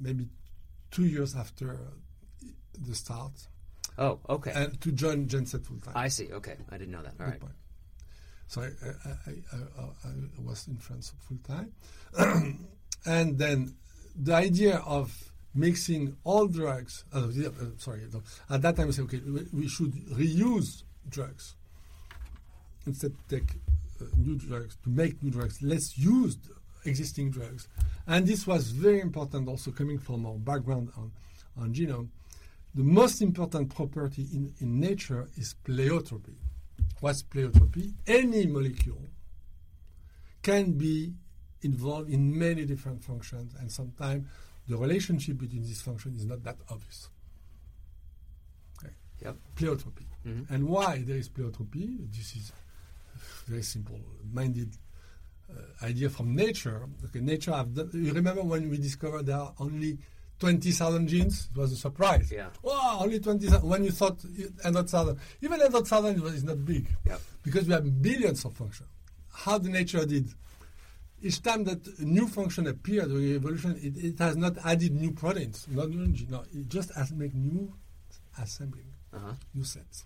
maybe 0.00 0.26
two 0.90 1.04
years 1.06 1.36
after 1.36 1.78
the 2.88 2.94
start, 2.96 3.46
Oh, 3.96 4.18
okay. 4.28 4.52
and 4.56 4.80
to 4.80 4.90
join 4.90 5.28
Genset 5.28 5.64
full 5.64 5.78
time. 5.78 5.94
I 5.94 6.08
see. 6.08 6.32
Okay, 6.32 6.56
I 6.72 6.78
didn't 6.78 6.90
know 6.96 7.02
that. 7.02 7.14
All 7.20 7.26
Good 7.26 7.32
right. 7.34 7.40
point. 7.40 7.54
So 8.50 8.62
I, 8.62 8.66
I, 8.66 9.30
I, 9.30 9.82
I, 10.08 10.42
was 10.42 10.66
in 10.66 10.76
France 10.78 11.12
full 11.20 11.38
time, 11.46 11.70
and 13.06 13.38
then 13.38 13.76
the 14.20 14.34
idea 14.34 14.78
of 14.78 15.16
mixing 15.54 16.16
all 16.24 16.48
drugs. 16.48 17.04
Uh, 17.14 17.28
uh, 17.28 17.50
sorry, 17.78 18.02
at 18.50 18.60
that 18.62 18.74
time 18.74 18.88
we 18.88 18.92
said, 18.92 19.04
okay, 19.04 19.20
we, 19.24 19.46
we 19.52 19.68
should 19.68 19.92
reuse 20.08 20.82
drugs 21.08 21.54
instead 22.88 23.12
of 23.12 23.28
take 23.28 23.52
uh, 24.00 24.06
new 24.16 24.34
drugs 24.34 24.76
to 24.82 24.90
make 24.90 25.22
new 25.22 25.30
drugs. 25.30 25.62
Let's 25.62 25.96
use 25.96 26.36
existing 26.84 27.30
drugs. 27.30 27.68
And 28.08 28.26
this 28.26 28.48
was 28.48 28.72
very 28.72 29.00
important 29.00 29.46
also 29.48 29.70
coming 29.70 30.00
from 30.00 30.26
our 30.26 30.34
background 30.34 30.90
on, 30.96 31.12
on 31.56 31.72
genome. 31.72 32.08
The 32.74 32.82
most 32.82 33.22
important 33.22 33.72
property 33.72 34.26
in, 34.32 34.52
in 34.58 34.80
nature 34.80 35.28
is 35.36 35.54
pleiotropy. 35.64 36.34
What's 37.00 37.22
pleiotropy? 37.22 37.94
Any 38.06 38.46
molecule 38.46 39.08
can 40.42 40.72
be 40.72 41.14
involved 41.62 42.10
in 42.10 42.38
many 42.38 42.64
different 42.64 43.02
functions, 43.02 43.54
and 43.58 43.70
sometimes 43.70 44.26
the 44.68 44.76
relationship 44.76 45.38
between 45.38 45.62
these 45.62 45.82
functions 45.82 46.20
is 46.20 46.26
not 46.26 46.42
that 46.44 46.56
obvious. 46.70 47.08
Okay. 48.78 48.92
Yep. 49.22 49.36
Pleiotropy. 49.56 50.04
Mhm. 50.26 50.50
And 50.50 50.68
why 50.68 51.02
there 51.02 51.16
is 51.16 51.28
pleiotropy? 51.28 52.10
This 52.10 52.36
is 52.36 52.52
very 53.46 53.62
simple-minded 53.62 54.76
uh, 55.50 55.86
idea 55.86 56.08
from 56.08 56.34
nature. 56.34 56.86
Okay, 57.06 57.20
nature 57.20 57.52
have 57.52 57.74
done, 57.74 57.90
you 57.92 58.12
remember 58.12 58.42
when 58.42 58.70
we 58.70 58.78
discovered 58.78 59.26
there 59.26 59.36
are 59.36 59.54
only 59.58 59.98
20,000 60.40 61.06
genes? 61.06 61.48
It 61.54 61.58
was 61.58 61.72
a 61.72 61.76
surprise. 61.76 62.32
Yeah. 62.32 62.48
Wow, 62.62 62.98
only 63.02 63.20
20,000. 63.20 63.62
When 63.68 63.84
you 63.84 63.90
thought 63.92 64.18
100,000, 64.24 65.18
even 65.42 65.60
100,000 65.60 66.22
is 66.34 66.44
not 66.44 66.64
big 66.64 66.86
Yep. 67.06 67.20
because 67.44 67.66
we 67.66 67.74
have 67.74 68.02
billions 68.02 68.44
of 68.44 68.54
functions. 68.54 68.88
How 69.32 69.58
the 69.58 69.68
nature 69.68 70.04
did. 70.04 70.28
Each 71.22 71.42
time 71.42 71.64
that 71.64 71.86
a 71.98 72.04
new 72.04 72.26
function 72.26 72.66
appeared 72.66 73.08
during 73.10 73.34
evolution, 73.34 73.78
it, 73.82 73.94
it 74.02 74.18
has 74.18 74.36
not 74.36 74.56
added 74.64 74.92
new 74.94 75.12
proteins, 75.12 75.66
not 75.70 75.90
new 75.90 76.08
gene. 76.08 76.30
No, 76.30 76.42
it 76.54 76.66
just 76.68 76.94
has 76.94 77.12
make 77.12 77.34
new 77.34 77.72
assembling, 78.40 78.86
Uh-huh. 79.12 79.34
new 79.54 79.64
sets. 79.64 80.04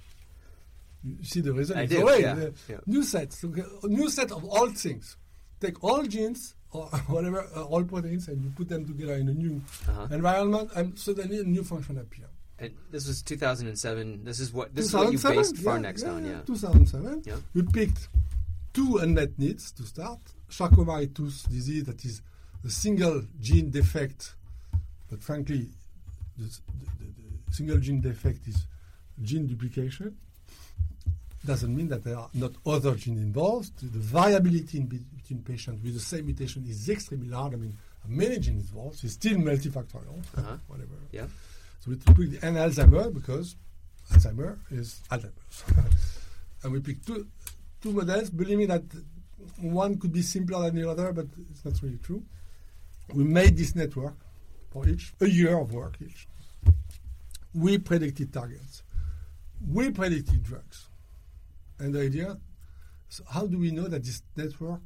You 1.05 1.22
see 1.22 1.41
the 1.41 1.53
result? 1.53 1.78
I 1.78 1.97
already 1.97 2.22
yeah, 2.22 2.49
yeah. 2.68 2.76
New 2.87 3.05
sets, 3.05 3.45
new 3.85 4.09
set 4.11 4.32
of 4.32 4.45
all 4.45 4.70
things. 4.70 5.16
Take 5.61 5.85
all 5.85 6.03
genes 6.03 6.55
or 6.75 6.87
whatever, 7.07 7.47
uh, 7.57 7.62
all 7.64 7.85
proteins, 7.85 8.29
and 8.29 8.43
you 8.45 8.51
put 8.51 8.68
them 8.68 8.85
together 8.85 9.14
in 9.14 9.29
a 9.29 9.33
new 9.35 9.62
Uh-huh. 9.89 10.09
environment, 10.11 10.70
and 10.77 10.99
suddenly 10.99 11.39
a 11.41 11.45
new 11.45 11.62
function 11.64 11.99
appears. 11.99 12.29
And 12.59 12.72
this 12.91 13.07
was 13.09 13.22
2007. 13.22 14.25
This 14.25 14.39
is 14.41 14.53
what 14.53 14.75
this 14.75 14.87
is 14.87 14.95
what 14.95 15.12
you 15.12 15.18
2007? 15.18 15.37
based 15.37 15.57
yeah, 15.57 15.70
Pharnext 15.72 16.03
yeah, 16.05 16.11
on, 16.12 16.25
yeah, 16.25 16.31
yeah. 16.33 16.41
2007. 16.47 17.22
Yeah. 17.27 17.37
We 17.55 17.62
picked 17.62 18.09
two 18.72 18.99
unmet 18.99 19.39
needs 19.39 19.72
to 19.72 19.83
start. 19.85 20.20
Charcot-Marie-Tooth 20.51 21.49
disease, 21.51 21.85
that 21.85 22.05
is 22.05 22.22
a 22.64 22.70
single 22.70 23.22
gene 23.41 23.70
defect, 23.70 24.35
but 25.11 25.20
frankly, 25.22 25.66
the, 26.39 26.45
the, 26.45 26.87
the 27.49 27.53
single 27.55 27.79
gene 27.79 28.01
defect 28.01 28.47
is 28.47 28.66
gene 29.20 29.47
duplication. 29.49 30.16
Doesn't 31.45 31.76
mean 31.76 31.88
that 31.88 32.03
there 32.05 32.16
are 32.16 32.30
not 32.34 32.53
other 32.64 32.95
genes 32.95 33.20
involved. 33.20 33.72
The 33.80 33.99
variability 33.99 34.78
in 34.78 34.86
between 34.86 35.42
patients 35.42 35.82
with 35.82 35.92
the 35.95 36.01
same 36.01 36.24
mutation 36.26 36.64
is 36.66 36.88
extremely 36.88 37.28
large. 37.28 37.53
I 37.53 37.57
mean, 37.57 37.76
many 38.09 38.38
genes 38.38 38.70
involved. 38.70 39.05
It's 39.05 39.14
still 39.14 39.36
multifactorial, 39.36 40.18
Uh-huh. 40.38 40.57
whatever. 40.68 40.92
Yeah. 41.12 41.26
So 41.80 41.90
we 41.90 41.97
took 41.97 42.16
the 42.16 42.38
and 42.47 42.57
Alzheimer 42.57 43.12
because 43.12 43.57
Alzheimer 44.12 44.59
is 44.70 45.03
Alzheimer's. 45.11 45.64
and 46.62 46.72
we 46.72 46.80
picked 46.80 47.07
two, 47.07 47.26
two 47.82 47.92
models, 47.92 48.30
believing 48.30 48.68
that 48.68 48.82
one 49.61 49.99
could 49.99 50.12
be 50.12 50.22
simpler 50.22 50.62
than 50.70 50.76
the 50.80 50.88
other, 50.88 51.12
but 51.12 51.26
it's 51.51 51.62
not 51.64 51.74
really 51.82 51.99
true. 51.99 52.22
We 53.12 53.24
made 53.24 53.59
this 53.59 53.74
network 53.74 54.16
for 54.70 54.88
each, 54.88 55.12
a 55.20 55.28
year 55.28 55.59
of 55.59 55.74
work 55.74 55.97
each. 56.01 56.26
We 57.53 57.76
predicted 57.76 58.32
targets. 58.32 58.82
We 59.70 59.90
predicted 59.90 60.42
drugs. 60.42 60.88
And 61.79 61.95
the 61.95 62.03
idea, 62.03 62.39
so 63.09 63.25
how 63.29 63.47
do 63.47 63.59
we 63.59 63.70
know 63.70 63.89
that 63.89 64.05
this 64.05 64.22
network 64.37 64.83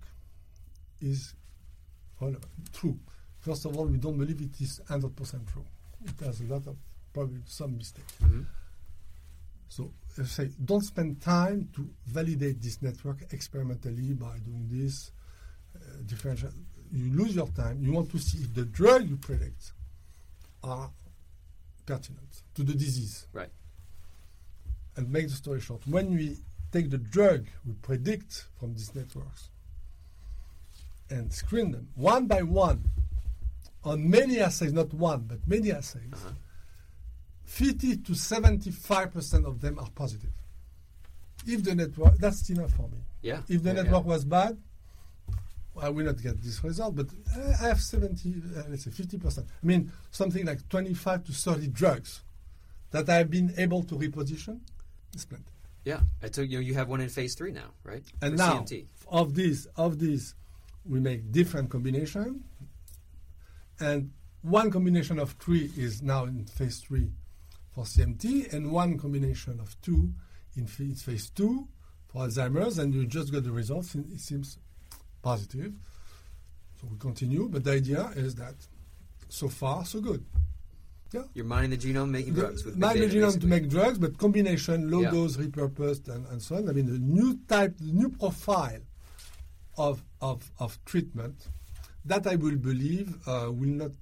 is 1.01 1.35
relevant, 2.21 2.47
true? 2.73 2.99
First 3.41 3.65
of 3.67 3.77
all, 3.77 3.87
we 3.87 3.99
don't 3.99 4.19
believe 4.19 4.41
it 4.41 4.61
is 4.61 4.81
100% 4.89 5.53
true. 5.53 5.65
It 6.05 6.25
has 6.25 6.41
a 6.41 6.45
lot 6.45 6.67
of 6.67 6.77
probably 7.13 7.41
some 7.47 7.77
mistakes. 7.77 8.13
Mhm. 8.21 8.47
So 9.69 9.93
I 10.19 10.25
say, 10.25 10.51
don't 10.65 10.83
spend 10.83 11.21
time 11.21 11.69
to 11.75 11.89
validate 12.07 12.61
this 12.63 12.81
network 12.83 13.33
experimentally 13.33 14.15
by 14.15 14.39
doing 14.39 14.67
this 14.71 15.13
uh, 15.77 15.79
differential. 16.07 16.51
You 16.91 17.13
lose 17.13 17.37
your 17.37 17.49
time. 17.49 17.83
You 17.83 17.93
want 17.93 18.11
to 18.13 18.19
see 18.19 18.39
if 18.39 18.55
the 18.55 18.65
drug 18.65 19.09
you 19.09 19.17
predict 19.17 19.73
are 20.63 20.91
pertinent 21.87 22.43
to 22.55 22.63
the 22.65 22.73
disease. 22.75 23.27
Right. 23.33 23.51
And 24.97 25.11
make 25.11 25.29
the 25.29 25.35
story 25.35 25.61
short, 25.61 25.87
when 25.87 26.15
we 26.15 26.39
take 26.73 26.91
the 26.91 26.99
drug 26.99 27.47
we 27.67 27.73
predict 27.75 28.47
from 28.59 28.75
these 28.75 28.95
networks 28.95 29.51
and 31.11 31.33
screen 31.33 31.71
them 31.73 31.89
one 31.95 32.27
by 32.27 32.43
one 32.43 32.85
on 33.85 34.09
many 34.11 34.41
assays, 34.41 34.73
not 34.73 34.93
one, 34.93 35.21
but 35.23 35.39
many 35.47 35.73
assays, 35.73 36.13
Uh-huh. 36.13 36.31
50 37.45 37.97
to 37.99 38.13
75% 38.13 39.47
of 39.47 39.61
them 39.61 39.79
are 39.79 39.89
positive. 39.95 40.31
If 41.47 41.63
the 41.65 41.75
network, 41.75 42.19
that's 42.19 42.51
enough 42.51 42.73
for 42.73 42.89
me. 42.89 42.99
Yeah. 43.23 43.41
If 43.49 43.63
the 43.63 43.71
Yeah, 43.71 43.83
network 43.83 44.05
yeah. 44.05 44.11
was 44.11 44.25
bad, 44.25 44.59
I 45.81 45.89
will 45.89 46.05
not 46.05 46.21
get 46.21 46.43
this 46.43 46.63
result, 46.65 46.97
but 46.97 47.07
uh, 47.37 47.41
I 47.63 47.69
have 47.69 47.81
70, 47.81 48.35
uh, 48.57 48.63
let's 48.69 48.85
say 48.85 48.91
50%. 48.91 49.39
I 49.63 49.67
mean, 49.67 49.91
something 50.11 50.45
like 50.45 50.69
25 50.69 51.25
to 51.25 51.33
30 51.33 51.69
drugs 51.69 52.21
that 52.91 53.09
I 53.09 53.15
have 53.19 53.31
been 53.31 53.55
able 53.57 53.85
to 53.85 53.95
reposition 53.95 54.59
is 55.15 55.25
plenty. 55.25 55.45
Yeah. 55.85 56.01
I 56.23 56.29
took 56.29 56.49
you. 56.49 56.59
Know, 56.59 56.63
You 56.63 56.75
have 56.75 56.89
one 56.89 57.01
in 57.01 57.09
phase 57.09 57.35
three 57.35 57.53
now, 57.53 57.71
right? 57.85 58.03
And 58.21 58.33
For 58.33 58.37
now, 58.39 58.53
CMT. 58.61 58.87
of 59.09 59.35
these, 59.35 59.67
of 59.77 59.99
these, 59.99 60.35
we 60.85 61.01
make 61.01 61.31
different 61.33 61.71
combination, 61.71 62.45
and 63.81 64.11
one 64.43 64.71
combination 64.71 65.19
of 65.19 65.33
three 65.33 65.71
is 65.77 66.03
now 66.03 66.25
in 66.25 66.45
phase 66.47 66.79
three 66.81 67.11
for 67.71 67.85
CMT, 67.85 68.53
and 68.53 68.71
one 68.73 68.99
combination 68.99 69.61
of 69.61 69.81
two 69.83 70.13
in 70.57 70.67
phase 70.67 71.31
two 71.31 71.69
for 72.09 72.27
Alzheimer's, 72.27 72.79
and 72.79 72.93
you 72.95 73.07
just 73.07 73.33
got 73.33 73.45
the 73.45 73.53
results. 73.53 73.95
It 73.95 74.21
seems 74.21 74.59
positive, 75.23 75.75
so 76.81 76.89
we 76.91 76.99
continue. 76.99 77.49
But 77.49 77.65
the 77.65 77.73
idea 77.73 78.11
is 78.17 78.35
that 78.37 78.55
so 79.29 79.49
far 79.49 79.85
so 79.85 80.01
good. 80.01 80.25
Yeah. 81.13 81.23
You're 81.35 81.47
mining 81.47 81.71
the 81.71 81.79
genome, 81.79 82.11
making 82.11 82.35
The- 82.35 82.41
drugs 82.43 82.65
with 82.65 82.79
big 82.79 83.11
the 83.11 83.17
genome 83.17 83.41
to 83.41 83.47
make 83.47 83.69
drugs, 83.69 83.99
but 83.99 84.19
combination, 84.19 84.91
low 84.91 85.01
Yeah. 85.03 85.11
dose, 85.11 85.37
repurposed, 85.39 86.09
and, 86.09 86.27
and 86.27 86.43
so 86.43 86.57
on. 86.57 86.69
I 86.69 86.73
mean, 86.73 86.87
the 86.87 86.99
new 86.99 87.39
type, 87.49 87.79
the 87.79 87.93
new 87.93 88.11
profile 88.11 88.81
of 89.77 90.05
of, 90.21 90.51
of 90.59 90.79
treatment 90.85 91.49
that 92.05 92.27
I 92.27 92.35
will 92.37 92.57
believe 92.57 93.17
uh, 93.27 93.51
will 93.53 93.69
not 93.85 93.93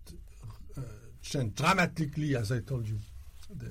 uh, 0.77 0.81
change 1.23 1.55
dramatically, 1.55 2.35
as 2.35 2.51
I 2.51 2.61
told 2.61 2.89
you. 2.89 2.99
The, 3.55 3.67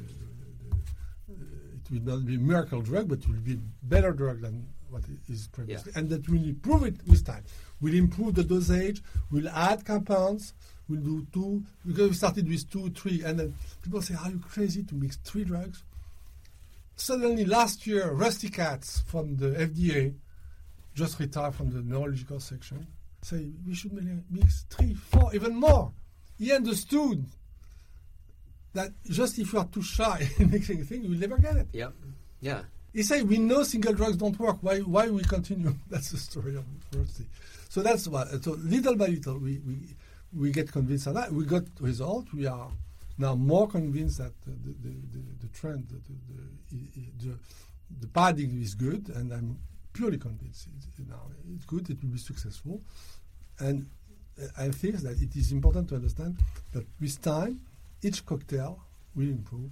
it 1.28 1.92
will 1.92 2.02
not 2.18 2.26
be 2.26 2.36
a 2.36 2.40
miracle 2.40 2.82
drug, 2.82 3.10
but 3.10 3.20
it 3.20 3.28
will 3.28 3.36
be 3.40 3.60
better 3.84 4.12
drug 4.12 4.42
than 4.42 4.68
what 4.90 5.04
is 5.28 5.48
previously, 5.48 5.92
and 5.96 6.10
that 6.10 6.28
will 6.30 6.44
improve 6.44 6.84
it 6.84 6.96
with 7.08 7.26
time. 7.26 7.44
We'll 7.82 7.96
improve 7.96 8.36
the 8.36 8.44
dosage. 8.44 9.02
We'll 9.32 9.50
add 9.50 9.84
compounds. 9.86 10.54
We'll 10.88 11.02
do 11.02 11.26
two 11.34 11.64
because 11.86 12.10
we 12.10 12.16
started 12.16 12.48
with 12.48 12.70
two, 12.70 12.90
three, 12.92 13.24
and 13.24 13.40
then 13.40 13.56
people 13.82 14.02
say, 14.02 14.16
"Are 14.16 14.30
you 14.30 14.40
crazy 14.40 14.84
to 14.84 14.96
mix 14.96 15.18
three 15.18 15.44
drugs?" 15.44 15.84
Suddenly, 16.96 17.46
last 17.46 17.88
year, 17.88 18.12
Rusty 18.12 18.50
Katz 18.50 19.02
from 19.02 19.36
the 19.38 19.48
FDA 19.48 20.14
just 20.94 21.20
retired 21.20 21.56
from 21.56 21.72
the 21.72 21.82
neurological 21.82 22.40
section. 22.40 22.88
Say 23.22 23.52
we 23.68 23.74
should 23.74 23.94
mix 24.30 24.66
three, 24.70 24.94
four, 24.94 25.34
even 25.34 25.56
more. 25.56 25.92
He 26.38 26.52
understood 26.54 27.26
that 28.74 28.92
just 29.06 29.40
if 29.40 29.54
you 29.54 29.60
are 29.60 29.66
too 29.66 29.82
shy 29.82 30.30
in 30.38 30.52
mixing 30.52 30.82
a 30.82 30.84
thing, 30.84 31.04
you 31.04 31.10
will 31.10 31.18
never 31.18 31.38
get 31.38 31.56
it. 31.56 31.68
Yep. 31.74 31.94
Yeah. 32.42 32.62
He 32.94 33.04
said, 33.04 33.28
"We 33.28 33.40
know 33.40 33.64
single 33.64 33.94
drugs 33.94 34.18
don't 34.18 34.38
work. 34.40 34.58
Why? 34.62 34.80
Why 34.80 35.10
we 35.10 35.24
continue?" 35.24 35.76
That's 35.90 36.12
the 36.12 36.18
story 36.18 36.56
of 36.56 36.64
Rusty. 36.96 37.26
So 37.70 37.82
that's 37.82 38.08
why. 38.08 38.26
So 38.42 38.52
little 38.52 38.96
by 38.96 39.08
little, 39.08 39.38
we 39.38 39.60
we, 39.68 39.80
we 40.34 40.52
get 40.52 40.72
convinced 40.72 41.08
of 41.08 41.16
that. 41.16 41.32
We 41.32 41.46
got 41.46 41.64
result. 41.80 42.28
We 42.34 42.46
are 42.48 42.70
now 43.18 43.36
more 43.36 43.68
convinced 43.68 44.18
that 44.18 44.34
the 44.46 44.52
the, 44.52 44.90
the, 45.14 45.22
the, 45.42 45.48
trend, 45.50 45.88
the 45.90 46.00
the, 46.72 47.30
the 47.30 47.38
the 48.02 48.08
paradigm 48.08 48.62
is 48.62 48.76
good, 48.76 49.10
and 49.10 49.32
I'm 49.32 49.60
purely 49.94 50.18
convinced 50.18 50.68
it, 50.68 51.08
now 51.08 51.22
it's 51.56 51.66
good. 51.66 51.90
It 51.90 52.02
will 52.02 52.12
be 52.12 52.18
successful, 52.18 52.82
and 53.60 53.88
I 54.58 54.70
think 54.70 54.98
that 54.98 55.22
it 55.22 55.36
is 55.36 55.52
important 55.52 55.90
to 55.90 55.96
understand 55.96 56.38
that 56.74 56.86
with 57.00 57.22
time, 57.22 57.62
each 58.02 58.26
cocktail 58.26 58.80
will 59.16 59.30
improve. 59.30 59.72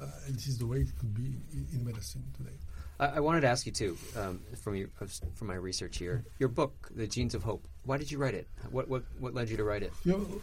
Uh, 0.00 0.06
and 0.26 0.36
this 0.36 0.46
is 0.46 0.58
the 0.58 0.66
way 0.66 0.78
it 0.78 0.96
could 0.96 1.12
be 1.12 1.40
in, 1.52 1.66
in 1.72 1.84
medicine 1.84 2.22
today. 2.36 2.56
I, 3.00 3.06
I 3.06 3.20
wanted 3.20 3.42
to 3.42 3.48
ask 3.48 3.66
you 3.66 3.72
too, 3.72 3.96
um, 4.16 4.40
from 4.62 4.74
your 4.76 4.88
from 5.34 5.46
my 5.48 5.54
research 5.54 5.98
here, 5.98 6.24
your 6.38 6.48
book, 6.48 6.88
"The 6.94 7.06
Genes 7.06 7.34
of 7.34 7.42
Hope." 7.42 7.66
Why 7.84 7.96
did 7.98 8.10
you 8.10 8.18
write 8.18 8.34
it? 8.34 8.48
What 8.70 8.88
what 8.88 9.02
what 9.18 9.34
led 9.34 9.48
you 9.50 9.56
to 9.56 9.64
write 9.64 9.82
it? 9.82 9.92
You 10.04 10.42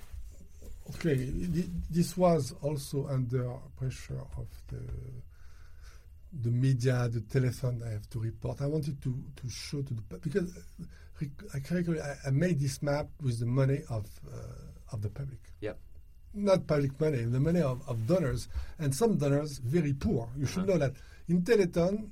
okay, 0.95 1.15
this 1.89 2.15
was 2.17 2.53
also 2.61 3.07
under 3.07 3.53
pressure 3.77 4.21
of 4.37 4.47
the 4.69 4.81
the 6.43 6.51
media, 6.51 7.07
the 7.09 7.21
telephone 7.21 7.81
I 7.85 7.91
have 7.91 8.09
to 8.09 8.19
report. 8.19 8.61
I 8.61 8.65
wanted 8.67 9.01
to, 9.03 9.15
to 9.37 9.49
show 9.49 9.81
to 9.81 9.93
the 9.93 10.01
because 10.21 10.51
I, 11.53 12.27
I, 12.27 12.29
made 12.31 12.59
this 12.59 12.81
map 12.81 13.07
with 13.23 13.39
the 13.39 13.45
money 13.45 13.79
of 13.89 14.05
uh, 14.33 14.37
of 14.91 15.01
the 15.01 15.09
public, 15.09 15.39
Yep. 15.61 15.77
not 16.33 16.67
public 16.67 16.99
money, 16.99 17.21
the 17.23 17.39
money 17.39 17.61
of, 17.61 17.87
of 17.87 18.05
donors, 18.05 18.49
and 18.79 18.93
some 18.93 19.15
donors 19.17 19.59
very 19.59 19.93
poor. 19.93 20.27
You 20.37 20.45
should 20.45 20.63
Uh-huh. 20.63 20.73
know 20.73 20.77
that 20.79 20.93
in 21.29 21.41
Telethon, 21.43 22.09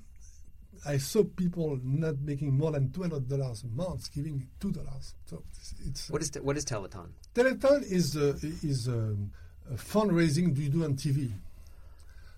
I 0.86 0.98
saw 0.98 1.24
people 1.24 1.80
not 1.84 2.20
making 2.20 2.54
more 2.54 2.72
than 2.72 2.92
two 2.92 3.02
hundred 3.04 3.28
dollars 3.30 3.64
a 3.64 3.68
month, 3.68 4.12
giving 4.14 4.48
two 4.60 4.72
dollars. 4.72 5.16
So 5.26 5.44
it's, 5.56 5.74
it's 5.88 6.10
What 6.10 6.22
is 6.22 6.30
te- 6.30 6.40
what 6.42 6.58
is 6.58 6.66
Telethon? 6.66 7.10
Telethon 7.34 7.84
is 7.90 8.18
uh, 8.18 8.38
is 8.62 8.88
um, 8.88 9.32
a 9.72 9.76
fundraising 9.76 10.58
you 10.58 10.70
do 10.70 10.84
on 10.84 10.96
TV. 10.96 11.32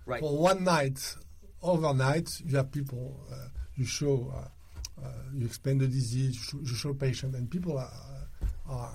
Right. 0.06 0.20
For 0.20 0.38
one 0.38 0.62
night, 0.62 1.16
overnight, 1.62 2.40
you 2.46 2.56
have 2.56 2.70
people, 2.70 3.18
uh, 3.32 3.48
you 3.74 3.84
show, 3.84 4.32
uh, 4.32 5.04
uh, 5.04 5.10
you 5.34 5.44
explain 5.46 5.78
the 5.78 5.88
disease, 5.88 6.36
you 6.36 6.42
show, 6.42 6.58
you 6.70 6.76
show 6.76 6.94
patient, 6.94 7.34
and 7.34 7.50
people 7.50 7.76
are, 7.76 7.90
are 8.68 8.92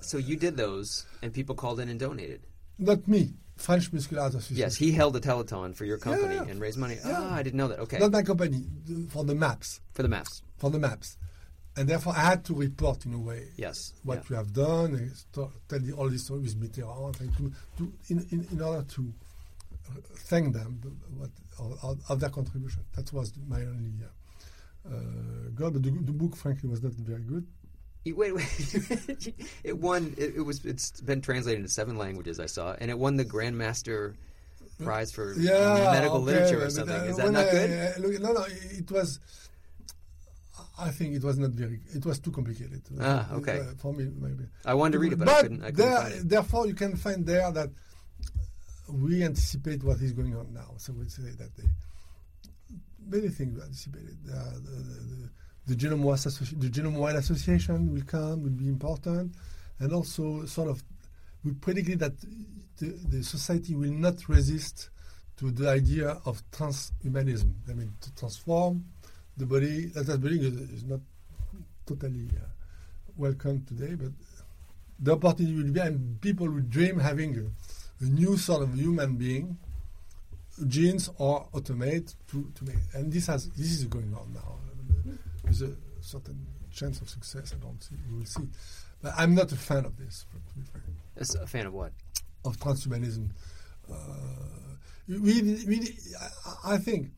So 0.00 0.16
you 0.16 0.36
did 0.36 0.56
those, 0.56 1.04
and 1.20 1.34
people 1.34 1.54
called 1.54 1.80
in 1.80 1.90
and 1.90 2.00
donated. 2.00 2.40
not 2.78 3.06
me, 3.06 3.34
French 3.56 3.92
Muscular 3.92 4.24
Association. 4.26 4.56
Yes, 4.56 4.76
he 4.76 4.92
held 4.92 5.14
a 5.16 5.20
telethon 5.20 5.74
for 5.76 5.84
your 5.84 5.98
company 5.98 6.34
Yeah. 6.34 6.44
and 6.48 6.60
raised 6.60 6.78
money. 6.78 6.96
Yeah. 7.04 7.16
Ah, 7.18 7.34
I 7.36 7.42
didn't 7.42 7.56
know 7.58 7.68
that. 7.68 7.78
Okay, 7.80 7.98
Not 7.98 8.12
my 8.12 8.22
company, 8.22 8.64
for 9.10 9.24
the 9.24 9.34
maps, 9.34 9.80
for 9.92 10.02
the 10.02 10.08
maps. 10.08 10.42
for 10.58 10.70
the 10.70 10.78
maps. 10.78 11.16
And 11.76 11.88
therefore, 11.88 12.12
I 12.16 12.20
had 12.20 12.44
to 12.46 12.54
report 12.54 13.04
in 13.04 13.14
a 13.14 13.18
way 13.18 13.48
Yes. 13.56 13.94
what 14.04 14.18
yeah. 14.18 14.22
we 14.30 14.36
have 14.36 14.52
done, 14.52 15.12
tell 15.32 15.50
the, 15.68 15.92
all 15.92 16.08
this 16.08 16.24
story 16.24 16.40
with 16.40 16.56
Mitterrand, 16.60 17.20
and 17.20 17.36
to, 17.36 17.52
to, 17.78 17.92
in, 18.08 18.26
in, 18.30 18.46
in 18.52 18.60
order 18.60 18.82
to 18.82 19.12
thank 20.16 20.52
them 20.54 20.80
what, 21.16 21.30
of, 21.58 21.84
of- 21.84 22.00
of 22.10 22.20
their 22.20 22.30
contribution. 22.30 22.82
That 22.94 23.12
was 23.12 23.32
my 23.48 23.60
only 23.62 23.92
uh, 24.02 24.88
uh, 24.94 24.98
goal. 25.54 25.70
But 25.70 25.82
the, 25.82 25.90
the 25.90 26.12
book, 26.12 26.36
frankly, 26.36 26.68
was 26.68 26.82
not 26.82 26.92
very 26.92 27.22
good. 27.22 27.46
You- 28.04 28.16
Wait, 28.16 28.34
wait. 28.34 29.34
it 29.64 29.78
won. 29.78 30.14
It, 30.18 30.36
it 30.36 30.40
was. 30.42 30.64
It's 30.64 31.00
been 31.00 31.20
translated 31.22 31.60
into 31.60 31.70
seven 31.72 31.96
languages. 31.96 32.38
I 32.38 32.46
saw, 32.46 32.74
and 32.78 32.90
it 32.90 32.98
won 32.98 33.16
the 33.16 33.24
Grandmaster 33.24 34.14
Prize 34.82 35.10
for 35.12 35.32
Yeah, 35.38 35.90
medical 35.92 36.16
okay, 36.18 36.24
literature 36.26 36.64
or 36.64 36.70
something. 36.70 36.94
uh, 36.94 37.04
Is 37.04 37.16
that 37.16 37.30
not 37.32 37.46
I- 37.46 37.50
good? 37.50 37.70
uh, 37.70 38.00
look, 38.00 38.20
no, 38.20 38.32
no, 38.32 38.44
it 38.48 38.90
was. 38.90 39.20
I 40.78 40.90
think 40.90 41.14
it 41.14 41.22
was 41.24 41.38
not 41.38 41.50
very. 41.50 41.80
It 41.94 42.04
was 42.04 42.18
too 42.18 42.30
complicated. 42.32 42.82
Ah, 43.00 43.32
okay. 43.34 43.60
Uh, 43.60 43.64
for 43.78 43.92
me, 43.94 44.10
maybe. 44.18 44.44
I 44.66 44.74
wanted 44.74 44.92
to 44.92 44.98
read 44.98 45.12
it, 45.12 45.18
but 45.18 45.28
I 45.28 45.42
couldn't- 45.42 45.62
I 45.64 45.70
couldn't 45.70 45.76
there, 45.90 46.08
it. 46.08 46.28
therefore, 46.28 46.66
you 46.66 46.74
can 46.74 46.96
find 46.96 47.24
there 47.24 47.50
that 47.52 47.70
we 48.88 49.22
anticipate 49.24 49.82
what 49.82 50.00
is 50.02 50.12
going 50.12 50.36
on 50.36 50.52
now. 50.52 50.74
So 50.76 50.92
we 50.92 51.08
say 51.08 51.30
that 51.38 51.56
they, 51.56 51.64
many 53.06 53.28
things 53.28 53.56
we 53.56 53.62
anticipated. 53.62 54.18
Uh, 54.28 54.50
the, 54.54 54.70
the, 54.70 55.00
the, 55.00 55.30
the 55.66 55.74
genome 55.74 56.00
wide 56.00 56.18
Associ- 56.18 56.60
the 56.60 56.68
genome 56.68 56.94
wide 56.94 57.16
association 57.16 57.92
will 57.92 58.02
come, 58.02 58.42
will 58.42 58.50
be 58.50 58.68
important, 58.68 59.34
and 59.78 59.92
also 59.92 60.44
sort 60.46 60.68
of 60.68 60.82
we 61.44 61.52
predicted 61.52 61.98
that 61.98 62.12
the, 62.78 62.86
the 63.08 63.22
society 63.22 63.74
will 63.74 63.92
not 63.92 64.28
resist 64.28 64.90
to 65.36 65.50
the 65.50 65.68
idea 65.68 66.18
of 66.24 66.42
transhumanism. 66.50 67.52
I 67.68 67.74
mean, 67.74 67.92
to 68.00 68.14
transform 68.14 68.84
the 69.36 69.46
body. 69.46 69.86
That 69.86 70.20
body 70.20 70.40
is, 70.40 70.54
is 70.70 70.84
not 70.84 71.00
totally 71.86 72.28
uh, 72.36 72.46
welcome 73.16 73.64
today, 73.66 73.94
but 73.94 74.12
the 74.98 75.12
opportunity 75.12 75.56
will 75.56 75.72
be, 75.72 75.80
and 75.80 76.20
people 76.20 76.48
will 76.48 76.62
dream 76.62 76.98
having 76.98 77.36
a, 77.36 78.04
a 78.04 78.08
new 78.08 78.36
sort 78.36 78.62
of 78.62 78.74
human 78.74 79.16
being, 79.16 79.58
genes 80.66 81.10
or 81.18 81.46
automate 81.52 82.14
to, 82.28 82.50
to 82.54 82.64
make. 82.64 82.76
And 82.94 83.12
this 83.12 83.26
has 83.26 83.48
this 83.50 83.72
is 83.72 83.84
going 83.84 84.14
on 84.14 84.32
now. 84.32 84.58
With 85.60 85.70
a 86.00 86.02
certain 86.02 86.46
chance 86.72 87.00
of 87.00 87.08
success, 87.08 87.54
I 87.54 87.62
don't 87.62 87.82
see. 87.82 87.94
We 88.10 88.18
will 88.18 88.26
see. 88.26 88.48
But 89.02 89.14
I'm 89.16 89.34
not 89.34 89.52
a 89.52 89.56
fan 89.56 89.84
of 89.84 89.96
this. 89.96 90.26
To 90.30 90.54
be 90.58 90.62
frank 90.66 90.84
As 91.16 91.34
a 91.34 91.46
fan 91.46 91.66
of 91.66 91.72
what? 91.74 91.92
of 92.44 92.58
transhumanism. 92.58 93.30
Uh, 93.90 93.94
we, 95.08 95.40
we, 95.66 95.96
I- 96.64 96.78
think 96.78 97.10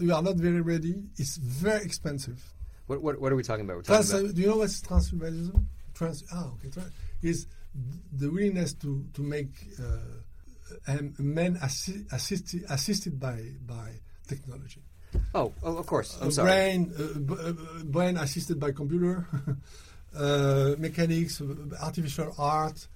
we 0.00 0.10
are 0.10 0.22
not 0.22 0.36
very 0.36 0.60
ready. 0.60 1.04
It's 1.18 1.36
very 1.36 1.84
expensive. 1.84 2.42
What, 2.86 3.02
what, 3.02 3.20
what 3.20 3.32
are 3.32 3.36
we 3.36 3.42
talking 3.42 3.64
about? 3.64 3.76
We're 3.76 3.82
talking 3.82 4.06
Trans, 4.08 4.24
about 4.24 4.34
do 4.34 4.40
you 4.40 4.48
know 4.48 4.56
what's 4.56 4.80
transhumanism? 4.80 5.64
Trans, 5.94 6.24
ah, 6.32 6.50
okay. 6.54 6.70
Trans, 6.70 6.92
is 7.22 7.46
the 8.12 8.28
willingness 8.30 8.72
to 8.74 9.04
to 9.14 9.22
make 9.22 9.52
uh, 9.78 10.96
men 11.18 11.56
assi- 11.58 12.10
assisted 12.12 12.64
assisted 12.68 13.20
by 13.20 13.40
by 13.66 13.92
technology. 14.26 14.82
Oh, 15.34 15.52
oh, 15.62 15.76
of 15.76 15.86
course. 15.86 16.18
I'm 16.20 16.30
sorry. 16.30 16.48
brain, 16.50 16.92
uh, 16.98 17.18
b- 17.18 17.34
uh, 17.40 17.52
brain 17.84 18.16
assisted 18.16 18.58
by 18.60 18.72
computer, 18.72 19.26
uh, 20.16 20.74
mechanics, 20.78 21.40
artificial 21.82 22.34
art. 22.38 22.86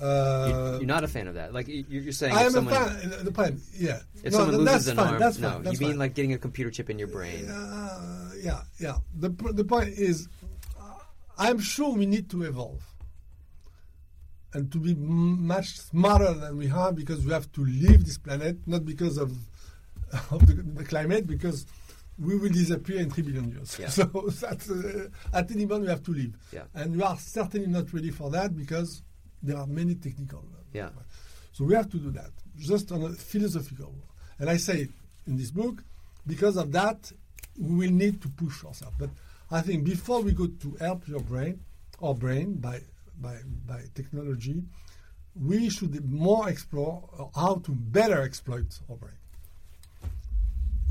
Uh, 0.00 0.46
You- 0.48 0.78
You're 0.80 0.86
not 0.86 1.04
a 1.04 1.08
fan 1.08 1.28
of 1.28 1.34
that. 1.34 1.52
Like 1.52 1.68
you- 1.68 1.84
you're 1.88 2.12
saying, 2.12 2.32
I 2.34 2.40
if 2.40 2.46
am 2.46 2.52
someone, 2.52 2.74
a 2.74 2.76
fan. 2.90 3.24
The 3.24 3.32
point, 3.32 3.60
yeah. 3.76 4.00
if 4.24 4.32
no, 4.32 4.38
someone 4.38 4.56
loses 4.58 4.64
that's 4.72 4.86
an 4.88 4.96
fine. 4.96 5.06
arm, 5.08 5.18
that's 5.18 5.38
no, 5.38 5.50
fine. 5.50 5.62
That's 5.62 5.74
you 5.80 5.86
mean 5.86 5.92
fine. 5.94 5.98
like 5.98 6.14
getting 6.14 6.32
a 6.32 6.38
computer 6.38 6.70
chip 6.70 6.88
in 6.88 6.98
your 6.98 7.08
brain? 7.08 7.48
Uh, 7.50 8.30
yeah, 8.40 8.62
yeah. 8.78 8.96
The 9.18 9.28
the 9.52 9.64
point 9.64 9.88
is, 9.90 10.28
uh, 10.80 10.84
I'm 11.38 11.58
sure 11.58 11.92
we 11.92 12.06
need 12.06 12.30
to 12.30 12.44
evolve 12.44 12.80
and 14.52 14.70
to 14.72 14.78
be 14.78 14.92
m- 14.92 15.46
much 15.46 15.78
smarter 15.78 16.32
than 16.34 16.56
we 16.56 16.70
are 16.70 16.92
because 16.92 17.24
we 17.24 17.32
have 17.32 17.50
to 17.52 17.64
leave 17.64 18.04
this 18.04 18.18
planet, 18.18 18.56
not 18.66 18.84
because 18.84 19.16
of 19.18 19.30
of 20.30 20.46
the, 20.46 20.54
the 20.54 20.84
climate, 20.84 21.26
because 21.26 21.66
we 22.18 22.36
will 22.36 22.50
disappear 22.50 23.00
in 23.00 23.10
three 23.10 23.22
billion 23.22 23.50
years. 23.50 23.78
Yeah. 23.78 23.88
So 23.90 24.04
that's, 24.40 24.70
uh, 24.70 25.08
at 25.32 25.50
any 25.50 25.64
moment 25.66 25.84
we 25.84 25.88
have 25.90 26.02
to 26.04 26.10
leave, 26.12 26.36
Yeah. 26.52 26.64
and 26.74 26.96
we 26.96 27.02
are 27.02 27.16
certainly 27.18 27.66
not 27.66 27.92
ready 27.92 28.10
for 28.10 28.30
that 28.30 28.56
because 28.56 29.02
there 29.42 29.56
are 29.56 29.66
many 29.66 29.94
technical. 29.94 30.44
Yeah. 30.72 30.90
so 31.52 31.64
we 31.64 31.74
have 31.74 31.88
to 31.90 31.96
do 31.98 32.10
that, 32.12 32.30
just 32.58 32.92
on 32.92 33.02
a 33.02 33.08
philosophical. 33.10 33.94
And 34.38 34.48
I 34.50 34.56
say 34.56 34.88
in 35.26 35.36
this 35.36 35.50
book, 35.50 35.82
because 36.26 36.56
of 36.56 36.70
that, 36.72 37.10
we 37.58 37.74
will 37.86 37.92
need 37.94 38.20
to 38.22 38.28
push 38.28 38.64
ourselves. 38.64 38.94
But 38.98 39.10
I 39.50 39.60
think 39.62 39.84
before 39.84 40.20
we 40.22 40.32
go 40.32 40.46
to 40.46 40.76
help 40.80 41.08
your 41.08 41.20
brain, 41.20 41.60
or 41.98 42.14
brain 42.14 42.54
by 42.54 42.80
by 43.20 43.36
by 43.66 43.82
technology, 43.94 44.62
we 45.34 45.68
should 45.70 46.02
more 46.10 46.48
explore 46.48 47.30
how 47.34 47.56
to 47.56 47.72
better 47.72 48.22
exploit 48.22 48.78
our 48.88 48.96
brain. 48.96 49.18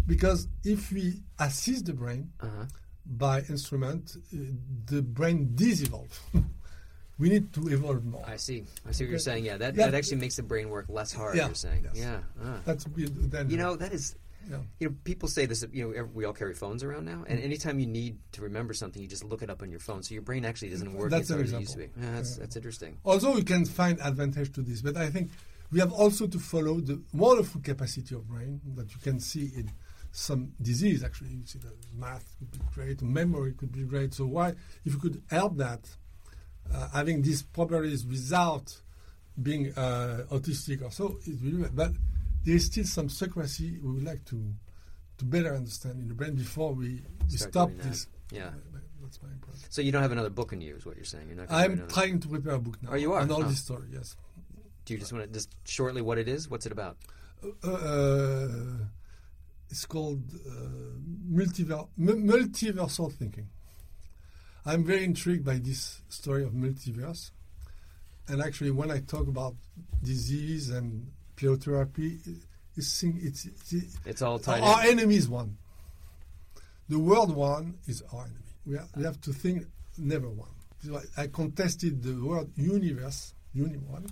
Because 0.10 0.48
if 0.64 0.92
we 0.92 1.22
assist 1.40 1.86
the 1.86 1.94
brain 1.94 2.32
Uh-huh. 2.42 2.66
by 3.06 3.42
instrument, 3.48 4.18
uh, 4.34 4.38
the 4.88 5.02
brain 5.04 5.52
does 5.56 5.82
evolve. 5.84 6.14
we 7.20 7.30
need 7.30 7.54
to 7.54 7.62
evolve 7.70 8.04
more. 8.04 8.26
I 8.28 8.38
see. 8.38 8.66
I 8.88 8.92
see 8.92 9.04
what 9.06 9.12
you're 9.12 9.20
saying. 9.30 9.46
Yeah, 9.46 9.58
that, 9.58 9.76
Yeah. 9.76 9.86
that 9.86 9.94
actually 9.96 10.18
makes 10.26 10.36
the 10.38 10.44
brain 10.44 10.70
work 10.70 10.88
less 10.90 11.12
hard. 11.14 11.36
Yeah. 11.38 11.46
You're 11.46 11.56
saying. 11.68 11.82
Yes. 11.86 11.98
Yeah. 11.98 12.20
Ah. 12.44 12.60
That's 12.66 12.86
then 12.96 13.50
You 13.52 13.58
know, 13.58 13.76
that 13.76 13.94
is. 13.94 14.16
Yeah. 14.50 14.62
You 14.80 14.90
know, 14.90 14.96
people 15.04 15.28
say 15.30 15.46
this. 15.46 15.64
You 15.72 15.94
know, 15.94 16.06
we 16.18 16.26
all 16.26 16.34
carry 16.34 16.56
phones 16.56 16.82
around 16.84 17.06
now, 17.06 17.24
and 17.28 17.40
anytime 17.40 17.78
you 17.78 17.86
need 17.86 18.18
to 18.32 18.42
remember 18.42 18.74
something, 18.74 19.00
you 19.02 19.08
just 19.08 19.24
look 19.24 19.44
it 19.44 19.50
up 19.52 19.62
on 19.62 19.70
your 19.70 19.80
phone. 19.88 20.02
So 20.02 20.16
your 20.16 20.24
brain 20.24 20.44
actually 20.44 20.70
doesn't 20.70 20.92
work 20.94 21.12
That's 21.12 21.30
as 21.30 21.36
hard 21.36 21.46
as 21.46 21.54
it 21.54 21.60
used 21.60 21.74
to 21.74 21.78
be. 21.86 21.90
Yeah, 22.02 22.12
that's 22.16 22.32
Yeah. 22.34 22.40
that's 22.42 22.56
interesting. 22.56 22.98
Although 23.06 23.34
we 23.36 23.44
can 23.44 23.66
find 23.66 24.00
advantage 24.02 24.52
to 24.54 24.62
this, 24.64 24.82
but 24.82 24.98
I 24.98 25.12
think 25.12 25.30
we 25.72 25.78
have 25.80 25.92
also 25.92 26.26
to 26.26 26.40
follow 26.40 26.80
the 26.80 27.00
wonderful 27.14 27.62
capacity 27.62 28.16
of 28.16 28.28
brain 28.28 28.60
that 28.76 28.90
you 28.94 29.00
can 29.04 29.20
see 29.20 29.52
in 29.56 29.70
some 30.12 30.54
disease. 30.62 31.04
Actually, 31.04 31.30
you 31.32 31.46
see 31.46 31.60
the 31.60 31.74
math 31.96 32.36
could 32.40 32.52
be 32.52 32.60
great, 32.74 33.02
memory 33.02 33.54
could 33.54 33.72
be 33.72 33.84
great. 33.84 34.14
So 34.14 34.26
why, 34.26 34.50
if 34.86 34.94
you 34.94 35.00
could 35.00 35.22
help 35.30 35.58
that, 35.58 35.90
uh, 36.74 36.88
having 36.94 37.22
these 37.22 37.42
properties 37.44 38.06
without 38.06 38.82
being 39.42 39.72
uh, 39.78 40.26
autistic 40.32 40.84
or 40.84 40.92
so, 40.92 41.18
it 41.26 41.38
will. 41.42 41.70
But 41.74 41.92
there 42.44 42.56
is 42.56 42.66
still 42.68 42.86
some 42.86 43.10
secrecy 43.10 43.78
we 43.84 43.92
would 43.94 44.04
like 44.04 44.26
to 44.26 44.54
to 45.18 45.26
better 45.26 45.54
understand 45.54 46.00
in 46.00 46.08
the 46.08 46.14
brain 46.14 46.34
before 46.36 46.74
we, 46.74 47.04
we 47.30 47.38
stop 47.38 47.70
this. 47.78 48.08
Yeah. 48.32 48.52
That's 49.02 49.22
my 49.22 49.30
impression. 49.30 49.66
So 49.70 49.82
you 49.82 49.92
don't 49.92 50.02
have 50.02 50.14
another 50.14 50.30
book 50.30 50.54
in 50.54 50.62
you, 50.62 50.76
is 50.78 50.86
what 50.86 50.96
you're 50.96 51.04
saying. 51.04 51.28
You're 51.28 51.36
not. 51.38 51.48
I'm 51.52 51.88
trying 51.90 52.20
to 52.22 52.28
prepare 52.30 52.54
a 52.54 52.60
book 52.60 52.82
now. 52.82 52.92
Oh, 52.92 52.96
you 52.96 53.12
are? 53.14 53.22
on 53.22 53.32
all 53.32 53.44
Oh. 53.44 53.48
this 53.48 53.60
story. 53.60 53.88
Yes. 53.92 54.16
Do 54.86 54.94
you 54.94 55.00
just 55.00 55.12
want 55.12 55.26
to 55.26 55.32
just 55.32 55.54
shortly 55.66 56.02
what 56.02 56.18
it 56.18 56.28
is? 56.30 56.50
What's 56.50 56.66
it 56.66 56.72
about? 56.72 56.96
Uh, 57.64 57.68
uh, 57.68 58.48
it's 59.70 59.86
called 59.86 60.24
uh, 60.48 60.52
multiver- 61.32 61.88
mu- 61.98 62.16
multiversal 62.16 63.12
thinking. 63.14 63.48
I'm 64.66 64.84
very 64.84 65.04
intrigued 65.04 65.46
by 65.46 65.58
this 65.58 66.02
story 66.10 66.44
of 66.44 66.52
multiverse. 66.54 67.32
And 68.28 68.42
actually, 68.42 68.72
when 68.72 68.92
I 68.92 69.00
talk 69.00 69.28
about 69.28 69.56
disease 70.04 70.70
and 70.70 71.12
pleiotherapy, 71.38 72.20
it's, 72.76 73.04
it's, 73.04 73.46
it's, 73.46 73.98
It's 74.06 74.22
all 74.22 74.38
tied 74.40 74.62
our 74.62 74.84
in. 74.86 75.00
enemy 75.00 75.16
is 75.16 75.28
one. 75.28 75.58
The 76.90 77.00
world 77.00 77.36
one 77.36 77.76
is 77.88 78.04
our 78.14 78.24
enemy. 78.26 78.36
We 78.66 78.76
have, 78.78 78.90
we 78.96 79.04
have 79.04 79.20
to 79.22 79.34
think 79.34 79.66
never 79.98 80.30
one. 80.30 80.50
So 80.86 80.98
I, 81.18 81.24
I 81.24 81.28
contested 81.28 82.04
the 82.04 82.14
word 82.24 82.50
universe, 82.56 83.34
uni 83.54 83.78
one, 83.78 84.08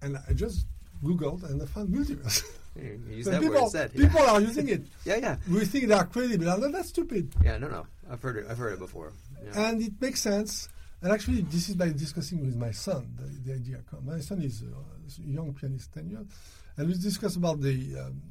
and 0.00 0.18
I 0.28 0.32
just 0.32 0.66
Googled 1.02 1.42
and 1.50 1.60
I 1.62 1.66
found 1.66 1.88
multiverse. 1.90 2.42
Use 2.74 3.26
that 3.26 3.40
people, 3.40 3.54
word 3.54 3.62
instead. 3.64 3.92
people 3.94 4.20
are 4.20 4.40
using 4.40 4.68
it. 4.68 4.82
Yeah, 5.04 5.16
yeah. 5.16 5.36
We 5.50 5.64
think 5.66 5.88
they 5.88 5.94
are 5.94 6.06
crazy, 6.06 6.36
but 6.38 6.58
no, 6.58 6.70
that's 6.70 6.88
stupid. 6.88 7.34
Yeah, 7.44 7.58
no, 7.58 7.68
no. 7.68 7.86
I've 8.10 8.22
heard 8.22 8.36
it. 8.38 8.46
I've 8.48 8.56
heard 8.58 8.72
it 8.72 8.78
before. 8.78 9.12
Yeah. 9.44 9.68
And 9.68 9.82
it 9.82 9.92
makes 10.00 10.20
sense. 10.22 10.68
And 11.02 11.12
actually, 11.12 11.42
this 11.42 11.68
is 11.68 11.74
by 11.74 11.88
discussing 11.90 12.40
with 12.40 12.56
my 12.56 12.70
son 12.70 13.14
the, 13.18 13.50
the 13.50 13.54
idea. 13.58 13.78
come. 13.90 14.06
My 14.06 14.20
son 14.20 14.38
uh, 14.40 14.44
is 14.44 14.62
a 15.18 15.22
young 15.22 15.52
pianist, 15.52 15.92
ten 15.92 16.08
years, 16.08 16.26
and 16.76 16.86
we 16.88 16.94
discuss 16.94 17.36
about 17.36 17.60
the. 17.60 17.98
Um, 17.98 18.22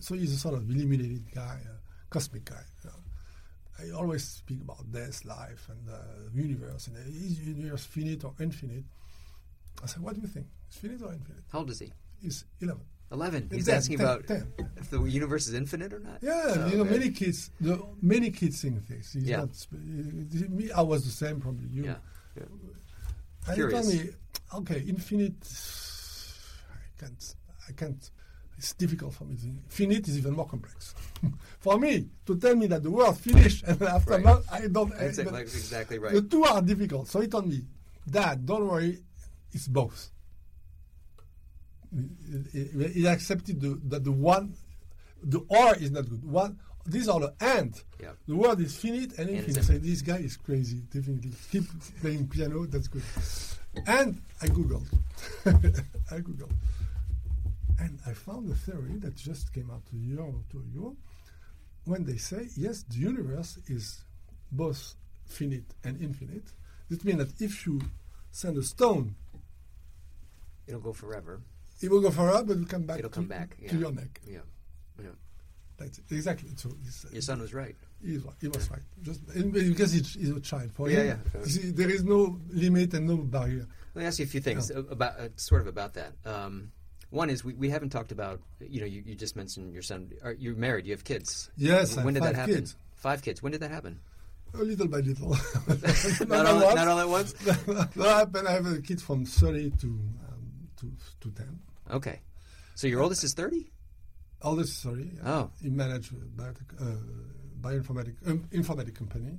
so 0.00 0.14
he's 0.14 0.34
a 0.34 0.38
sort 0.38 0.54
of 0.54 0.68
illuminated 0.68 1.24
guy, 1.34 1.60
a 1.64 2.10
cosmic 2.10 2.44
guy. 2.44 2.60
you 2.82 2.90
know. 2.90 2.96
I 3.78 3.96
always 3.98 4.24
speak 4.24 4.60
about 4.60 4.90
death, 4.92 5.24
life, 5.24 5.68
and 5.70 5.88
uh, 5.88 5.96
the 6.34 6.42
universe. 6.42 6.88
And 6.88 6.96
uh, 6.96 7.00
is 7.06 7.38
the 7.38 7.52
universe 7.52 7.84
finite 7.86 8.24
or 8.24 8.34
infinite? 8.40 8.84
I 9.82 9.86
said, 9.86 10.02
what 10.02 10.14
do 10.14 10.20
you 10.20 10.26
think? 10.28 10.46
Is 10.70 10.76
finite 10.76 11.00
or 11.02 11.12
infinite? 11.12 11.44
How 11.50 11.60
old 11.60 11.70
is 11.70 11.78
he? 11.78 11.92
He's 12.20 12.44
eleven. 12.60 12.84
Eleven. 13.14 13.48
He's 13.50 13.66
Ten, 13.66 13.76
asking 13.76 13.98
ten, 13.98 14.06
about 14.06 14.26
ten. 14.26 14.52
if 14.76 14.90
the 14.90 15.00
universe 15.04 15.46
is 15.48 15.54
infinite 15.54 15.92
or 15.92 16.00
not. 16.00 16.18
Yeah, 16.20 16.32
Oh, 16.34 16.66
you 16.66 16.76
know, 16.76 16.82
okay. 16.82 16.90
many 16.98 17.10
kids, 17.10 17.50
the, 17.60 17.80
many 18.02 18.30
kids 18.30 18.60
think 18.60 18.86
this. 18.88 19.12
He's 19.14 19.22
Yeah. 19.24 19.38
not, 19.46 19.50
me, 19.72 20.70
I 20.72 20.82
was 20.82 21.04
the 21.04 21.10
same, 21.10 21.40
probably 21.40 21.68
you. 21.68 21.84
Yeah. 21.84 21.96
yeah. 22.36 22.42
And 23.46 23.56
he 23.56 23.62
told 23.62 23.70
Curious. 23.70 23.86
me, 24.04 24.10
okay, 24.54 24.80
infinite. 24.88 25.34
I 26.72 27.00
can't. 27.00 27.34
I 27.68 27.72
can't. 27.72 28.10
It's 28.58 28.72
difficult 28.74 29.14
for 29.14 29.24
me. 29.24 29.36
to- 29.36 29.54
Finite 29.68 30.08
is 30.08 30.16
even 30.18 30.34
more 30.34 30.46
complex. 30.46 30.94
for 31.60 31.78
me 31.78 32.08
to 32.26 32.36
tell 32.36 32.54
me 32.56 32.66
that 32.68 32.82
the 32.82 32.90
world 32.90 33.18
finished 33.18 33.64
and 33.64 33.80
after 33.96 34.12
Right. 34.12 34.24
not, 34.24 34.42
I 34.50 34.66
don't. 34.68 34.90
That's 34.96 35.18
but 35.22 35.34
exactly 35.40 35.98
right. 35.98 36.14
The 36.14 36.22
two 36.22 36.44
are 36.44 36.62
difficult. 36.62 37.08
So 37.08 37.20
he 37.20 37.26
told 37.28 37.46
me, 37.48 37.62
Dad, 38.08 38.44
don't 38.46 38.66
worry, 38.68 39.02
it's 39.52 39.66
both. 39.68 40.10
He- 42.52 42.88
he 43.00 43.06
accepted 43.06 43.60
the, 43.60 43.80
that 43.88 44.04
the 44.04 44.12
one, 44.12 44.54
the 45.22 45.40
or 45.48 45.74
is 45.76 45.90
not 45.90 46.08
good. 46.08 46.24
One, 46.24 46.58
these 46.86 47.08
are 47.08 47.20
the 47.20 47.34
and. 47.40 47.80
Yeah. 48.00 48.12
The 48.26 48.36
word 48.36 48.60
is 48.60 48.76
finite 48.76 49.12
and 49.18 49.28
And 49.30 49.38
infinite. 49.38 49.58
I 49.58 49.62
say, 49.62 49.78
this 49.78 50.02
guy 50.02 50.18
is 50.18 50.36
crazy. 50.36 50.78
Definitely 50.92 51.32
keep 51.50 51.64
playing 52.00 52.28
piano. 52.28 52.66
That's 52.66 52.88
good. 52.88 53.02
And 53.86 54.20
I 54.42 54.46
googled. 54.46 54.86
I 55.46 56.18
googled, 56.18 56.52
and 57.80 57.98
I 58.06 58.12
found 58.12 58.50
a 58.50 58.54
theory 58.54 58.96
that 58.98 59.16
just 59.16 59.52
came 59.52 59.70
out 59.70 59.82
a 59.92 59.96
year 59.96 60.20
or 60.20 60.34
two 60.50 60.58
ago. 60.58 60.96
When 61.84 62.04
they 62.04 62.16
say 62.18 62.48
yes, 62.56 62.84
the 62.88 62.98
universe 62.98 63.58
is 63.66 64.04
both 64.52 64.94
finite 65.26 65.64
and 65.84 66.00
infinite. 66.00 66.44
This 66.88 67.02
means 67.04 67.18
that 67.18 67.40
if 67.40 67.66
you 67.66 67.80
send 68.30 68.56
a 68.58 68.62
stone, 68.62 69.14
It'll 70.66 70.80
go 70.80 70.92
forever. 70.94 71.40
It 71.80 71.90
will 71.90 72.00
go 72.00 72.10
forever, 72.10 72.42
but 72.44 72.52
it 72.56 72.58
will 72.60 72.66
come 72.66 72.82
back. 72.82 72.98
It'll 72.98 73.10
to, 73.10 73.14
come 73.14 73.26
back 73.26 73.56
to 73.68 73.76
your 73.76 73.92
neck. 73.92 74.20
Yeah. 74.26 74.38
Yeah. 75.02 75.08
That's 75.76 75.98
it. 75.98 76.04
exactly. 76.10 76.50
So 76.56 76.70
it's, 76.86 77.04
Your 77.10 77.22
son 77.22 77.40
was 77.40 77.52
right. 77.52 77.74
He, 78.04 78.16
right. 78.18 78.34
he 78.40 78.48
was 78.48 78.70
right. 78.70 78.80
Just 79.02 79.20
and 79.34 79.52
because 79.52 79.92
he's, 79.92 80.14
he's 80.14 80.30
a 80.30 80.40
child. 80.40 80.72
For 80.72 80.88
Yeah, 80.88 81.02
him, 81.02 81.20
yeah. 81.34 81.40
you 81.40 81.46
see, 81.50 81.70
there 81.72 81.90
is 81.90 82.04
no 82.04 82.38
limit 82.48 82.94
and 82.94 83.08
no 83.08 83.16
barrier. 83.16 83.66
Let 83.94 84.02
me 84.02 84.06
ask 84.06 84.18
you 84.18 84.24
a 84.24 84.28
few 84.28 84.40
things 84.40 84.70
a- 84.70 84.78
about 84.80 85.18
uh, 85.18 85.28
sort 85.36 85.62
of 85.62 85.66
about 85.66 85.94
that. 85.94 86.12
Um, 86.24 86.70
one 87.10 87.30
is 87.30 87.44
we, 87.44 87.54
we 87.54 87.70
haven't 87.70 87.90
talked 87.90 88.12
about 88.12 88.40
you 88.60 88.80
know 88.80 88.86
you, 88.86 89.02
you 89.04 89.14
just 89.14 89.36
mentioned 89.36 89.72
your 89.72 89.82
son. 89.82 90.12
Are, 90.22 90.32
you're 90.32 90.54
married. 90.54 90.86
You 90.86 90.92
have 90.92 91.04
kids. 91.04 91.50
Yes, 91.56 91.96
When 91.96 92.14
did 92.14 92.22
that 92.22 92.34
happen? 92.34 92.54
kids. 92.54 92.76
Five 92.96 93.22
kids. 93.22 93.42
When 93.42 93.52
did 93.52 93.60
that 93.62 93.70
happen? 93.70 94.00
A 94.54 94.58
little 94.58 94.86
by 94.86 94.98
little. 94.98 95.30
not, 96.28 96.46
all, 96.46 96.74
not 96.74 96.86
all 96.88 97.00
at 97.00 97.08
once. 97.08 97.32
that 97.42 97.90
happened. 97.96 98.46
I 98.46 98.52
have 98.52 98.66
a 98.66 98.80
kid 98.80 99.02
from 99.02 99.24
30 99.26 99.70
to 99.80 99.98
to 100.78 100.92
to 101.20 101.30
10. 101.30 101.58
Okay. 101.90 102.20
So 102.74 102.86
your 102.86 103.02
oldest 103.02 103.24
is 103.24 103.34
thirty. 103.34 103.70
Oldest, 104.44 104.82
sorry. 104.82 105.10
Oh. 105.24 105.50
He 105.62 105.70
managed 105.70 106.12
a 106.12 106.16
biotech, 106.16 106.78
uh, 106.78 106.96
bioinformatic 107.60 108.16
um, 108.26 108.46
informatic 108.52 108.94
company. 108.94 109.38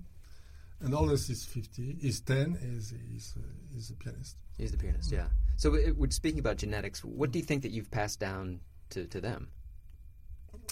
And 0.81 0.93
oldest 0.93 1.29
is 1.29 1.45
50. 1.45 1.97
He's 2.01 2.19
10. 2.21 2.57
He's, 2.59 2.93
he's, 3.11 3.33
uh, 3.37 3.41
he's 3.73 3.91
a 3.91 3.93
pianist. 3.93 4.35
He's 4.57 4.71
the 4.71 4.77
pianist. 4.77 5.11
Yeah. 5.11 5.27
So 5.57 5.75
it, 5.75 5.95
we're 5.95 6.09
speaking 6.09 6.39
about 6.39 6.57
genetics. 6.57 7.03
What 7.03 7.31
do 7.31 7.39
you 7.39 7.45
think 7.45 7.61
that 7.61 7.71
you've 7.71 7.91
passed 7.91 8.19
down 8.19 8.61
to, 8.89 9.05
to 9.07 9.21
them? 9.21 9.49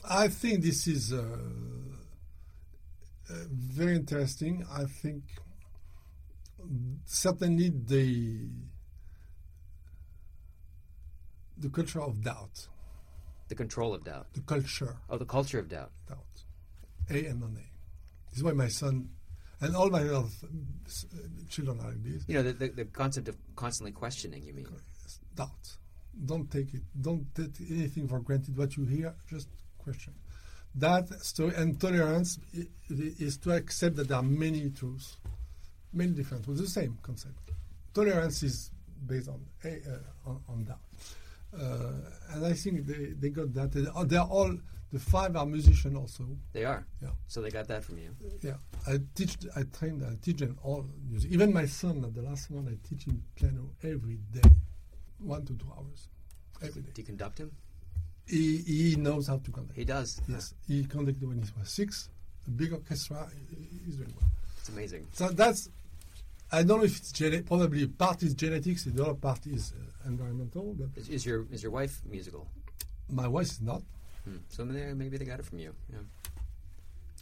I 0.04 0.28
think 0.28 0.64
this 0.64 0.88
is 0.88 1.14
uh, 1.14 1.24
uh, 3.30 3.34
very 3.52 3.96
interesting. 3.96 4.66
I 4.72 4.86
think 4.86 5.24
certainly 7.06 7.70
the 7.70 8.50
the 11.64 11.70
culture 11.70 12.02
of 12.02 12.22
doubt, 12.24 12.68
The 13.48 13.56
control 13.56 13.94
of 13.94 14.04
doubt. 14.04 14.28
the 14.34 14.42
culture 14.42 14.96
Oh, 15.10 15.18
the 15.18 15.26
culture 15.26 15.60
of 15.60 15.70
doubt. 15.70 15.92
doubt, 16.08 16.44
A 17.10 17.26
and 17.28 17.40
non 17.42 17.52
A. 17.58 17.68
This 18.30 18.38
is 18.40 18.44
why 18.44 18.52
my 18.54 18.68
son 18.68 19.10
and 19.62 19.76
all 19.76 19.90
my 19.90 20.02
other 20.02 20.28
uh, 20.28 21.18
children 21.50 21.80
are 21.80 21.88
like 21.90 22.04
this. 22.04 22.24
You 22.28 22.36
know, 22.36 22.44
the, 22.44 22.54
the, 22.54 22.68
the 22.70 22.86
concept 22.86 23.28
of 23.30 23.38
constantly 23.56 23.92
questioning. 23.94 24.44
You 24.44 24.54
mean? 24.54 24.68
Doubt. 25.36 25.78
Don't 26.26 26.52
take 26.52 26.74
it. 26.74 26.82
Don't 27.00 27.26
take 27.34 27.56
anything 27.70 28.08
for 28.08 28.20
granted. 28.20 28.58
What 28.58 28.76
you 28.78 28.86
hear, 28.86 29.16
just 29.30 29.48
question. 29.78 30.14
That 30.76 31.08
story 31.24 31.54
and 31.56 31.80
tolerance 31.80 32.40
is 32.90 33.38
to 33.38 33.52
accept 33.52 33.96
that 33.98 34.08
there 34.10 34.18
are 34.18 34.24
many 34.24 34.70
truths, 34.72 35.18
many 35.94 36.12
different 36.12 36.44
truths. 36.46 36.62
The 36.62 36.68
same 36.68 36.98
concept. 37.02 37.36
Tolerance 37.94 38.44
is 38.44 38.72
based 39.06 39.30
on 39.30 39.40
a, 39.64 39.70
uh, 39.70 40.30
on, 40.30 40.42
on 40.50 40.64
doubt, 40.66 40.80
Uh, 41.60 41.92
and 42.34 42.46
I 42.46 42.54
think 42.54 42.86
they, 42.88 43.14
they 43.20 43.30
got 43.30 43.54
that. 43.54 43.72
They 43.72 43.86
uh, 44.18 44.22
are- 44.24 44.28
all 44.30 44.52
the 44.92 45.00
five 45.00 45.36
are 45.36 45.46
musicians 45.46 45.96
also. 45.96 46.26
They 46.52 46.66
are. 46.66 46.86
Yeah. 47.02 47.10
So 47.28 47.42
they 47.42 47.50
got 47.50 47.68
that 47.68 47.84
from 47.84 47.98
you. 47.98 48.16
Yeah, 48.42 48.58
I 48.88 49.00
teach. 49.16 49.38
I 49.56 49.64
train. 49.64 50.04
I 50.04 50.16
teach 50.24 50.38
them 50.38 50.58
all 50.64 50.86
music. 51.10 51.32
Even 51.32 51.54
my 51.54 51.66
son, 51.66 52.04
at 52.06 52.14
the 52.14 52.22
last 52.22 52.50
one, 52.52 52.68
I 52.68 52.78
teach 52.88 53.06
him 53.06 53.24
piano 53.36 53.70
every 53.84 54.18
day, 54.32 54.50
one 55.20 55.46
to 55.46 55.54
two 55.54 55.72
hours, 55.78 56.10
every 56.62 56.82
day. 56.82 56.90
Do 56.94 57.02
you 57.02 57.06
conduct 57.08 57.40
him? 57.40 57.52
He, 58.28 58.58
he 58.60 58.96
knows 58.96 59.28
how 59.28 59.38
to 59.38 59.52
conduct. 59.52 59.78
He 59.78 59.84
does. 59.86 60.22
Yes, 60.28 60.54
he 60.68 60.86
conducted 60.86 61.28
when 61.28 61.38
he 61.42 61.50
was 61.60 61.70
six. 61.70 62.10
A 62.48 62.52
big 62.52 62.74
orchestra. 62.74 63.28
he- 63.50 63.80
He's 63.86 63.96
doing 63.96 64.14
well. 64.20 64.30
It's 64.60 64.70
amazing. 64.70 65.08
So 65.14 65.28
that's. 65.30 65.70
I 66.54 66.62
don't 66.62 66.78
know 66.80 66.86
if 66.86 66.98
it's 66.98 67.12
genetic. 67.12 67.48
Probably 67.48 67.88
part 67.88 68.22
is 68.22 68.34
genetics. 68.36 68.84
The 68.84 69.04
other 69.04 69.16
part 69.16 69.46
is 69.48 69.74
uh, 69.74 70.08
environmental. 70.08 70.76
But 70.78 70.90
Is, 70.96 71.10
is 71.10 71.26
your 71.26 71.48
is 71.52 71.64
your 71.64 71.72
wife 71.72 72.02
musical? 72.10 72.48
my 73.10 73.28
wife 73.28 73.48
is 73.52 73.62
not. 73.62 73.82
Hmm. 74.24 74.38
So 74.48 74.64
maybe 74.66 75.18
they 75.18 75.26
got 75.26 75.40
it 75.40 75.46
from 75.46 75.60
you. 75.60 75.74
Yeah. 75.92 75.98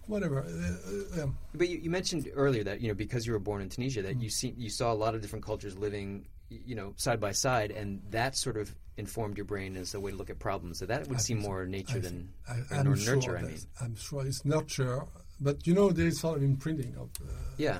Whatever. 0.07 0.41
Uh, 0.41 1.19
uh, 1.19 1.23
um, 1.23 1.37
But 1.55 1.69
you, 1.69 1.77
you 1.77 1.89
mentioned 1.89 2.29
earlier 2.35 2.63
that 2.65 2.81
you 2.81 2.89
know 2.89 2.93
because 2.93 3.25
you 3.25 3.33
were 3.33 3.39
born 3.39 3.61
in 3.61 3.69
Tunisia 3.69 4.01
that 4.03 4.21
you 4.21 4.29
see 4.29 4.53
you 4.57 4.69
saw 4.69 4.91
a 4.91 4.99
lot 5.03 5.15
of 5.15 5.21
different 5.21 5.45
cultures 5.45 5.77
living 5.77 6.27
you 6.49 6.75
know 6.75 6.93
side 6.97 7.19
by 7.19 7.31
side 7.31 7.71
and 7.71 8.01
that 8.11 8.35
sort 8.35 8.57
of 8.57 8.75
informed 8.97 9.37
your 9.37 9.45
brain 9.45 9.77
as 9.77 9.93
a 9.95 9.99
way 9.99 10.11
to 10.11 10.17
look 10.17 10.29
at 10.29 10.39
problems. 10.39 10.79
So 10.79 10.85
that 10.87 11.07
would 11.07 11.17
I 11.17 11.21
seem 11.21 11.39
more 11.39 11.65
nature 11.65 11.97
I 11.97 11.99
than 11.99 12.29
I, 12.49 12.81
or 12.85 12.95
sure 12.95 13.15
nurture. 13.15 13.37
I 13.37 13.41
mean, 13.43 13.59
I'm 13.81 13.95
sure 13.95 14.25
it's 14.25 14.43
nurture, 14.43 15.03
but 15.39 15.65
you 15.65 15.73
know 15.73 15.89
there 15.91 16.07
is 16.07 16.19
sort 16.19 16.37
of 16.37 16.43
imprinting 16.43 16.95
of. 16.97 17.09
Uh, 17.21 17.31
yeah, 17.57 17.79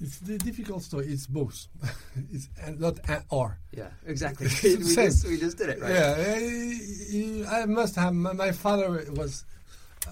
It's 0.00 0.18
the 0.18 0.38
difficult 0.38 0.82
story. 0.82 1.06
It's 1.06 1.26
both. 1.26 1.68
it's 2.32 2.48
not 2.78 2.98
or. 3.30 3.58
yeah, 3.72 3.90
exactly. 4.06 4.48
We 4.62 4.94
just 4.94 5.26
we 5.26 5.38
just 5.38 5.56
did 5.58 5.68
it 5.70 5.80
right. 5.80 5.92
Yeah, 5.92 7.46
I, 7.48 7.62
I 7.62 7.66
must 7.66 7.94
have. 7.96 8.12
My, 8.12 8.32
my 8.32 8.52
father 8.52 9.04
was 9.14 9.44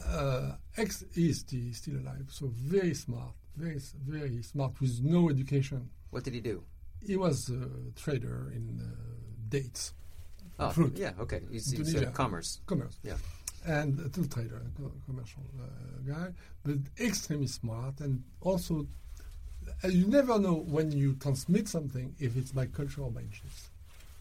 uh, 0.07 0.53
ex. 0.77 1.05
He's 1.15 1.41
still, 1.41 1.73
still 1.73 1.97
alive. 1.97 2.27
So 2.31 2.47
very 2.55 2.95
smart, 2.95 3.35
very 3.57 3.81
very 4.07 4.43
smart 4.43 4.81
with 4.81 5.01
no 5.03 5.31
education. 5.31 5.91
What 6.11 6.25
did 6.25 6.35
he 6.35 6.41
do? 6.41 6.63
He 7.05 7.17
was 7.17 7.49
a 7.51 7.69
trader 8.01 8.53
in 8.55 8.81
uh, 8.81 8.87
dates, 9.49 9.93
Oh, 10.61 10.71
fruit. 10.71 10.97
yeah, 10.97 11.11
okay. 11.19 11.41
He's, 11.51 11.73
he's 11.73 11.97
uh, 11.97 12.11
commerce. 12.13 12.61
commerce. 12.67 12.99
Yeah. 13.03 13.17
and 13.67 13.99
a 14.01 14.09
tool 14.09 14.27
trader, 14.27 14.63
a 14.63 15.11
commercial 15.11 15.43
uh, 15.61 15.67
guy, 16.07 16.29
but 16.65 16.77
extremely 17.01 17.47
smart, 17.49 18.01
and 18.01 18.23
also 18.41 18.87
uh, 19.85 19.89
you 19.89 20.07
never 20.07 20.39
know 20.39 20.55
when 20.55 20.91
you 20.93 21.15
transmit 21.15 21.69
something 21.69 22.15
if 22.19 22.37
it's 22.37 22.53
by 22.53 22.67
culture 22.67 23.03
or 23.03 23.11
by 23.11 23.23
genes. 23.23 23.71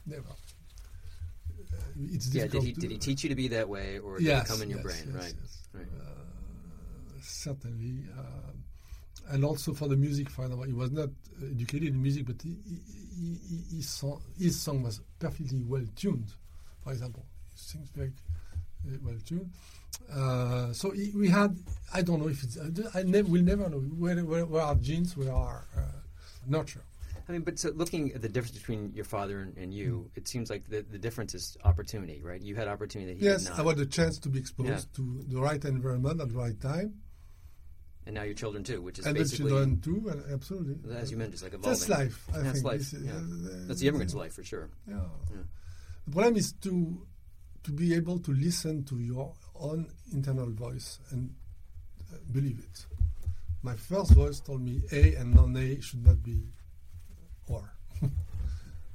Never. 0.05 0.23
Uh, 0.29 1.75
it's 2.11 2.27
Yeah. 2.33 2.43
Did 2.43 2.51
difficult 2.51 2.63
he 2.65 2.71
did 2.73 2.91
he 2.91 2.97
teach 2.97 3.23
you 3.23 3.29
to 3.29 3.35
be 3.35 3.47
that 3.49 3.69
way, 3.69 3.99
or 3.99 4.17
did 4.17 4.25
Yes, 4.27 4.45
it 4.45 4.51
come 4.51 4.61
in 4.63 4.69
your 4.69 4.79
yes, 4.79 4.85
brain? 5.03 5.13
yes, 5.15 5.23
right. 5.73 5.81
Right. 5.81 5.87
certainly. 7.21 8.05
Uh, 8.17 8.51
and 9.33 9.45
also 9.45 9.73
for 9.73 9.87
the 9.87 9.95
music, 9.95 10.29
for 10.29 10.43
example, 10.43 10.65
he 10.65 10.73
was 10.73 10.91
not 10.91 11.09
educated 11.43 11.89
in 11.89 12.01
music, 12.01 12.25
but 12.25 12.41
he, 12.41 12.57
he, 12.67 13.37
he, 13.69 13.77
his, 13.77 13.87
song, 13.89 14.21
his 14.37 14.59
song 14.59 14.83
was 14.83 14.99
perfectly 15.19 15.61
well 15.63 15.85
tuned. 15.95 16.33
For 16.83 16.91
example, 16.91 17.23
he 17.53 17.57
sings 17.57 17.89
very 17.95 18.09
uh, 18.09 18.11
well 19.03 19.15
tuned. 19.25 19.49
Uh, 20.11 20.73
so 20.73 20.93
we 21.15 21.29
had, 21.29 21.57
I 21.93 22.01
don't 22.01 22.19
know 22.21 22.27
if 22.29 22.43
it's, 22.43 22.57
I 22.95 23.03
ne- 23.03 23.21
will 23.21 23.41
never 23.43 23.69
know 23.69 23.79
where, 23.79 24.15
where, 24.25 24.45
where 24.45 24.61
are 24.63 24.75
genes, 24.75 25.15
where 25.15 25.31
are 25.33 25.65
uh, 25.77 25.81
nurture. 26.47 26.81
I 27.29 27.33
mean, 27.33 27.41
but 27.41 27.59
so 27.59 27.69
looking 27.75 28.11
at 28.13 28.21
the 28.21 28.27
difference 28.27 28.57
between 28.57 28.91
your 28.93 29.05
father 29.05 29.39
and, 29.39 29.55
and 29.57 29.73
you, 29.73 30.09
it 30.15 30.27
seems 30.27 30.49
like 30.49 30.67
the, 30.67 30.81
the 30.81 30.97
difference 30.97 31.33
is 31.35 31.55
opportunity, 31.63 32.21
right? 32.23 32.41
You 32.41 32.55
had 32.55 32.67
opportunity 32.67 33.13
that 33.13 33.19
he 33.19 33.25
yes, 33.25 33.43
did 33.43 33.49
not. 33.51 33.59
I 33.65 33.69
had 33.69 33.77
the 33.77 33.85
chance 33.85 34.17
to 34.19 34.29
be 34.29 34.39
exposed 34.39 34.69
Yeah. 34.69 34.95
to 34.95 35.23
the 35.27 35.39
right 35.39 35.63
environment 35.63 36.19
at 36.19 36.29
the 36.29 36.35
right 36.35 36.59
time, 36.59 36.95
and 38.05 38.15
now 38.15 38.23
your 38.23 38.33
children 38.33 38.63
too, 38.63 38.81
which 38.81 38.99
is 38.99 39.05
and 39.05 39.15
the 39.15 39.23
children 39.25 39.79
too. 39.79 40.09
And 40.11 40.23
absolutely, 40.33 40.95
as 40.95 41.11
you 41.11 41.17
mentioned, 41.17 41.35
it's 41.35 41.43
like 41.43 41.53
evolving. 41.53 41.71
that's 41.71 41.89
life. 41.89 42.27
I 42.33 42.37
Yeah, 42.37 42.43
it's 42.43 42.53
think 42.53 42.65
life. 42.65 42.81
Is- 42.81 42.93
yeah. 42.93 43.11
uh, 43.13 43.67
That's 43.67 43.79
the 43.79 43.87
immigrant's 43.87 44.15
life 44.15 44.33
for 44.33 44.43
sure. 44.43 44.69
Yeah. 44.87 44.95
Yeah. 45.29 45.37
The 46.07 46.11
problem 46.11 46.35
is 46.37 46.53
to 46.63 47.05
to 47.63 47.71
be 47.71 47.93
able 47.93 48.19
to 48.19 48.31
listen 48.31 48.83
to 48.85 48.97
your 48.99 49.33
own 49.55 49.87
internal 50.11 50.49
voice 50.49 50.99
and 51.11 51.33
uh, 52.11 52.17
believe 52.31 52.59
it. 52.59 52.85
My 53.63 53.75
first 53.75 54.11
voice 54.11 54.39
told 54.39 54.61
me 54.61 54.81
A 54.91 55.15
and 55.15 55.35
non-A 55.35 55.79
should 55.81 56.05
not 56.05 56.23
be 56.23 56.41
or. 57.47 57.71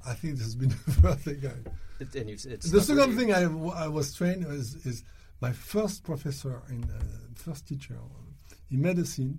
I 0.07 0.15
think 0.15 0.35
this 0.35 0.45
has 0.45 0.55
been 0.55 0.69
the 0.87 0.93
first 0.93 1.21
thing 1.21 1.43
I. 1.45 1.71
It, 1.99 2.15
and 2.15 2.29
the 2.29 2.81
second 2.83 3.17
thing 3.17 3.33
I, 3.33 3.45
w- 3.45 3.73
I 3.73 3.89
was 3.89 4.13
trained 4.13 4.45
is, 4.47 4.75
is 4.87 5.03
my 5.41 5.51
first 5.53 6.05
professor 6.05 6.63
in 6.69 6.85
uh, 6.85 7.03
first 7.35 7.67
teacher 7.67 7.97
in 8.71 8.83
medicine. 8.83 9.39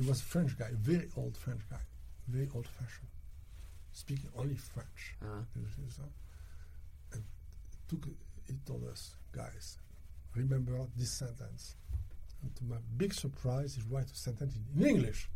He 0.00 0.08
was 0.08 0.20
a 0.20 0.24
French 0.24 0.58
guy, 0.58 0.70
very 0.72 1.08
old 1.16 1.36
French 1.36 1.60
guy, 1.70 1.80
very 2.28 2.48
old 2.54 2.66
fashioned, 2.66 3.08
speaking 3.92 4.30
only 4.36 4.56
French. 4.56 5.14
Uh-huh. 5.22 5.42
This 5.54 5.92
is, 5.92 5.98
uh, 6.00 6.06
And 7.12 7.22
took 7.88 8.06
he 8.46 8.54
told 8.66 8.84
us, 8.88 9.16
guys, 9.32 9.78
remember 10.34 10.78
this 10.96 11.10
sentence. 11.10 11.76
And 12.42 12.54
to 12.56 12.64
my 12.64 12.76
big 12.96 13.14
surprise, 13.14 13.74
he 13.74 13.82
wrote 13.88 14.10
a 14.10 14.14
sentence 14.14 14.54
in 14.76 14.86
English. 14.86 15.28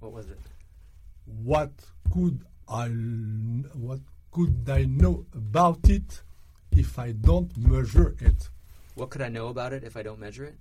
What 0.00 0.12
was 0.12 0.26
it? 0.28 0.40
What 1.24 1.70
could 2.12 2.44
I 2.68 2.88
what 2.88 4.00
could 4.32 4.68
I 4.68 4.84
know 4.84 5.24
about 5.34 5.88
it 5.88 6.22
if 6.72 6.98
I 6.98 7.12
don't 7.12 7.56
measure 7.56 8.14
it? 8.20 8.48
What 8.94 9.10
could 9.10 9.22
I 9.22 9.28
know 9.28 9.48
about 9.48 9.72
it 9.72 9.84
if 9.84 9.96
I 9.96 10.02
don't 10.02 10.18
measure 10.18 10.44
it? 10.44 10.56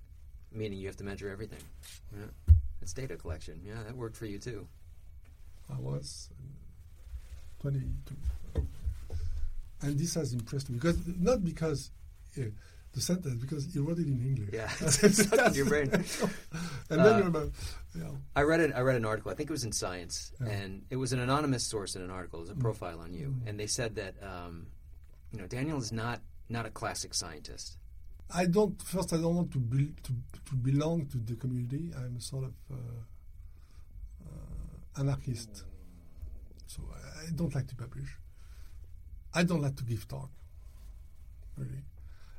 Meaning 0.52 0.80
you 0.80 0.88
have 0.88 0.98
to 0.98 1.04
measure 1.04 1.30
everything. 1.30 1.60
Yeah. 2.16 2.54
It's 2.82 2.94
data 2.94 3.18
collection. 3.18 3.60
Yeah, 3.66 3.84
that 3.86 3.96
worked 3.96 4.16
for 4.16 4.26
you 4.26 4.40
too. 4.40 4.68
I 5.70 5.80
was 5.80 6.30
uh, 6.32 7.62
22. 7.62 8.16
And 9.82 9.98
this 10.00 10.16
has 10.16 10.34
impressed 10.34 10.70
me 10.70 10.76
because 10.80 10.98
not 11.20 11.44
because 11.44 11.92
uh, 12.38 12.42
the 12.94 13.02
sentence, 13.02 13.36
because 13.36 13.66
he 13.72 13.80
wrote 13.80 14.00
it 14.00 14.08
in 14.08 14.20
English. 14.26 14.50
Yeah, 14.54 14.72
it's 14.82 15.24
stuck 15.24 15.48
in 15.50 15.54
your 15.54 15.66
brain. 15.68 15.90
and 15.94 16.04
then 16.90 17.00
Uh, 17.00 17.10
you 17.10 17.24
remember, 17.24 17.52
you 17.94 18.02
know, 18.04 18.18
I 18.36 18.42
read 18.42 18.60
it. 18.60 18.72
I 18.74 18.82
read 18.82 18.96
an 18.96 19.06
article. 19.06 19.32
I 19.32 19.36
think 19.36 19.50
it 19.52 19.54
was 19.54 19.64
in 19.64 19.72
Science, 19.72 20.32
Yeah. 20.42 20.48
and 20.50 20.86
it 20.90 20.96
was 20.96 21.14
an 21.14 21.20
anonymous 21.20 21.64
source 21.64 21.96
in 21.96 22.02
an 22.02 22.10
article. 22.10 22.40
It 22.40 22.44
was 22.48 22.50
a 22.52 22.56
Mm. 22.56 22.62
profile 22.62 23.00
on 23.00 23.14
you, 23.14 23.28
Mm. 23.30 23.48
and 23.50 23.60
they 23.60 23.68
said 23.68 23.96
that 23.96 24.16
um, 24.24 24.68
you 25.32 25.40
know 25.40 25.48
Daniel 25.48 25.78
is 25.78 25.92
not 25.92 26.22
not 26.50 26.66
a 26.66 26.72
classic 26.72 27.14
scientist. 27.14 27.78
I 28.34 28.46
don't. 28.46 28.82
First, 28.82 29.14
I 29.14 29.18
don't 29.18 29.36
want 29.36 29.52
to 29.52 29.60
be, 29.60 29.94
to 30.04 30.12
to 30.48 30.56
belong 30.56 31.06
to 31.14 31.18
the 31.20 31.36
community. 31.36 31.94
I'm 31.96 32.16
a 32.18 32.22
sort 32.22 32.46
of 32.46 32.54
uh, 32.72 32.76
uh, 34.26 35.00
anarchist, 35.02 35.64
so 36.66 36.82
I, 36.96 37.28
I 37.28 37.32
don't 37.36 37.54
like 37.54 37.68
to 37.68 37.76
publish. 37.76 38.10
I 39.38 39.44
don't 39.44 39.62
like 39.62 39.76
to 39.76 39.84
give 39.84 40.08
talk. 40.08 40.32
Really, 41.58 41.84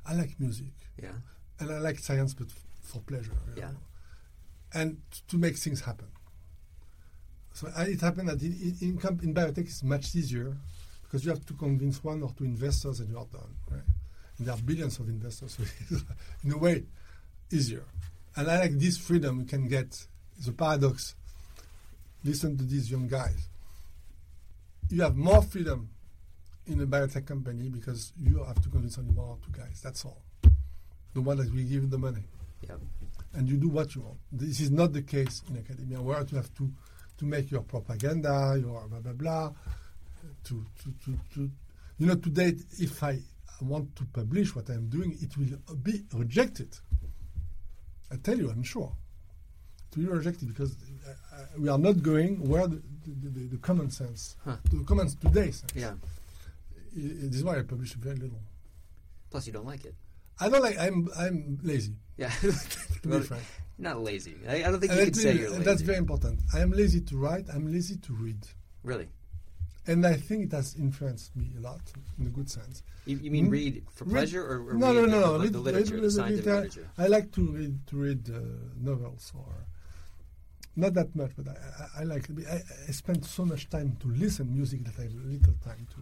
I 0.05 0.15
like 0.15 0.37
music. 0.37 0.73
Yeah. 1.01 1.11
and 1.59 1.71
I 1.71 1.77
like 1.79 1.97
science, 1.99 2.33
but 2.33 2.47
f- 2.47 2.61
for 2.81 2.99
pleasure. 2.99 3.31
Yeah. 3.55 3.67
know, 3.71 3.77
and 4.73 4.97
t- 5.11 5.21
to 5.29 5.37
make 5.37 5.55
things 5.55 5.79
happen. 5.81 6.07
So 7.53 7.69
I, 7.75 7.83
it 7.83 8.01
happened 8.01 8.27
that 8.27 8.41
in, 8.41 8.51
in, 8.51 8.77
in, 8.81 8.97
comp- 8.97 9.23
in 9.23 9.33
biotech 9.33 9.59
it's 9.59 9.81
much 9.83 10.13
easier 10.13 10.57
because 11.03 11.23
you 11.23 11.31
have 11.31 11.45
to 11.45 11.53
convince 11.53 12.03
one 12.03 12.21
or 12.21 12.33
two 12.37 12.43
investors 12.43 12.99
and 12.99 13.09
you 13.09 13.17
are 13.17 13.27
done, 13.31 13.55
right? 13.71 13.81
And 14.37 14.47
there 14.47 14.53
are 14.55 14.61
billions 14.61 14.99
of 14.99 15.07
investors, 15.07 15.57
so 15.89 15.97
in 16.43 16.51
a 16.51 16.57
way 16.57 16.83
easier. 17.49 17.85
And 18.35 18.51
I 18.51 18.59
like 18.59 18.77
this 18.77 18.97
freedom 18.97 19.39
you 19.39 19.45
can 19.45 19.67
get. 19.69 20.05
It's 20.37 20.47
a 20.49 20.51
paradox. 20.53 21.15
Listen 22.25 22.57
to 22.57 22.63
these 22.65 22.91
young 22.91 23.07
guys. 23.07 23.47
You 24.89 25.01
have 25.03 25.15
more 25.15 25.41
freedom 25.41 25.89
in 26.69 26.81
a 26.81 26.85
biotech 26.87 27.25
company 27.25 27.69
because 27.69 28.13
you 28.21 28.43
have 28.43 28.61
to 28.61 28.69
convince 28.69 28.97
only 28.97 29.11
one 29.11 29.27
or 29.27 29.37
two 29.45 29.51
guys. 29.59 29.81
That's 29.83 30.05
all. 30.05 30.21
The 31.13 31.21
one 31.21 31.37
that 31.37 31.47
will 31.49 31.57
give 31.57 31.71
you 31.83 31.87
the 31.87 31.97
money. 31.97 32.23
Yep. 32.67 32.79
And 33.33 33.49
you 33.49 33.57
do 33.57 33.69
what 33.69 33.95
you 33.95 34.01
want. 34.01 34.17
This 34.31 34.59
is 34.59 34.71
not 34.71 34.93
the 34.93 35.01
case 35.01 35.41
in 35.49 35.57
academia, 35.57 36.01
where 36.01 36.23
you 36.29 36.37
have 36.37 36.53
to, 36.55 36.69
to 37.17 37.25
make 37.25 37.51
your 37.51 37.61
propaganda, 37.61 38.57
your 38.59 38.87
blah 38.87 38.99
blah 38.99 39.13
blah. 39.13 39.51
To, 40.45 40.65
to, 40.83 40.93
to, 41.05 41.17
to 41.35 41.51
you 41.97 42.05
know, 42.07 42.15
today, 42.15 42.53
if 42.79 43.03
I 43.03 43.19
want 43.61 43.95
to 43.97 44.05
publish 44.05 44.55
what 44.55 44.69
I'm 44.69 44.87
doing, 44.87 45.17
it 45.21 45.35
will 45.37 45.57
be 45.77 46.03
rejected. 46.13 46.77
I 48.11 48.15
tell 48.17 48.37
you, 48.37 48.49
I'm 48.49 48.63
sure. 48.63 48.91
It 49.91 49.97
will 49.97 50.05
be 50.05 50.09
rejected 50.17 50.47
because 50.49 50.75
uh, 51.07 51.11
uh, 51.35 51.43
we 51.57 51.69
are 51.69 51.77
not 51.77 52.01
going 52.01 52.47
where 52.47 52.67
the, 52.67 52.81
the, 53.05 53.29
the, 53.29 53.47
the 53.47 53.57
common 53.57 53.89
sense, 53.91 54.35
Huh. 54.45 54.57
the 54.71 54.83
common 54.85 55.09
today 55.09 55.51
sense. 55.51 55.73
Yeah. 55.75 55.93
This 56.93 57.35
is 57.35 57.43
why 57.43 57.59
I 57.59 57.61
publish 57.63 57.93
very 57.93 58.15
little. 58.15 58.39
Plus, 59.29 59.45
you 59.47 59.53
don't 59.53 59.65
like 59.65 59.85
it. 59.85 59.95
I 60.39 60.49
don't 60.49 60.61
like. 60.61 60.77
I'm 60.79 61.07
I'm 61.17 61.59
lazy. 61.63 61.93
Yeah. 62.17 62.29
to 62.41 62.53
Well, 63.05 63.19
be 63.19 63.25
frank. 63.25 63.43
Not 63.77 64.01
lazy. 64.03 64.35
I, 64.47 64.55
I 64.55 64.71
don't 64.71 64.79
think 64.79 64.91
And 64.91 64.99
you 64.99 65.05
could 65.05 65.15
say 65.15 65.33
you're 65.37 65.49
lazy. 65.51 65.63
That's 65.63 65.81
very 65.81 65.97
important. 65.97 66.41
I 66.53 66.59
am 66.61 66.71
lazy 66.71 67.01
to 67.01 67.17
write. 67.17 67.45
I'm 67.53 67.71
lazy 67.71 67.97
to 67.97 68.13
read, 68.13 68.45
really. 68.83 69.07
and 69.87 70.05
I 70.05 70.15
think 70.15 70.45
it 70.47 70.51
has 70.51 70.75
influenced 70.75 71.35
me 71.35 71.51
a 71.57 71.61
lot 71.61 71.81
in 72.19 72.27
a 72.27 72.29
good 72.29 72.49
sense. 72.49 72.83
You, 73.05 73.17
you 73.17 73.31
mean 73.31 73.47
Mm. 73.47 73.51
read 73.51 73.83
for 73.95 74.03
Read- 74.05 74.11
pleasure 74.13 74.43
or, 74.43 74.69
or 74.69 74.73
no, 74.73 74.87
read 74.87 74.95
no, 74.95 75.01
the, 75.01 75.07
no, 75.07 75.19
no. 75.19 75.37
the, 75.39 75.49
the 75.49 75.59
literature, 75.59 75.95
read- 75.95 76.03
the 76.03 76.11
scientific 76.11 76.45
read- 76.45 76.55
literature? 76.55 76.89
I 76.97 77.07
like 77.07 77.31
to 77.33 77.41
read 77.57 77.87
to 77.87 77.95
read 77.97 78.29
uh, 78.29 78.39
novels 78.77 79.31
or 79.35 79.53
not 80.75 80.93
that 80.93 81.15
much, 81.15 81.31
but 81.37 81.47
I, 81.47 81.55
I, 81.99 82.01
I 82.01 82.03
like. 82.03 82.25
I, 82.49 82.61
I 82.87 82.91
spend 82.91 83.25
so 83.25 83.45
much 83.45 83.69
time 83.69 83.95
to 84.01 84.07
listen 84.09 84.53
music 84.53 84.83
that 84.85 84.97
I 84.99 85.03
have 85.03 85.13
little 85.13 85.55
time 85.63 85.87
to 85.95 85.99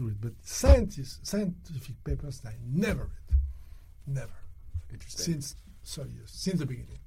to 0.00 0.08
read. 0.08 0.20
But 0.20 0.32
scientists, 0.42 1.28
scientific 1.28 2.02
papers, 2.04 2.42
I 2.46 2.52
never 2.66 3.02
read, 3.02 3.38
never. 4.06 4.32
Interesting. 4.92 5.34
Since 5.34 5.56
sorry, 5.82 6.10
years, 6.10 6.30
since 6.30 6.58
the 6.58 6.66
beginning, 6.66 6.98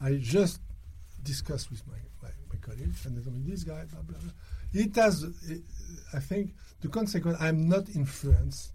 I 0.00 0.14
just 0.20 0.60
discuss 1.22 1.70
with 1.70 1.82
my, 1.86 1.96
my, 2.22 2.28
my 2.52 2.58
colleagues, 2.60 3.04
and 3.06 3.16
they 3.16 3.22
tell 3.22 3.32
me 3.32 3.42
this 3.50 3.64
guy, 3.64 3.84
blah 3.90 4.02
blah 4.02 4.18
blah. 4.18 4.32
It 4.72 4.94
has, 4.96 5.24
uh, 5.24 5.54
I 6.12 6.20
think, 6.20 6.54
the 6.82 6.88
consequence. 6.88 7.38
I'm 7.40 7.68
not 7.68 7.88
influenced 7.94 8.72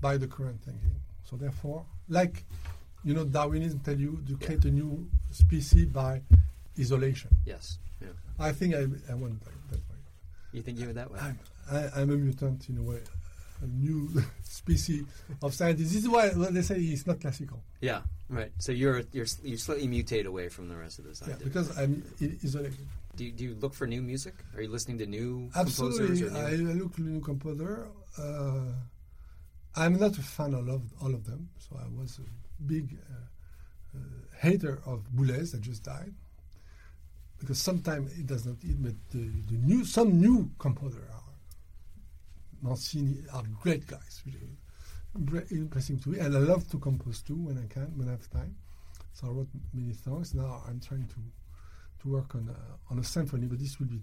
by 0.00 0.16
the 0.16 0.26
current 0.26 0.62
thinking. 0.62 0.96
So 1.22 1.36
therefore, 1.36 1.84
like 2.08 2.44
you 3.04 3.14
know, 3.14 3.24
Darwinism 3.24 3.80
tell 3.80 3.98
you 3.98 4.22
to 4.26 4.36
create 4.36 4.64
a 4.64 4.70
new 4.70 5.08
species 5.30 5.86
by 5.86 6.22
isolation. 6.78 7.30
Yes. 7.44 7.78
Yeah. 8.00 8.08
I 8.38 8.52
think 8.52 8.74
I, 8.74 8.80
I 9.10 9.14
went 9.14 9.42
that, 9.44 9.52
that 9.70 9.78
way. 9.78 9.85
You 10.56 10.62
think 10.62 10.80
you 10.80 10.86
were 10.86 10.94
that 10.94 11.10
way? 11.10 11.18
I'm, 11.20 11.38
I, 11.70 11.88
I'm 12.00 12.10
a 12.10 12.16
mutant 12.16 12.66
in 12.70 12.78
a 12.78 12.82
way, 12.82 13.00
a 13.62 13.66
new 13.66 14.08
species 14.42 15.04
of 15.42 15.52
scientist. 15.52 15.92
This 15.92 16.02
is 16.04 16.08
why 16.08 16.30
they 16.30 16.62
say 16.62 16.76
it's 16.76 17.06
not 17.06 17.20
classical. 17.20 17.62
Yeah. 17.82 18.00
Right. 18.30 18.50
So 18.58 18.72
you're 18.72 19.02
you're 19.12 19.26
you 19.44 19.58
slightly 19.58 19.86
mutate 19.86 20.24
away 20.24 20.48
from 20.48 20.68
the 20.70 20.76
rest 20.76 20.98
of 20.98 21.04
the 21.04 21.14
Yeah, 21.28 21.36
because 21.44 21.76
I'm 21.76 22.02
isolated. 22.42 22.74
do 23.16 23.26
you, 23.26 23.32
do 23.32 23.44
you 23.44 23.54
look 23.60 23.74
for 23.74 23.86
new 23.86 24.00
music? 24.00 24.34
Are 24.56 24.62
you 24.62 24.70
listening 24.70 24.96
to 24.98 25.06
new 25.06 25.50
Absolutely, 25.54 26.20
composers 26.20 26.34
or 26.34 26.38
I? 26.38 26.52
Look 26.72 26.96
to 26.96 27.02
new 27.02 27.20
composer. 27.20 27.88
Uh, 28.16 28.72
I'm 29.76 29.98
not 29.98 30.16
a 30.16 30.22
fan 30.22 30.54
of 30.54 30.66
all 30.66 30.74
of, 30.76 30.82
all 31.02 31.14
of 31.14 31.26
them, 31.26 31.50
so 31.58 31.78
I 31.78 31.86
was 32.00 32.18
a 32.18 32.62
big 32.62 32.96
uh, 33.12 33.98
uh, 33.98 34.00
hater 34.40 34.80
of 34.86 35.04
Boulez 35.14 35.52
that 35.52 35.60
just 35.60 35.84
died. 35.84 36.14
Because 37.38 37.58
sometimes 37.60 38.12
it 38.18 38.26
does 38.26 38.46
not 38.46 38.56
eat, 38.64 38.82
but 38.82 38.94
the, 39.10 39.28
the 39.50 39.56
new 39.56 39.84
some 39.84 40.20
new 40.20 40.50
composer 40.58 41.06
are 41.12 41.22
Mancini 42.62 43.18
are 43.32 43.44
great 43.62 43.86
guys, 43.86 44.22
really 44.24 45.46
impressive 45.50 46.02
to 46.02 46.10
me, 46.10 46.18
and 46.18 46.34
I 46.34 46.38
love 46.38 46.68
to 46.70 46.78
compose 46.78 47.22
too 47.22 47.36
when 47.36 47.58
I 47.58 47.66
can, 47.72 47.92
when 47.96 48.08
I 48.08 48.12
have 48.12 48.28
time. 48.30 48.54
So 49.12 49.28
I 49.28 49.30
wrote 49.30 49.48
many 49.72 49.94
songs. 49.94 50.34
Now 50.34 50.62
I'm 50.68 50.80
trying 50.80 51.06
to 51.08 51.20
to 52.02 52.08
work 52.08 52.34
on 52.34 52.48
a, 52.48 52.92
on 52.92 52.98
a 52.98 53.04
symphony, 53.04 53.46
but 53.46 53.58
this 53.58 53.78
will 53.78 53.86
be 53.86 54.00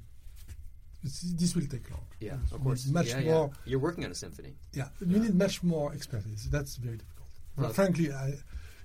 this 1.04 1.54
will 1.56 1.66
take 1.68 1.90
long. 1.92 2.06
Yeah, 2.22 2.38
of 2.52 2.64
course. 2.64 2.88
much 2.88 3.08
yeah, 3.10 3.20
yeah. 3.20 3.32
more. 3.32 3.52
You're 3.66 3.80
working 3.80 4.06
on 4.06 4.12
a 4.12 4.16
symphony. 4.16 4.54
Yeah, 4.72 4.88
you 5.06 5.20
need 5.20 5.36
much 5.36 5.62
more 5.62 5.92
expertise. 5.94 6.50
That's 6.50 6.78
very 6.78 6.98
difficult. 6.98 7.28
But 7.56 7.64
Well- 7.64 7.74
frankly, 7.74 8.14
I, 8.14 8.36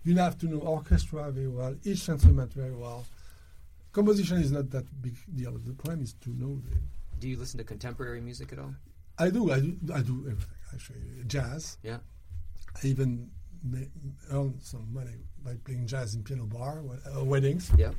you 0.04 0.16
have 0.16 0.36
to 0.38 0.46
know 0.46 0.58
orchestra 0.58 1.30
very 1.30 1.48
well, 1.48 1.76
each 1.84 2.08
instrument 2.08 2.52
very 2.52 2.74
well. 2.74 3.06
Composition 3.98 4.38
is 4.38 4.52
not 4.52 4.70
that 4.70 4.86
big 5.02 5.16
deal. 5.34 5.58
The 5.58 5.72
problem 5.74 6.02
is 6.04 6.12
to 6.24 6.30
know 6.30 6.60
the. 6.64 6.76
Do 7.18 7.28
you 7.28 7.36
listen 7.36 7.58
to 7.58 7.64
contemporary 7.64 8.20
music 8.20 8.52
at 8.52 8.60
all? 8.60 8.72
I 9.18 9.28
do. 9.30 9.50
I 9.50 9.58
do. 9.58 9.76
I 9.92 10.02
do 10.02 10.16
everything 10.30 10.54
actually. 10.72 11.00
Jazz. 11.26 11.78
Yeah. 11.82 11.98
I 12.80 12.86
even 12.86 13.28
ma- 13.64 13.90
earn 14.30 14.54
some 14.60 14.86
money 14.92 15.16
by 15.44 15.54
playing 15.64 15.88
jazz 15.88 16.14
in 16.14 16.22
piano 16.22 16.44
bar, 16.44 16.80
uh, 17.16 17.24
weddings. 17.24 17.72
Yeah. 17.76 17.90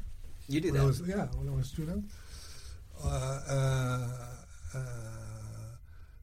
You 0.47 0.61
do 0.61 0.71
When 0.71 0.79
that. 0.81 0.87
was, 0.87 1.01
yeah, 1.05 1.25
when 1.37 1.49
I 1.49 1.51
was 1.51 1.65
a 1.65 1.69
student. 1.69 2.05
Uh, 3.03 3.07
uh, 3.55 4.77
uh, 4.77 4.79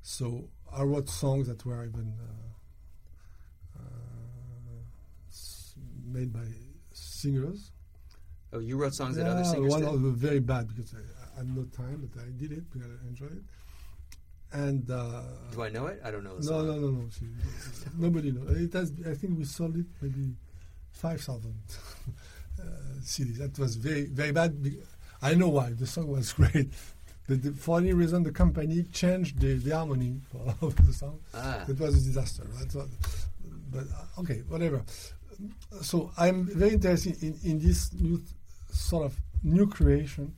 so 0.00 0.48
I 0.72 0.82
wrote 0.84 1.10
songs 1.10 1.48
that 1.48 1.64
were 1.66 1.84
even 1.84 2.14
uh, 2.18 3.78
uh, 3.78 3.82
made 6.06 6.32
by 6.32 6.46
singers. 6.94 7.72
Oh, 8.56 8.60
you 8.60 8.76
wrote 8.76 8.94
songs 8.94 9.16
that 9.16 9.26
other 9.26 9.44
singers 9.44 9.70
one 9.70 9.80
did? 9.80 9.88
of 9.88 10.02
the 10.02 10.10
very 10.10 10.40
bad 10.40 10.68
because 10.68 10.94
I, 10.94 10.98
I 11.34 11.38
had 11.38 11.56
no 11.56 11.64
time, 11.64 12.08
but 12.12 12.22
I 12.22 12.26
did 12.36 12.52
it 12.52 12.70
because 12.72 12.88
I 12.88 13.08
enjoyed 13.08 13.32
it. 13.32 13.44
And 14.52 14.90
uh, 14.90 15.22
Do 15.52 15.62
I 15.62 15.68
know 15.68 15.86
it? 15.86 16.00
I 16.04 16.10
don't 16.10 16.24
know 16.24 16.38
the 16.38 16.50
no, 16.50 16.62
no, 16.62 16.74
no, 16.78 16.90
no. 16.90 17.08
Nobody 17.98 18.32
knows. 18.32 18.50
It 18.56 18.72
has. 18.72 18.92
I 19.06 19.14
think 19.14 19.36
we 19.38 19.44
sold 19.44 19.76
it 19.76 19.86
maybe 20.00 20.32
five 20.92 21.20
thousand 21.20 21.54
uh, 22.58 22.62
CDs. 23.00 23.38
That 23.38 23.58
was 23.58 23.76
very, 23.76 24.06
very 24.06 24.32
bad. 24.32 24.56
I 25.20 25.34
know 25.34 25.48
why. 25.48 25.70
The 25.72 25.86
song 25.86 26.08
was 26.08 26.32
great. 26.40 26.72
But 27.28 27.42
the, 27.42 27.52
for 27.52 27.78
any 27.78 27.92
reason, 27.92 28.22
the 28.22 28.30
company 28.30 28.84
changed 28.84 29.40
the, 29.40 29.54
the 29.54 29.74
harmony 29.76 30.20
for 30.30 30.54
of 30.62 30.86
the 30.86 30.92
song. 30.92 31.18
Ah. 31.34 31.64
It 31.68 31.78
was 31.78 31.96
a 31.96 32.06
disaster. 32.06 32.44
What, 32.44 32.88
but 33.70 33.84
uh, 33.92 34.20
okay, 34.20 34.42
whatever. 34.48 34.82
So 35.82 36.12
I'm 36.16 36.44
very 36.46 36.74
interested 36.74 37.22
in, 37.22 37.38
in 37.44 37.58
this 37.58 37.92
new 37.92 38.22
sort 38.76 39.04
of 39.06 39.16
new 39.42 39.66
creation, 39.66 40.34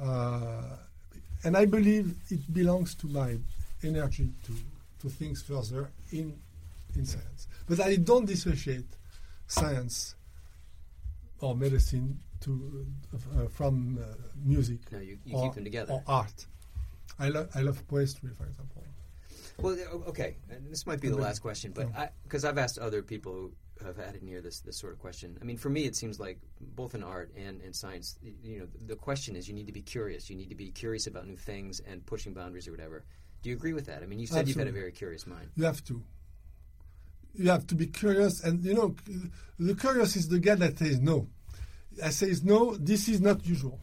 uh, 0.00 0.76
and 1.44 1.56
I 1.56 1.64
believe 1.66 2.14
it 2.30 2.52
belongs 2.52 2.94
to 2.96 3.06
my 3.06 3.38
energy 3.82 4.30
to 4.46 4.52
to 5.00 5.08
think 5.08 5.38
further 5.38 5.90
in 6.12 6.38
in 6.96 7.06
science. 7.06 7.48
But 7.68 7.80
I 7.80 7.96
don't 7.96 8.26
dissociate 8.26 8.86
science 9.46 10.14
or 11.40 11.54
medicine 11.56 12.18
to 12.40 12.86
uh, 13.14 13.46
from 13.48 13.98
uh, 13.98 14.04
music. 14.44 14.80
No, 14.92 14.98
you- 14.98 15.18
you 15.24 15.36
or, 15.36 15.42
keep 15.44 15.54
them 15.54 15.64
together. 15.64 15.92
Or 15.94 16.02
art. 16.06 16.46
I 17.18 17.28
love 17.28 17.48
I 17.54 17.60
love 17.62 17.86
poetry, 17.88 18.30
for 18.36 18.44
example. 18.46 18.84
Well, 19.58 19.76
okay, 20.08 20.36
and 20.50 20.70
this 20.70 20.86
might 20.86 21.00
be 21.00 21.08
the 21.10 21.16
last 21.18 21.40
question, 21.40 21.72
but 21.72 21.88
because 22.22 22.44
I've 22.46 22.56
asked 22.58 22.78
other 22.78 23.02
people 23.02 23.32
who 23.32 23.52
have 23.84 23.98
added 23.98 24.22
near 24.22 24.40
this 24.40 24.60
this 24.60 24.76
sort 24.76 24.92
of 24.92 24.98
question. 24.98 25.38
I 25.40 25.44
mean, 25.44 25.56
for 25.56 25.70
me, 25.70 25.84
it 25.84 25.96
seems 25.96 26.18
like 26.20 26.38
both 26.60 26.94
in 26.94 27.02
art 27.02 27.32
and 27.36 27.60
in 27.62 27.72
science, 27.72 28.18
you 28.42 28.60
know, 28.60 28.66
the 28.86 28.96
question 28.96 29.36
is 29.36 29.48
you 29.48 29.54
need 29.54 29.66
to 29.66 29.72
be 29.72 29.82
curious. 29.82 30.30
You 30.30 30.36
need 30.36 30.48
to 30.50 30.54
be 30.54 30.70
curious 30.70 31.06
about 31.06 31.26
new 31.26 31.36
things 31.36 31.80
and 31.80 32.04
pushing 32.04 32.34
boundaries 32.34 32.68
or 32.68 32.72
whatever. 32.72 33.04
Do 33.42 33.50
you 33.50 33.56
agree 33.56 33.72
with 33.72 33.86
that? 33.86 34.02
I 34.02 34.06
mean, 34.06 34.18
you 34.18 34.26
said 34.26 34.48
you've 34.48 34.56
had 34.56 34.68
a 34.68 34.72
very 34.72 34.92
curious 34.92 35.26
mind. 35.26 35.48
You 35.56 35.64
have 35.64 35.82
to. 35.84 36.02
You 37.32 37.50
have 37.50 37.66
to 37.68 37.76
be 37.76 37.86
curious, 37.86 38.42
and 38.42 38.64
you 38.64 38.74
know, 38.74 38.96
the 39.58 39.74
curious 39.76 40.16
is 40.16 40.28
the 40.28 40.40
guy 40.40 40.56
that 40.56 40.78
says 40.78 41.00
no. 41.00 41.28
I 42.02 42.10
says 42.10 42.42
no. 42.42 42.76
This 42.76 43.08
is 43.08 43.20
not 43.20 43.46
usual. 43.46 43.78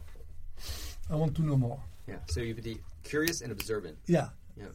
I 1.10 1.16
want 1.16 1.34
to 1.36 1.42
know 1.42 1.56
more. 1.56 1.80
Yeah. 2.06 2.16
So 2.26 2.40
you 2.40 2.54
be 2.54 2.78
curious 3.02 3.40
and 3.40 3.50
observant. 3.50 3.96
Yeah. 4.06 4.28
Yeah. 4.56 4.66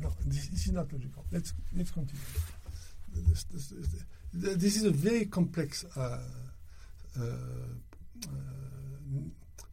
No, 0.00 0.12
this, 0.24 0.48
this 0.48 0.66
is 0.66 0.72
not 0.72 0.92
logical. 0.92 1.24
Let's 1.32 1.52
let's 1.76 1.90
continue. 1.90 2.22
This, 3.14 3.44
this, 3.44 3.72
this, 4.40 4.56
this 4.56 4.76
is 4.76 4.84
a 4.84 4.90
very 4.90 5.24
complex 5.26 5.84
uh, 5.96 6.18
uh, 7.20 7.22
uh, 7.22 8.26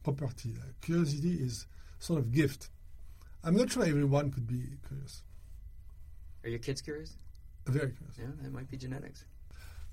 property. 0.02 0.54
Uh, 0.60 0.64
curiosity 0.80 1.34
is 1.34 1.66
sort 1.98 2.18
of 2.18 2.32
gift. 2.32 2.68
I'm 3.42 3.56
not 3.56 3.70
sure 3.72 3.84
everyone 3.84 4.30
could 4.30 4.46
be 4.46 4.62
curious. 4.86 5.22
Are 6.44 6.48
your 6.50 6.58
kids 6.58 6.80
curious? 6.82 7.16
Very 7.66 7.92
curious. 7.92 8.16
Yeah, 8.18 8.26
that 8.42 8.52
might 8.52 8.70
be 8.70 8.76
genetics. 8.76 9.24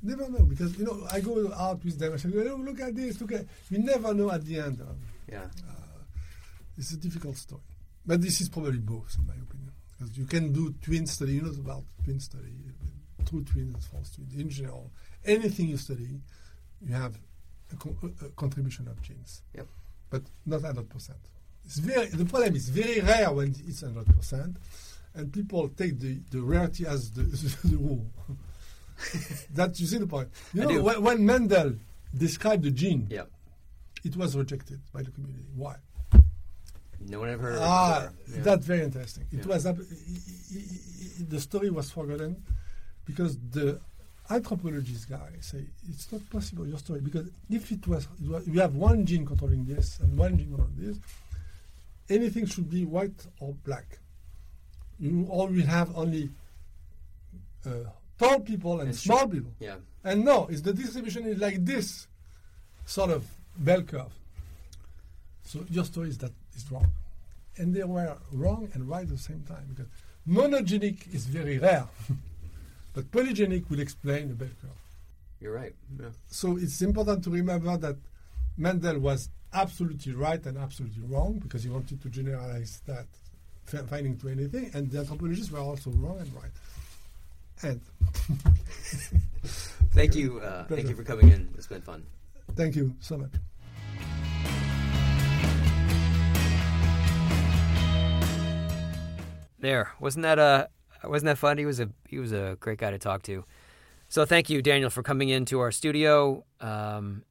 Never 0.01 0.27
know 0.29 0.43
because 0.45 0.77
you 0.77 0.85
know 0.85 1.05
I 1.11 1.19
go 1.21 1.53
out 1.53 1.83
with 1.85 1.99
them. 1.99 2.13
I 2.13 2.17
say, 2.17 2.29
oh, 2.35 2.55
"Look 2.55 2.79
at 2.81 2.95
this! 2.95 3.21
Look 3.21 3.31
at." 3.33 3.45
You 3.69 3.79
never 3.79 4.13
know 4.13 4.31
at 4.31 4.43
the 4.43 4.59
end. 4.59 4.81
Um, 4.81 4.97
Yeah. 5.31 5.45
it's 6.77 6.91
a 6.91 6.97
difficult 6.97 7.37
story, 7.37 7.61
but 8.05 8.19
this 8.21 8.41
is 8.41 8.49
probably 8.49 8.79
both, 8.79 9.15
in 9.19 9.27
my 9.27 9.35
opinion, 9.35 9.71
because 9.91 10.17
you 10.17 10.25
can 10.25 10.51
do 10.51 10.73
twin 10.81 11.05
study. 11.05 11.33
You 11.33 11.43
know 11.43 11.51
about 11.51 11.83
twin 12.03 12.19
study, 12.19 12.49
true 13.31 13.43
twins 13.43 13.73
and 13.73 13.83
false 13.83 14.11
twins. 14.11 14.35
In 14.35 14.49
general, 14.49 14.91
anything 15.25 15.67
you 15.69 15.77
study, 15.77 16.19
you 16.85 16.93
have 16.93 17.15
a, 17.71 17.75
co- 17.75 17.95
a- 18.25 18.29
contribution 18.29 18.87
of 18.87 19.01
genes, 19.01 19.41
Yep. 19.55 19.67
but 20.09 20.23
not 20.45 20.61
hundred 20.61 20.89
percent. 20.89 21.17
It's 21.65 21.77
very. 21.77 22.07
The 22.07 22.25
problem 22.25 22.55
is 22.55 22.69
very 22.69 22.99
rare 23.01 23.31
when 23.31 23.55
it's 23.67 23.81
hundred 23.81 24.07
percent, 24.15 24.57
and 25.15 25.31
people 25.31 25.69
take 25.69 25.99
the, 25.99 26.19
the 26.31 26.41
rarity 26.41 26.85
as 26.85 27.11
the, 27.11 27.23
the 27.67 27.77
rule. 27.77 28.05
that 29.55 29.79
you 29.79 29.87
see 29.87 29.97
the 29.97 30.05
point. 30.07 30.29
You 30.53 30.63
I 30.63 30.65
know, 30.65 30.83
when, 30.83 31.01
when 31.01 31.25
Mendel 31.25 31.73
described 32.15 32.63
the 32.63 32.71
gene, 32.71 33.07
Yep. 33.09 33.29
it 34.03 34.15
was 34.15 34.35
rejected 34.35 34.79
by 34.93 35.01
the 35.01 35.11
community. 35.11 35.45
Why? 35.55 35.75
No 37.09 37.21
one 37.21 37.29
ever 37.29 37.43
heard 37.43 37.55
of 37.55 37.61
it 37.61 37.65
Ah. 37.65 38.09
Yeah. 38.31 38.41
that's 38.43 38.65
very 38.67 38.83
interesting. 38.83 39.25
It 39.31 39.39
Yeah. 39.39 39.45
was 39.47 39.65
ab- 39.65 39.79
i- 39.79 39.83
i- 39.83 40.57
i- 40.59 41.25
the 41.27 41.39
story 41.39 41.71
was 41.71 41.89
forgotten 41.89 42.43
because 43.11 43.37
the 43.51 43.79
anthropologist 44.29 45.09
guy 45.09 45.29
say 45.41 45.65
it's 45.89 46.11
not 46.11 46.21
possible 46.29 46.65
your 46.65 46.77
story 46.77 47.01
because 47.01 47.27
if 47.49 47.71
it 47.71 47.85
was, 47.87 48.07
it 48.23 48.29
was 48.29 48.47
you 48.47 48.59
have 48.59 48.75
one 48.75 49.05
gene 49.05 49.25
controlling 49.25 49.65
this 49.65 49.99
and 49.99 50.17
one 50.17 50.37
gene 50.37 50.47
controlling 50.49 50.75
this, 50.77 50.97
anything 52.09 52.45
should 52.45 52.69
be 52.69 52.85
white 52.85 53.27
or 53.39 53.53
black. 53.65 53.99
You 54.99 55.27
all 55.29 55.47
will 55.47 55.65
have 55.65 55.95
only 55.97 56.29
uh, 57.65 57.69
tall 58.17 58.39
people 58.39 58.79
and 58.79 58.89
And 58.89 58.95
small 58.97 59.27
people. 59.27 59.51
Yeah. 59.59 59.75
And 60.03 60.23
no, 60.23 60.47
it's 60.49 60.61
the 60.61 60.73
distribution 60.73 61.25
is 61.25 61.39
like 61.39 61.63
this 61.65 62.07
sort 62.85 63.11
of 63.11 63.25
bell 63.57 63.81
curve. 63.81 64.13
So 65.43 65.65
your 65.69 65.85
story 65.85 66.09
is 66.09 66.17
that 66.19 66.31
is 66.55 66.71
wrong. 66.71 66.87
And 67.57 67.73
they 67.75 67.83
were 67.83 68.15
wrong 68.31 68.69
and 68.73 68.87
right 68.87 69.03
at 69.03 69.09
the 69.09 69.17
same 69.17 69.43
time 69.47 69.65
because 69.69 69.87
monogenic 70.27 71.13
is 71.13 71.25
very 71.25 71.57
rare. 71.57 71.87
but 72.93 73.09
polygenic 73.11 73.69
will 73.69 73.79
explain 73.79 74.27
the 74.29 74.35
bell 74.35 74.49
curve. 74.61 74.71
You're 75.39 75.53
right. 75.53 75.73
Yeah. 75.99 76.07
So 76.27 76.57
it's 76.57 76.81
important 76.81 77.23
to 77.23 77.29
remember 77.29 77.75
that 77.77 77.95
Mendel 78.57 78.99
was 78.99 79.29
absolutely 79.53 80.13
right 80.13 80.43
and 80.45 80.57
absolutely 80.57 81.03
wrong 81.03 81.39
because 81.39 81.63
he 81.63 81.69
wanted 81.69 82.01
to 82.01 82.09
generalize 82.09 82.81
that 82.85 83.07
fi- 83.65 83.79
finding 83.83 84.17
to 84.19 84.29
anything, 84.29 84.69
and 84.73 84.89
the 84.91 84.99
anthropologists 84.99 85.51
were 85.51 85.59
also 85.59 85.89
wrong 85.91 86.19
and 86.19 86.33
right. 86.33 86.51
And 87.63 87.81
Thank 89.93 90.15
you. 90.15 90.39
Uh, 90.39 90.63
thank 90.65 90.87
you 90.87 90.95
for 90.95 91.03
coming 91.03 91.29
in. 91.29 91.49
It's 91.57 91.67
been 91.67 91.81
fun. 91.81 92.03
thank 92.55 92.75
you 92.75 92.95
so 92.99 93.17
much. 93.17 93.31
There 99.59 99.91
wasn't 99.99 100.23
that 100.23 100.39
uh 100.39 100.67
wasn't 101.07 101.27
that 101.27 101.37
fun? 101.37 101.57
He 101.57 101.65
was 101.65 101.79
a 101.79 101.89
he 102.07 102.19
was 102.19 102.31
a 102.31 102.57
great 102.59 102.79
guy 102.79 102.91
to 102.91 102.99
talk 102.99 103.23
to. 103.23 103.45
So 104.07 104.25
thank 104.25 104.49
you, 104.49 104.61
Daniel, 104.61 104.89
for 104.89 105.03
coming 105.03 105.29
into 105.29 105.59
our 105.59 105.71
studio. 105.71 106.43
Um, 106.59 107.23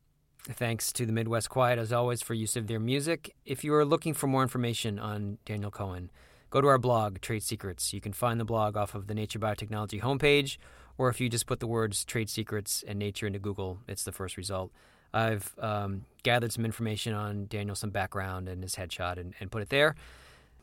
thanks 0.45 0.93
to 0.95 1.05
the 1.05 1.13
Midwest 1.13 1.51
Quiet 1.51 1.79
as 1.79 1.93
always 1.93 2.23
for 2.23 2.33
use 2.33 2.57
of 2.57 2.67
their 2.67 2.81
music. 2.81 3.35
If 3.45 3.65
you 3.65 3.75
are 3.75 3.85
looking 3.85 4.15
for 4.15 4.27
more 4.27 4.43
information 4.43 4.99
on 4.99 5.39
Daniel 5.45 5.71
Cohen, 5.71 6.11
go 6.49 6.61
to 6.61 6.69
our 6.69 6.79
blog 6.79 7.21
Trade 7.21 7.43
Secrets. 7.43 7.93
You 7.93 8.01
can 8.01 8.13
find 8.13 8.41
the 8.41 8.47
blog 8.47 8.77
off 8.77 8.95
of 8.95 9.09
the 9.09 9.15
Nature 9.15 9.39
Biotechnology 9.39 10.01
homepage, 10.01 10.57
or 10.97 11.11
if 11.11 11.21
you 11.21 11.29
just 11.29 11.47
put 11.47 11.61
the 11.61 11.67
words 11.67 12.05
Trade 12.05 12.31
Secrets 12.31 12.83
and 12.87 12.99
Nature 12.99 13.27
into 13.27 13.39
Google, 13.39 13.81
it's 13.87 14.05
the 14.05 14.13
first 14.13 14.37
result. 14.37 14.73
I've 15.13 15.55
um, 15.59 16.05
gathered 16.23 16.53
some 16.53 16.65
information 16.65 17.13
on 17.13 17.47
Daniel, 17.47 17.75
some 17.75 17.91
background 17.91 18.49
and 18.49 18.63
his 18.63 18.77
headshot, 18.77 19.19
and, 19.19 19.35
and 19.41 19.51
put 19.51 19.61
it 19.63 19.69
there. 19.69 19.97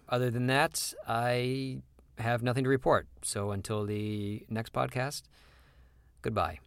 Other 0.09 0.31
than 0.31 0.47
that, 0.47 0.93
I 1.07 1.79
have 2.19 2.43
nothing 2.43 2.63
to 2.63 2.69
report. 2.69 3.07
So 3.21 3.51
until 3.51 3.85
the 3.85 4.45
next 4.49 4.73
podcast, 4.73 5.23
goodbye. 6.21 6.59